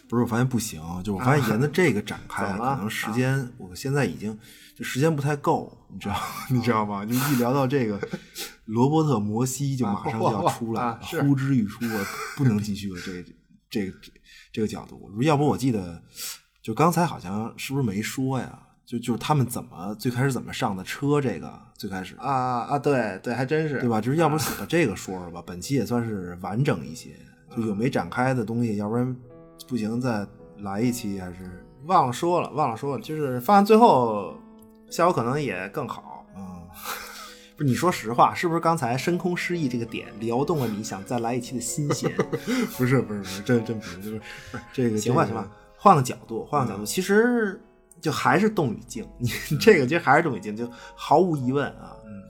[0.09, 4.37] 不是，我发现不行，就我发现沿着这个展开， 可能时间，我现在已经
[4.75, 6.15] 就时间不太够，你知道
[6.51, 7.05] 你知道吗？
[7.05, 7.97] 就一聊到这个
[8.65, 12.05] 罗伯特摩西，就马上就要出来呼之欲出，我
[12.35, 12.99] 不能继续了。
[12.99, 13.23] 这个
[13.69, 14.11] 这个这
[14.51, 16.03] 这个角度，要不我记得
[16.61, 18.67] 就刚才好像是不是没说呀？
[18.91, 21.21] 就就是他们怎么最开始怎么上的车？
[21.21, 24.01] 这个最开始啊啊，对对，还真是，对吧？
[24.01, 27.11] 就是要不写到这个说说吧，本期也算是完整一些，
[27.55, 29.15] 就有没展开的东西，要不然
[29.65, 30.27] 不行再
[30.57, 34.35] 来一期还是忘了说了，忘了说了，就是放在最后，
[34.89, 36.25] 效果可能也更好。
[36.35, 36.67] 啊、
[37.55, 42.11] 不是你说实话，是不是刚才深空失忆这个点撩动了你想再来一期的心弦？
[42.77, 44.21] 不是不是不是，真真不是，就是
[44.73, 45.47] 这个行吧行吧，，
[45.77, 47.57] 换个角度，换个角度，其实
[48.01, 49.29] 就还是动与静，你
[49.59, 51.95] 这个其实还是动与静，就毫无疑问啊。
[52.05, 52.23] 嗯，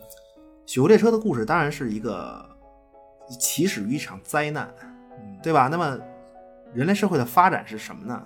[0.66, 2.46] 雪狐列车的故事当然是一个
[3.40, 4.70] 起始于一场灾难，
[5.42, 5.70] 对吧？
[5.70, 5.98] 那么
[6.74, 8.22] 人类社会的发展是什么呢？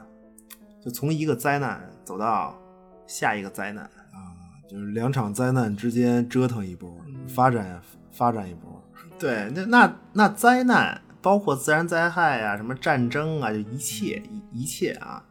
[0.83, 2.55] 就从一个灾难走到
[3.07, 3.83] 下一个灾难。
[3.85, 4.33] 啊，
[4.69, 6.95] 就是两场灾难之间折腾一波，
[7.27, 7.81] 发展
[8.11, 8.83] 发展一波，
[9.19, 15.24] 对，那那那灾难包括自然灾害啊，什么战争啊，就一切一一切啊，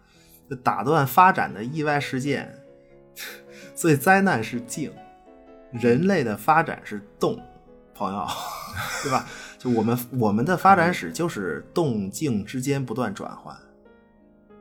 [0.55, 2.55] 打断发展的意外事件。
[3.75, 4.93] 所以灾难是静，
[5.73, 7.41] 人类的发展是动，
[7.95, 8.27] 朋友，
[9.03, 9.27] 对吧？
[9.59, 13.57] 就我们我们的发展史就是动静之间不断转换。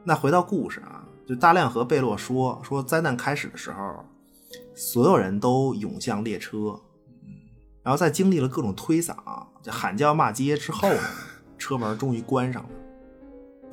[0.03, 4.03] 那回到故事啊，就大亮和贝洛说说灾难开始的时候，
[4.74, 6.80] 所有人都涌向列车，
[7.84, 9.15] 然后在经历了各种推搡、
[9.61, 11.02] 就喊叫骂街之后呢，
[11.57, 12.70] 车门终于关上了。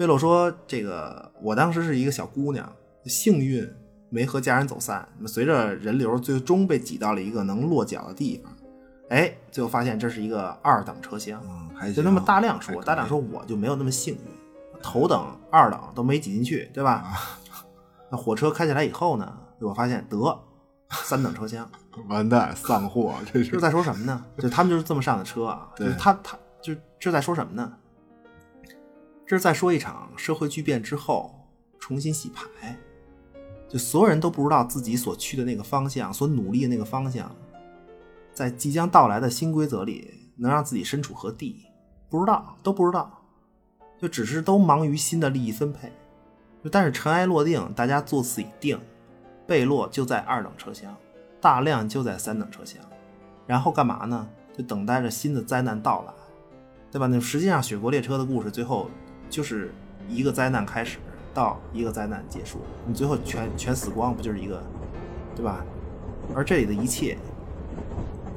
[0.00, 2.66] 贝洛说：“这个我当时是一个小姑娘，
[3.04, 3.70] 幸运
[4.08, 5.06] 没和家人走散。
[5.18, 8.50] 那么随着人流，最终被挤到了一个能落脚的地方。
[9.10, 11.38] 哎，最后发现这是一个二等车厢。
[11.94, 14.20] 就那么大量说，大量说我就没有那么幸运，
[14.82, 16.92] 头等、二等都没挤进去，对吧？
[16.92, 17.12] 啊
[18.10, 20.40] 那火车开起来以后呢，我发现得
[20.88, 21.70] 三等车厢，
[22.08, 24.24] 完蛋，丧货，这是在说什么呢？
[24.38, 27.70] 就他们就是这么上的车啊，就对是他他就这是在说什么呢？
[29.30, 31.32] 这是在说一场社会巨变之后
[31.78, 32.76] 重新洗牌，
[33.68, 37.30] 就所有人都不知道自己所去的那个方向，所努力的那个方向，
[38.34, 41.64] 在即将到来的新规则里能让自己身处何地，
[42.08, 43.22] 不知道，都不知道，
[44.00, 45.92] 就只是都忙于新的利益分配。
[46.68, 48.80] 但是尘埃落定，大家就此已定，
[49.46, 50.92] 贝洛就在二等车厢，
[51.40, 52.82] 大亮就在三等车厢，
[53.46, 54.28] 然后干嘛呢？
[54.58, 56.12] 就等待着新的灾难到来，
[56.90, 57.06] 对吧？
[57.06, 58.90] 那实际上雪国列车的故事最后
[59.30, 59.72] 就是
[60.08, 60.98] 一个灾难开始
[61.32, 64.62] 到一个灾难结束，你最后全全死光，不就是一个，
[65.34, 65.64] 对吧？
[66.34, 67.16] 而这里的一切，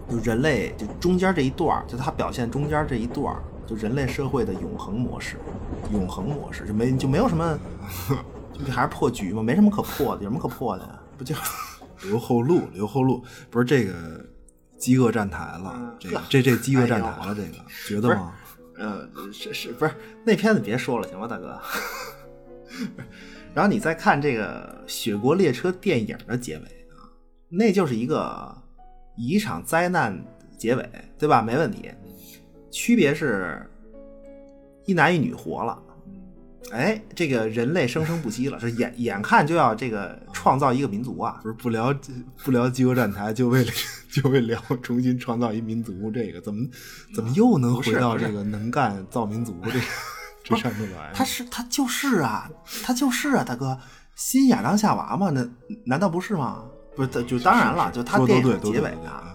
[0.10, 5.38] 就人类就中间这一段儿，就它表现中间这一段儿，就人类社会的永恒模式，
[5.92, 7.58] 永恒模式就没就没有什么，
[8.54, 11.00] 就还是破局嘛，没什么可破的，有什么可破的呀？
[11.18, 11.36] 不就
[12.04, 14.26] 留后路，留后路，不是这个
[14.78, 17.58] 饥饿站台了嗯，这个这这饥饿站台了，这个
[17.88, 18.34] 觉得吗？
[18.78, 19.92] 呃，是是不是
[20.26, 21.60] 那片子别说了，行吗，大哥？
[23.54, 27.06] 然后你再看这个《雪国列车》电影的结尾啊，
[27.50, 28.58] 那就是一个
[29.16, 30.18] 一场灾难
[30.58, 30.90] 结尾，
[31.20, 31.42] 对吧？
[31.42, 31.92] 没问题。
[32.72, 33.62] 区别是，
[34.86, 35.83] 一男一女活了，
[36.72, 41.94] 哎，这个人类生生不息了，是眼眼看就要这个创造一个民族啊，不是不聊
[42.44, 43.72] 不聊饥饿站台，就为了
[44.12, 46.66] 就为聊重新创造一民族，这个怎么
[47.14, 49.80] 怎么又能回到这个能干造民族这个
[50.44, 51.12] 这上头来？
[51.14, 52.50] 他是他就是啊，
[52.84, 53.78] 他就是啊，大哥，
[54.16, 55.48] 新亚当夏娃嘛，那
[55.86, 56.64] 难道不是吗？
[56.96, 59.33] 不是，就当然了，就他说电影结尾啊，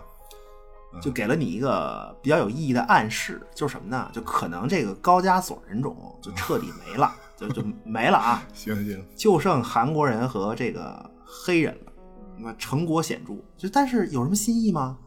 [1.02, 4.10] 就给了你一个比较有意义的暗示，就是什么呢？
[4.12, 11.92] 就可能这个高加索人种就彻底没了， 就就没了啊， 行行，就剩韩国人和这个黑人了，
[12.38, 13.34] 那成果显著。
[13.56, 14.98] 就但是有什么新意吗？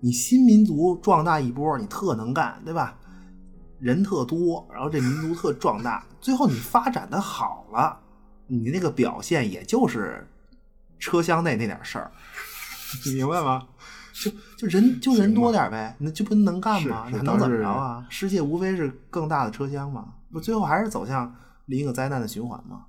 [0.00, 2.98] 你新民族壮大一波，你特能干，对吧？
[3.78, 7.98] 人特多，然后这民族特壮大，最后你发展的好了，
[8.46, 10.26] 你那个表现也就是
[10.98, 12.12] 车厢内那点事儿，
[13.06, 13.66] 你明白吗？
[14.14, 17.06] 就就人就人多点呗，那就不能干吗？
[17.10, 18.06] 是是那能怎么着啊？
[18.08, 21.34] 世界无非是更大的车厢嘛，不最后还是走向
[21.66, 22.84] 另一个灾难的循环吗？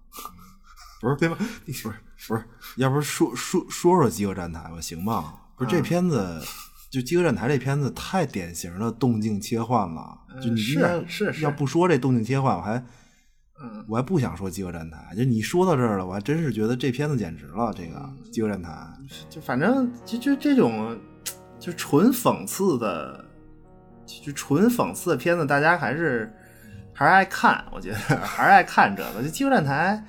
[1.02, 1.36] 不是对吧？
[1.66, 1.90] 不是
[2.28, 2.44] 不是，
[2.78, 5.34] 要不说说说说饥饿站台吧，行吗？
[5.58, 6.42] 不是这片子。
[6.92, 12.78] 就饥饿站台这片子太典型的动静切换了，就你是应该是是要不说这动静切换，我还
[13.62, 15.14] 嗯，我还不想说饥饿站台。
[15.14, 17.74] 就你说到这儿了，我还真是觉得这片子简直了。
[17.76, 18.88] 这个饥饿站台，
[19.30, 20.98] 就反正就就这种
[21.66, 23.26] 就纯讽刺的，
[24.06, 26.32] 就就纯讽刺的片子，大家还是
[26.94, 29.24] 还是爱看，我觉得还是爱看这个。
[29.24, 30.04] 就《饥饿站台》，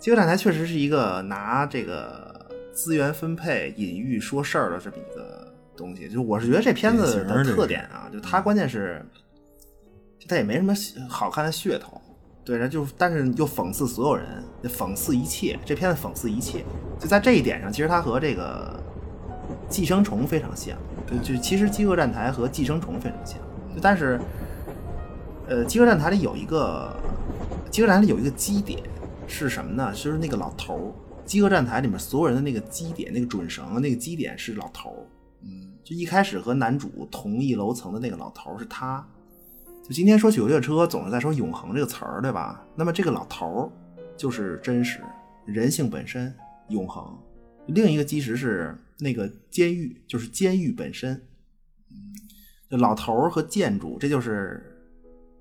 [0.04, 6.10] 《饥饿站台》确实是一个拿这个资源分配、隐喻说事儿的这么一个东西。
[6.10, 9.02] 就我是觉得这片子的特点啊，就它关键是，
[10.18, 10.74] 就它也没什么
[11.08, 11.98] 好看的噱头。
[12.44, 15.58] 对，然后就但是又讽刺所有人，讽刺一切。
[15.64, 16.64] 这片子讽刺一切，
[16.98, 18.78] 就在这一点上，其实它和这个
[19.68, 20.76] 《寄生虫》非常像。
[21.06, 23.38] 就就其实《饥饿站台》和《寄生虫》非常像，
[23.74, 24.20] 就但是，
[25.48, 26.94] 呃，《饥饿站台》里有一个，
[27.70, 28.80] 《饥饿站台》里有一个基点
[29.26, 29.90] 是什么呢？
[29.92, 30.78] 就是那个老头儿，
[31.24, 35.02] 《饥饿站台》里面所有人的那个基点，那个准绳，那个基点是老头儿。
[35.42, 39.04] 嗯，就一开始和男主同一楼层的那个老头儿是他。
[39.82, 42.64] 就今天说雪国列车总是在说永恒这个词儿，对吧？
[42.76, 43.70] 那么这个老头儿
[44.16, 45.00] 就是真实
[45.44, 46.32] 人性本身
[46.68, 47.18] 永恒。
[47.70, 51.12] 另一个基石是那个监狱，就是监狱本身。
[51.90, 52.14] 嗯，
[52.70, 54.62] 就老头儿和建筑，这就是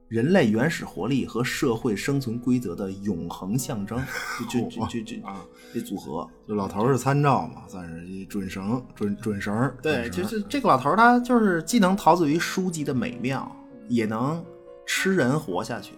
[0.08, 4.02] 人类原始活力和社会生存规则的永恒象征。
[4.50, 6.28] 就就就就就啊，这组合。
[6.48, 9.72] 就老头儿是参照嘛，算是一准绳准准绳。
[9.82, 13.56] 对，就是这个老头儿，他就是既能陶醉于书籍的美妙，
[13.88, 14.44] 也能
[14.88, 15.94] 吃人活下去，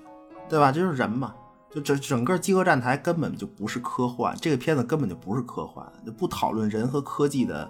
[0.50, 0.72] 对吧？
[0.72, 1.34] 这就是人嘛。
[1.74, 7.70] 就整整个《饥饿站台》根本就不是科幻，这个片子根本就不是科幻，就不讨论人和科技的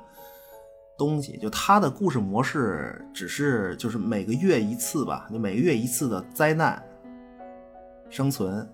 [0.98, 1.38] 东西。
[1.38, 6.82] 就它的故事模式只是就是每个月一次吧，就每个月一次的灾难
[8.10, 8.68] 生存，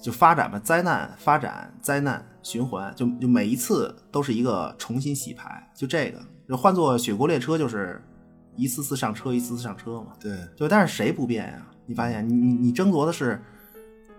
[0.00, 8.02] 就发展吧，灾难发展灾难循环，就就每一次都是一个重新洗牌，就这个就换做《雪国列车》就是
[8.56, 10.12] 一次次上车，一次次上车嘛。
[10.20, 11.66] 对，就但是谁不变呀？
[11.86, 13.42] 你发现你你你争夺的是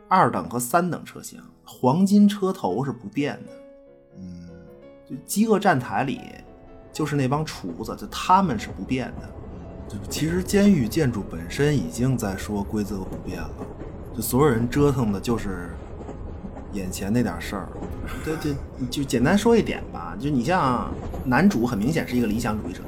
[0.07, 3.51] 二等和三等车厢，黄金车头是不变的。
[4.19, 4.49] 嗯，
[5.09, 6.21] 就饥饿站台里，
[6.93, 9.29] 就是那帮厨子，就他们是不变的。
[9.87, 13.51] 就其实监狱建筑本身已经在说规则不变了，
[14.15, 15.69] 就所有人折腾的就是
[16.73, 17.69] 眼前那点事儿。
[18.23, 18.55] 对对，
[18.89, 20.91] 就简单说一点吧，就你像
[21.23, 22.81] 男主很明显是一个理想主义者，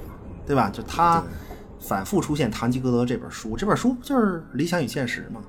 [0.46, 0.70] 对吧？
[0.70, 1.24] 就他
[1.80, 5.42] 反复出现《堂吉诃德》这本书，这本书不就是理想与现实吗？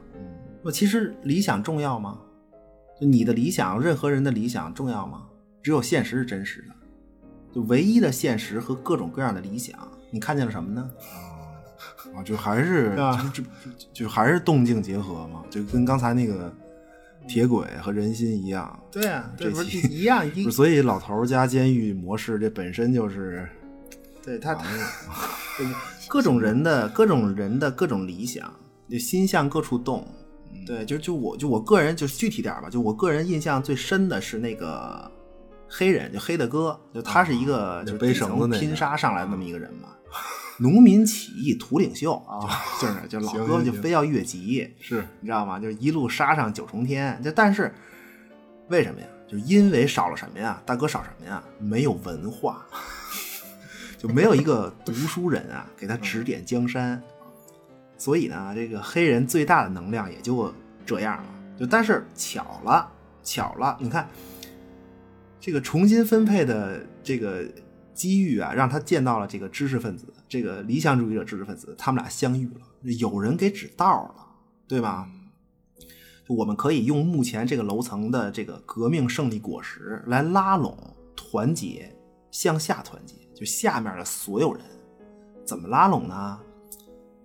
[0.62, 2.18] 那其实理想重要吗？
[3.00, 5.26] 就你的理想，任何人的理想重要吗？
[5.62, 6.74] 只有现实是真实的。
[7.54, 9.76] 就唯一的现实和各种各样的理想，
[10.10, 10.90] 你看见了什么呢？
[12.14, 13.32] 啊，就还是啊
[13.92, 16.52] 就还是动静结合嘛，就跟刚才那个
[17.28, 18.78] 铁轨和人心一样。
[18.90, 23.48] 对啊，这对，不是一样 一所以老头儿加监狱模式这本身就是
[24.22, 25.66] 对他，对
[26.08, 28.52] 各种人的各种人的各种理想，
[28.90, 30.06] 就心向各处动。
[30.66, 35.10] 对，就就我就我个人就是具体点儿吧，就我个人印象最深的是那个
[35.68, 39.88] 黑人，就黑的哥，就他是一个就背绳子那个拼杀上来的那么一个人嘛。
[40.60, 42.48] 农民起义土领袖啊，
[42.80, 45.58] 就是 就老哥就非要越级，是你知道吗？
[45.60, 47.20] 就一路杀上九重天。
[47.22, 47.72] 就但是
[48.68, 49.06] 为什么呀？
[49.28, 50.60] 就因为少了什么呀？
[50.66, 51.42] 大哥少什么呀？
[51.60, 52.66] 没有文化，
[53.96, 57.00] 就没有一个读书人啊给他指点江山。
[57.98, 60.50] 所以呢，这个黑人最大的能量也就
[60.86, 61.24] 这样了。
[61.58, 62.90] 就但是巧了，
[63.22, 64.08] 巧了，你看
[65.40, 67.44] 这个重新分配的这个
[67.92, 74.26] 机遇啊，让他见到了这个知识分子，这个理想主义者知识分子，他们俩相遇了，有人给指道了，
[74.68, 75.08] 对吧？
[76.28, 80.76] 我们可以用目前这个楼层的这个革命胜利果实来拉拢、
[81.16, 81.92] 团结、
[82.30, 84.62] 向下团结，就下面的所有人，
[85.44, 86.38] 怎么拉拢呢？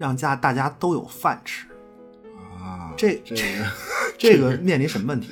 [0.04, 1.66] 让家大家都有饭吃。
[2.62, 3.66] 啊，这这个
[4.18, 5.30] 这个面临什么问题？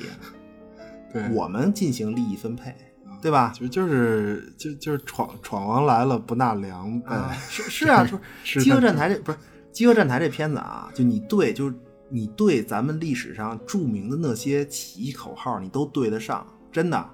[1.12, 2.74] 对我们进行利益分配，
[3.20, 3.52] 对吧？
[3.54, 7.14] 就就是就就是闯闯王来了不纳粮呗。
[7.14, 9.36] 啊，是是啊， 就是饥饿站台这不是
[9.70, 11.74] 饥饿站台这片子啊，就你对，就是
[12.08, 17.10] 你对咱们历史上著名的那些起义口号，你都对得上，真的。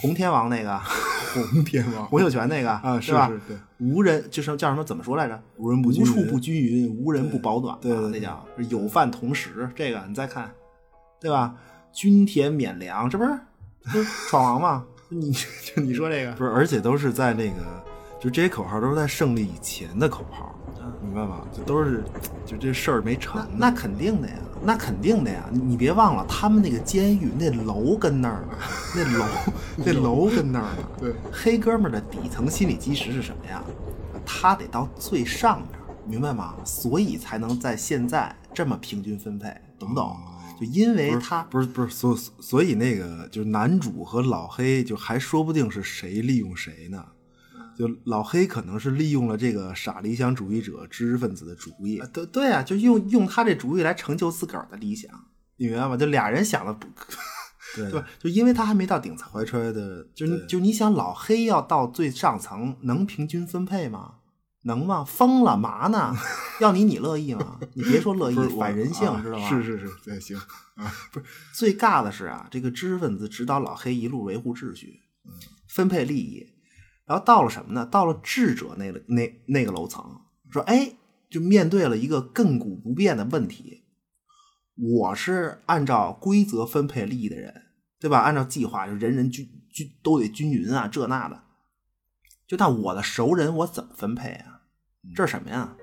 [0.00, 0.78] 红天王那个，
[1.52, 3.28] 红天王洪秀全那个啊，是吧？
[3.28, 4.84] 是对，无人就是叫什么？
[4.84, 5.40] 怎么说来着？
[5.56, 7.78] 无人不均匀无处不均匀，无人不保暖嘛。
[7.82, 9.68] 对对对那叫有饭同食。
[9.74, 10.50] 这个你再看，
[11.20, 11.54] 对吧？
[11.92, 13.30] 均田免粮，这不是
[13.84, 14.84] 这不是闯王吗？
[15.10, 17.56] 你就你说这个不是，而且都是在那个，
[18.20, 20.52] 就这些口号都是在胜利以前的口号，
[21.00, 21.42] 明白吗？
[21.56, 22.02] 就都是
[22.44, 23.48] 就这事儿没成呢。
[23.56, 25.48] 那肯定的呀，那肯定的呀！
[25.52, 28.58] 你你别忘了，他们那个监狱那楼跟那儿呢，
[28.96, 29.24] 那楼
[29.76, 30.88] 那楼跟那儿呢。
[30.98, 33.62] 对，黑哥们儿的底层心理基石是什么呀？
[34.26, 36.54] 他得到最上面，明白吗？
[36.64, 40.16] 所以才能在现在这么平均分配，懂不懂？
[40.60, 47.04] 就因为他不是不是，所所以那个就是男主和老黑，就还说不定是谁利用谁呢。
[47.78, 55.08] 就老黑可能是利用了这个傻理想主义者知识分子的主意，对对啊，就用用他这主意来成就自个儿的理想，
[55.56, 55.96] 你明白吗？
[55.96, 56.88] 就俩人想的不，
[57.76, 58.06] 对 对吧？
[58.18, 64.14] 就因为他还没到顶层，怀揣的就你就你想老黑要到最上层，能平均分配吗？
[64.62, 65.04] 能吗？
[65.04, 66.12] 疯了嘛呢？
[66.60, 67.60] 要你你乐意吗？
[67.74, 69.48] 你别说乐意 反人性，啊知道吗？
[69.48, 70.36] 是是是，对，行
[70.74, 75.00] 啊，不是最尬的是啊，这个知识分子指导老黑一路维护秩序，
[75.68, 76.44] 分配利益，
[77.08, 77.86] 然后到了什么呢？
[77.86, 80.04] 到了智者那个那那个楼层，
[80.50, 80.92] 说哎，
[81.30, 83.84] 就面对了一个亘古不变的问题。
[84.76, 87.62] 我是按照规则分配利益的人，
[87.98, 88.20] 对吧？
[88.20, 91.42] 按照计划，就人人均均都得均匀啊，这那的。
[92.46, 94.60] 就但我的熟人，我怎么分配啊？
[95.16, 95.76] 这是什么呀？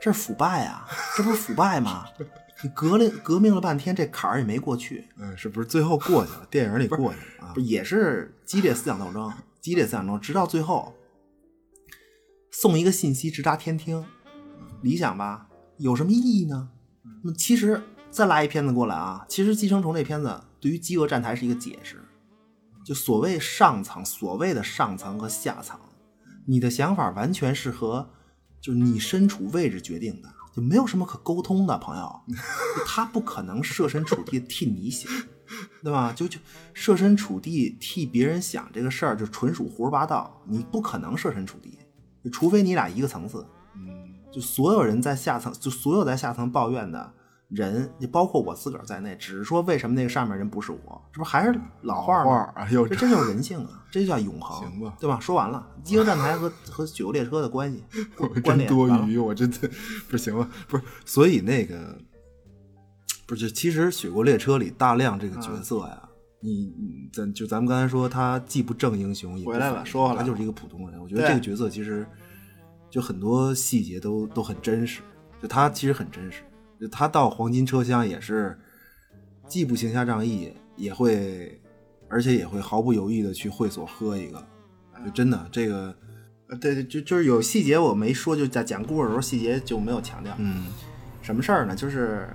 [0.00, 0.88] 这是腐败啊！
[1.16, 2.06] 这不是腐败吗？
[2.62, 6.46] 你革了革命了半天，这坎儿也没过去，嗯，是不是最后过去了？
[6.48, 9.32] 电影里过去了啊不，也是激烈思想斗争，
[9.68, 10.94] 激烈思想斗，直到最后
[12.50, 14.02] 送一个信息直达天听，
[14.80, 15.50] 理想吧？
[15.76, 16.70] 有什么意义呢？
[17.22, 22.02] 那么其实再拉一片子过来啊，其实《寄生虫》这片子对于饥饿站台是一个解释，
[22.82, 25.78] 就所谓上层，所谓的上层和下层，
[26.46, 28.08] 你的想法完全是和
[28.62, 30.32] 就是你身处位置决定的。
[30.56, 32.20] 就没有什么可沟通的，朋友，
[32.86, 35.12] 他不可能设身处地替你想，
[35.82, 36.12] 对吧？
[36.14, 36.38] 就就
[36.72, 41.78] 设身处地替别人想这个事儿，就纯属胡说八道，你不可能设身处地，
[42.30, 43.46] 除非你俩一个层次。
[43.76, 47.12] 嗯，就所有人在下层，就所有在下层抱怨的
[47.48, 52.52] 人，也包括我自个儿在内，只是说为什么那个上面人不是我，这不还是老话吗？
[52.56, 55.18] 哎呦这真就是人性啊，这就叫永恒，行吧对吧？
[55.20, 57.82] 说完了，机车站台和和雪国列车的关系
[58.18, 59.70] 我关真多联完了余，我真的
[60.10, 61.96] 不行了，不是，所以那个
[63.28, 66.08] 不是，其实《雪国列车》里大亮这个角色呀，
[66.40, 70.98] 你你咱就咱们刚才说他既不正英雄，也不回来了说回来了他就是一个普通人。
[70.98, 72.06] 我觉得这个角色其实
[72.88, 75.02] 就很多细节都都很真实，
[75.42, 76.40] 就他其实很真实，
[76.80, 78.58] 就他到黄金车厢也是
[79.46, 81.60] 既不行侠仗义，也会
[82.08, 84.42] 而且也会毫不犹豫的去会所喝一个，
[85.04, 85.94] 就真的这个
[86.48, 90.34] 呃对对，就就是有细节我没说，就在讲故事的时候细节就没有强调。
[90.38, 90.68] 嗯
[91.20, 91.76] 什么事儿呢？
[91.76, 92.26] 就是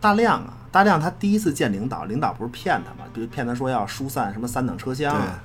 [0.00, 3.08] 大亮啊，大亮他第一次见领导，领导不是骗他吗？
[3.12, 5.42] 比如骗他说要疏散什么三等车厢啊，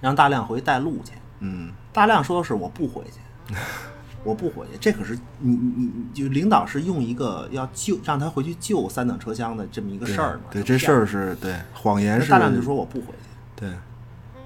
[0.00, 1.12] 让大亮回去带路去。
[1.40, 3.54] 嗯大亮说的是我不回去，
[4.24, 4.78] 我不回去。
[4.80, 10.44] 这可是你你你就领导是用一个要救让他回去救三等车厢的这么一个事儿嘛？
[10.50, 13.28] 对，就这事儿是对谎言是大亮就说我不回去。
[13.56, 13.70] 对，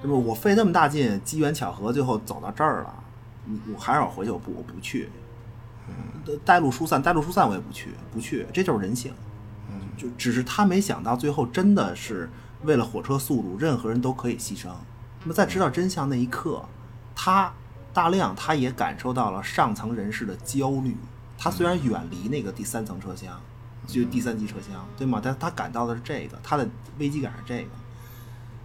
[0.01, 0.17] 那么？
[0.17, 2.93] 我费那么大劲，机缘巧合，最后走到这儿了，
[3.45, 5.09] 你我还让我回去，我不，我不去。
[5.87, 9.13] 嗯，带路疏散，带路疏散我也不去，不去，这就是人性。
[9.69, 12.29] 嗯，就只是他没想到，最后真的是
[12.63, 14.67] 为了火车速度，任何人都可以牺牲。
[15.21, 16.63] 那么在知道真相那一刻，
[17.15, 17.51] 他
[17.93, 20.95] 大亮他也感受到了上层人士的焦虑。
[21.37, 23.39] 他虽然远离那个第三层车厢，
[23.85, 25.21] 就第三级车厢，对吗？
[25.23, 27.69] 但他感到的是这个，他的危机感是这个。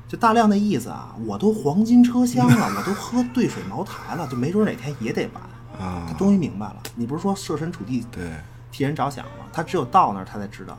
[0.09, 5.43] 就大亮的意思啊，我都黄金车厢了，我都喝兑水茅台了，就没准哪天也得完。
[5.83, 8.33] 啊他终于明白了，你不是说设身处地对，
[8.71, 9.47] 替人着想吗？
[9.53, 10.79] 他只有到那儿他才知道。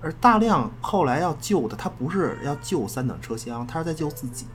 [0.00, 4.46] 而大亮后来要救的，他不是要救三等车厢，他是在救自己，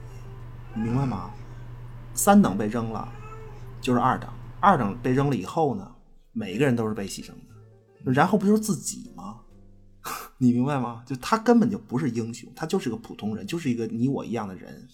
[0.74, 1.30] 你明白吗？
[2.14, 3.08] 三等被扔了，
[3.80, 4.28] 就是二等；
[4.60, 5.90] 二等被扔了以后呢，
[6.32, 7.30] 每一个人都是被牺牲
[8.04, 9.38] 的，然后不就是自己吗？
[10.38, 11.02] 你明白吗？
[11.04, 14.86] 就他根本就不是英雄，他就是个普通人，就是一个你我一样的人。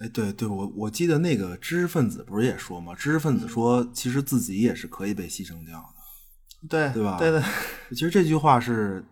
[0.00, 2.94] 哎，对对，我我记得那个知识分子不是也说吗？
[2.94, 7.42] 知识分子说，其实自己也是可以被牺牲掉的，对对吧对对，
[7.92, 9.04] 其实这句话是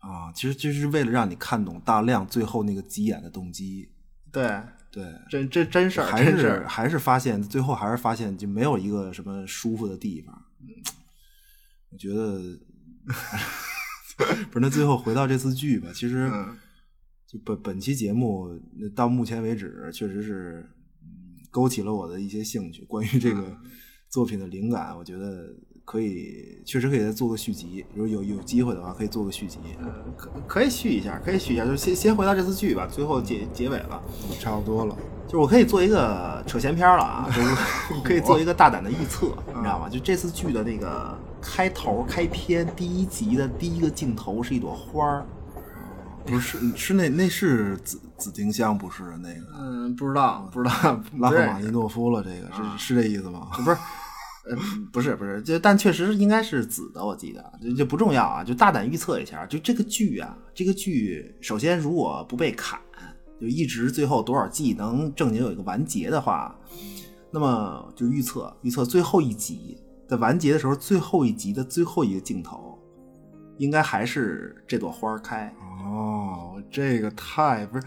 [0.00, 3.90] 啊，其实就是为了让你看懂大亮最后那个急眼的动机。
[4.32, 10.34] 对，对，真真真事儿，还是还是发现最后还是发现就没有一个什么舒服的地方。
[10.60, 10.68] 嗯，
[11.90, 12.58] 我觉得
[14.50, 14.60] 不是。
[14.60, 16.56] 那最后回到这次剧吧，其实嗯
[17.36, 18.48] 就本本期节目
[18.94, 20.66] 到目前为止，确实是
[21.02, 21.08] 嗯
[21.50, 22.84] 勾起了我的一些兴趣。
[22.84, 23.56] 关于这个嗯
[24.08, 25.54] 作品的灵感，我觉得
[25.84, 27.84] 可以，确实可以再做个续集。
[27.94, 29.58] 如果有有机会的话，可以做个续集。
[30.16, 34.02] 可可以续一下，可以续一下，就先先回到这次剧吧，最后结结尾了。
[34.38, 34.96] 差不多了。
[35.26, 39.88] 就是我可以做一个扯闲篇儿了啊，就是 可以做一个大胆的预测，你知道吗？
[39.88, 45.26] 就这次剧的那个开头开篇第一集的第一个镜头是一朵花儿，
[46.26, 53.48] 不是是那那是紫紫丁香不是那个嗯，不知道，不知道，拉赫玛尼诺夫了，这个 是是这意思吗？
[53.52, 53.76] 不是，
[54.50, 54.56] 呃，
[54.92, 62.78] 不 是不是，就但确实应该是紫的，我记得，这这不重要啊，就大胆预测一下，就这个剧啊，这个剧首先如果不被砍，
[63.40, 66.54] 就一直最后多少季能正经有一个完结的话，
[67.30, 69.76] 那么就预测预测最后一集
[70.08, 72.78] 在完结的时候，最后一集的最后一个镜头，
[73.58, 75.54] 应该还是这朵花儿开。
[75.84, 77.86] 哦，这个太不是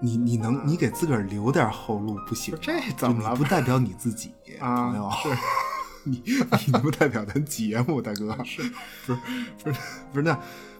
[0.00, 2.60] 你，你能你给自个儿留点后路不行吗？
[2.62, 5.10] 这怎么了不代表你自己， 啊朋友。
[6.04, 6.20] 你
[6.66, 8.36] 你不代表咱节目，大哥。
[8.44, 8.60] 是，
[9.06, 9.20] 不是
[9.62, 9.80] 不是
[10.12, 10.36] 不是那。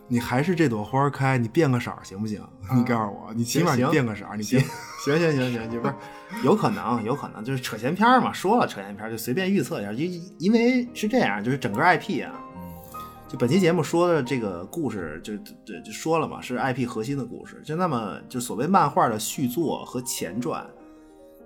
[0.08, 2.44] 你还是这朵花开，你变个色儿行不行？
[2.74, 4.60] 你告诉我，你起码你行变个色儿，你行
[5.06, 5.94] 变行行行行，就不是
[6.42, 8.32] 有可能，有可能就是扯闲篇儿嘛。
[8.32, 12.34] 说了扯闲篇儿，就随便预测一下，因因为是这样，就是整个 IP 啊，
[13.32, 17.62] 就本期节目说的这个故事就，就就说了嘛，是 IP 核心的故事。
[17.64, 20.66] 就那么就所谓漫画的续作和前传，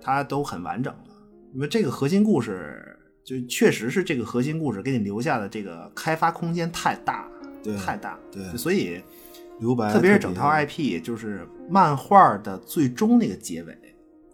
[0.01, 1.11] 它都很完整的，
[1.53, 7.25] 因为这个核心故事就确实是这个核心故事给你留下的这个开发空间太大，
[7.63, 9.01] 对太大，对所以。
[9.59, 13.75] 留白，特别是整套 IP，就是漫画的最终那个结尾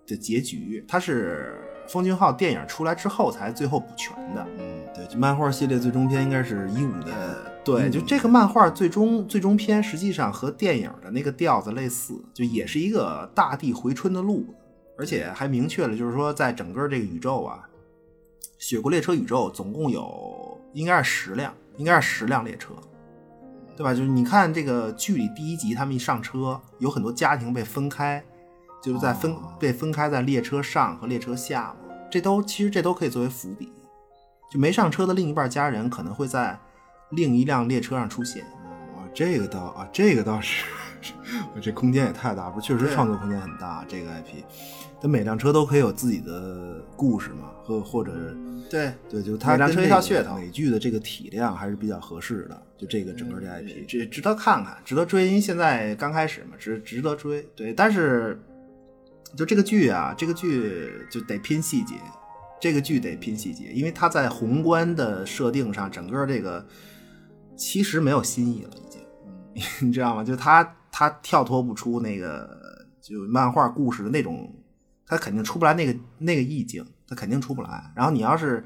[0.05, 1.55] 的结局，它是
[1.87, 4.45] 风俊浩电影出来之后才最后补全的。
[4.93, 7.15] 嗯，对，就漫画系列最终篇应该是一五年，
[7.63, 14.45] 对，就这个漫画最终最终篇，实际上和电影的那个调子类似，就也是一个大地回春的路，
[14.97, 17.67] 而且还明确了，就是说在整个这个宇宙啊，
[18.57, 22.73] 雪国列车宇宙总共有应该是十辆，应该是十辆列车，
[23.75, 23.93] 对吧？
[23.93, 28.23] 就是你看这个剧里第一集，他们一上车，有很多家庭被分开，
[28.81, 33.71] 就是在分、被分开在列车上和列车下嘛，这都其实这都可以作为伏笔。
[34.53, 36.55] 就没上车的另一半家人可能会在
[37.09, 38.43] 另一辆列车上出现。
[38.95, 40.65] 啊，这个倒啊，这个倒是，
[41.55, 43.83] 我这空间也太大，不是确实创作空间很大。
[43.87, 44.43] 这个 IP，
[45.01, 48.11] 它每辆车都可以有自己的故事嘛，或或者
[48.69, 52.61] 对，对，就它每辆车一跟这个套噱头美剧的这个体量还是比较合适的。
[52.77, 55.29] 就这个整个这嗯 IP，值值得看看，值得追。
[55.29, 57.41] 因为现在刚开始嘛，值值得追。
[57.55, 58.39] 对，但是
[59.35, 61.95] 就这个剧啊，这个剧就得拼细节，
[62.63, 66.65] 这个剧得拼细节，因为它在宏观的设定上，整个这个
[67.57, 69.01] 其实没有新意了，已经，
[69.85, 70.23] 你知道吗？
[70.23, 72.49] 就它它跳脱不出那个
[73.01, 74.49] 就漫画故事的那种，
[75.05, 77.91] 它肯定出不来那个那个意境，它肯定出不来。
[77.97, 78.63] 然后你要是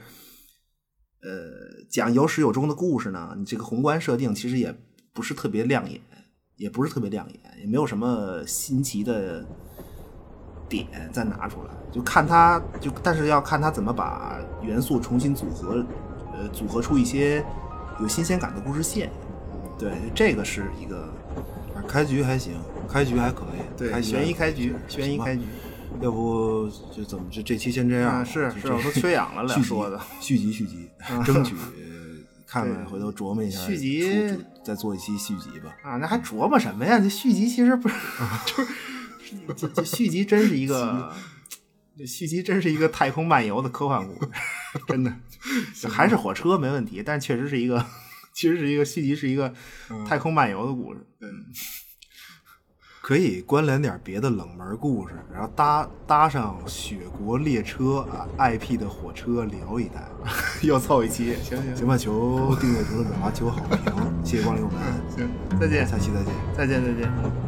[1.24, 4.78] 呃，讲有始有终的故事呢，你这个宏观设定其实也
[5.12, 6.00] 不是特别亮眼，
[6.56, 9.44] 也不是特别亮眼，也没有什么新奇的
[10.70, 15.86] 点再拿出来，就看他就，但是要看他怎么把元素重新组合，
[16.34, 17.44] 呃，组合出一些
[18.00, 19.10] 有新鲜感的故事线。
[19.78, 21.08] 对，这个是一个
[21.88, 22.54] 开局还行，
[22.90, 25.44] 开局还可以，对悬疑开局，悬疑开局。
[26.02, 30.00] 要不就怎么这这期先这样是，是我都缺氧了，续集俩说的。
[30.20, 30.90] 续集续集，
[31.26, 31.56] 争取
[32.46, 35.76] 看看，回头琢磨一下，续集再做一期续集吧。
[35.84, 37.00] 啊，那还琢磨什么呀？
[37.00, 37.96] 这续集其实不是，
[38.46, 38.74] 就 是
[39.56, 41.14] 这这续集真是一个，
[41.98, 44.32] 这续集真是一个太空漫游的科幻故事，
[44.88, 45.14] 真的，
[45.80, 47.86] 就还是火车没问题，但确实是一个，
[48.34, 49.54] 其实是一个续集，是一个
[50.08, 51.06] 太空漫游的故事。
[51.22, 51.46] 嗯
[53.00, 60.04] 可以关联点别的冷门故事，然后搭搭上雪国列车啊 IP 的火车聊一单。
[60.62, 63.80] 又凑一期，行行行吧，求订阅、求转发、求好评，
[64.26, 64.82] 谢谢光临我们，
[65.16, 66.34] 行，再见，下期再见。
[66.54, 67.47] 再见，再见。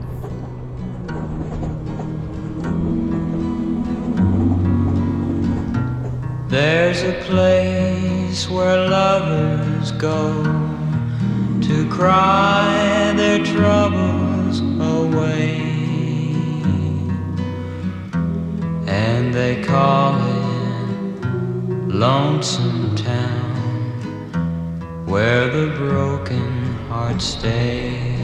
[6.49, 10.43] There's a place where lovers go
[11.61, 15.61] to cry their troubles away.
[18.87, 21.25] And they call it
[21.93, 23.85] Lonesome Town,
[25.05, 28.17] where the broken hearts stay.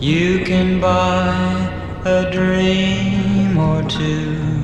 [0.00, 4.55] You can buy a dream or two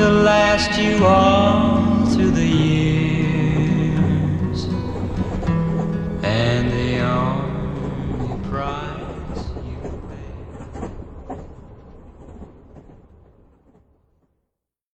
[0.00, 2.79] to last you all through the years.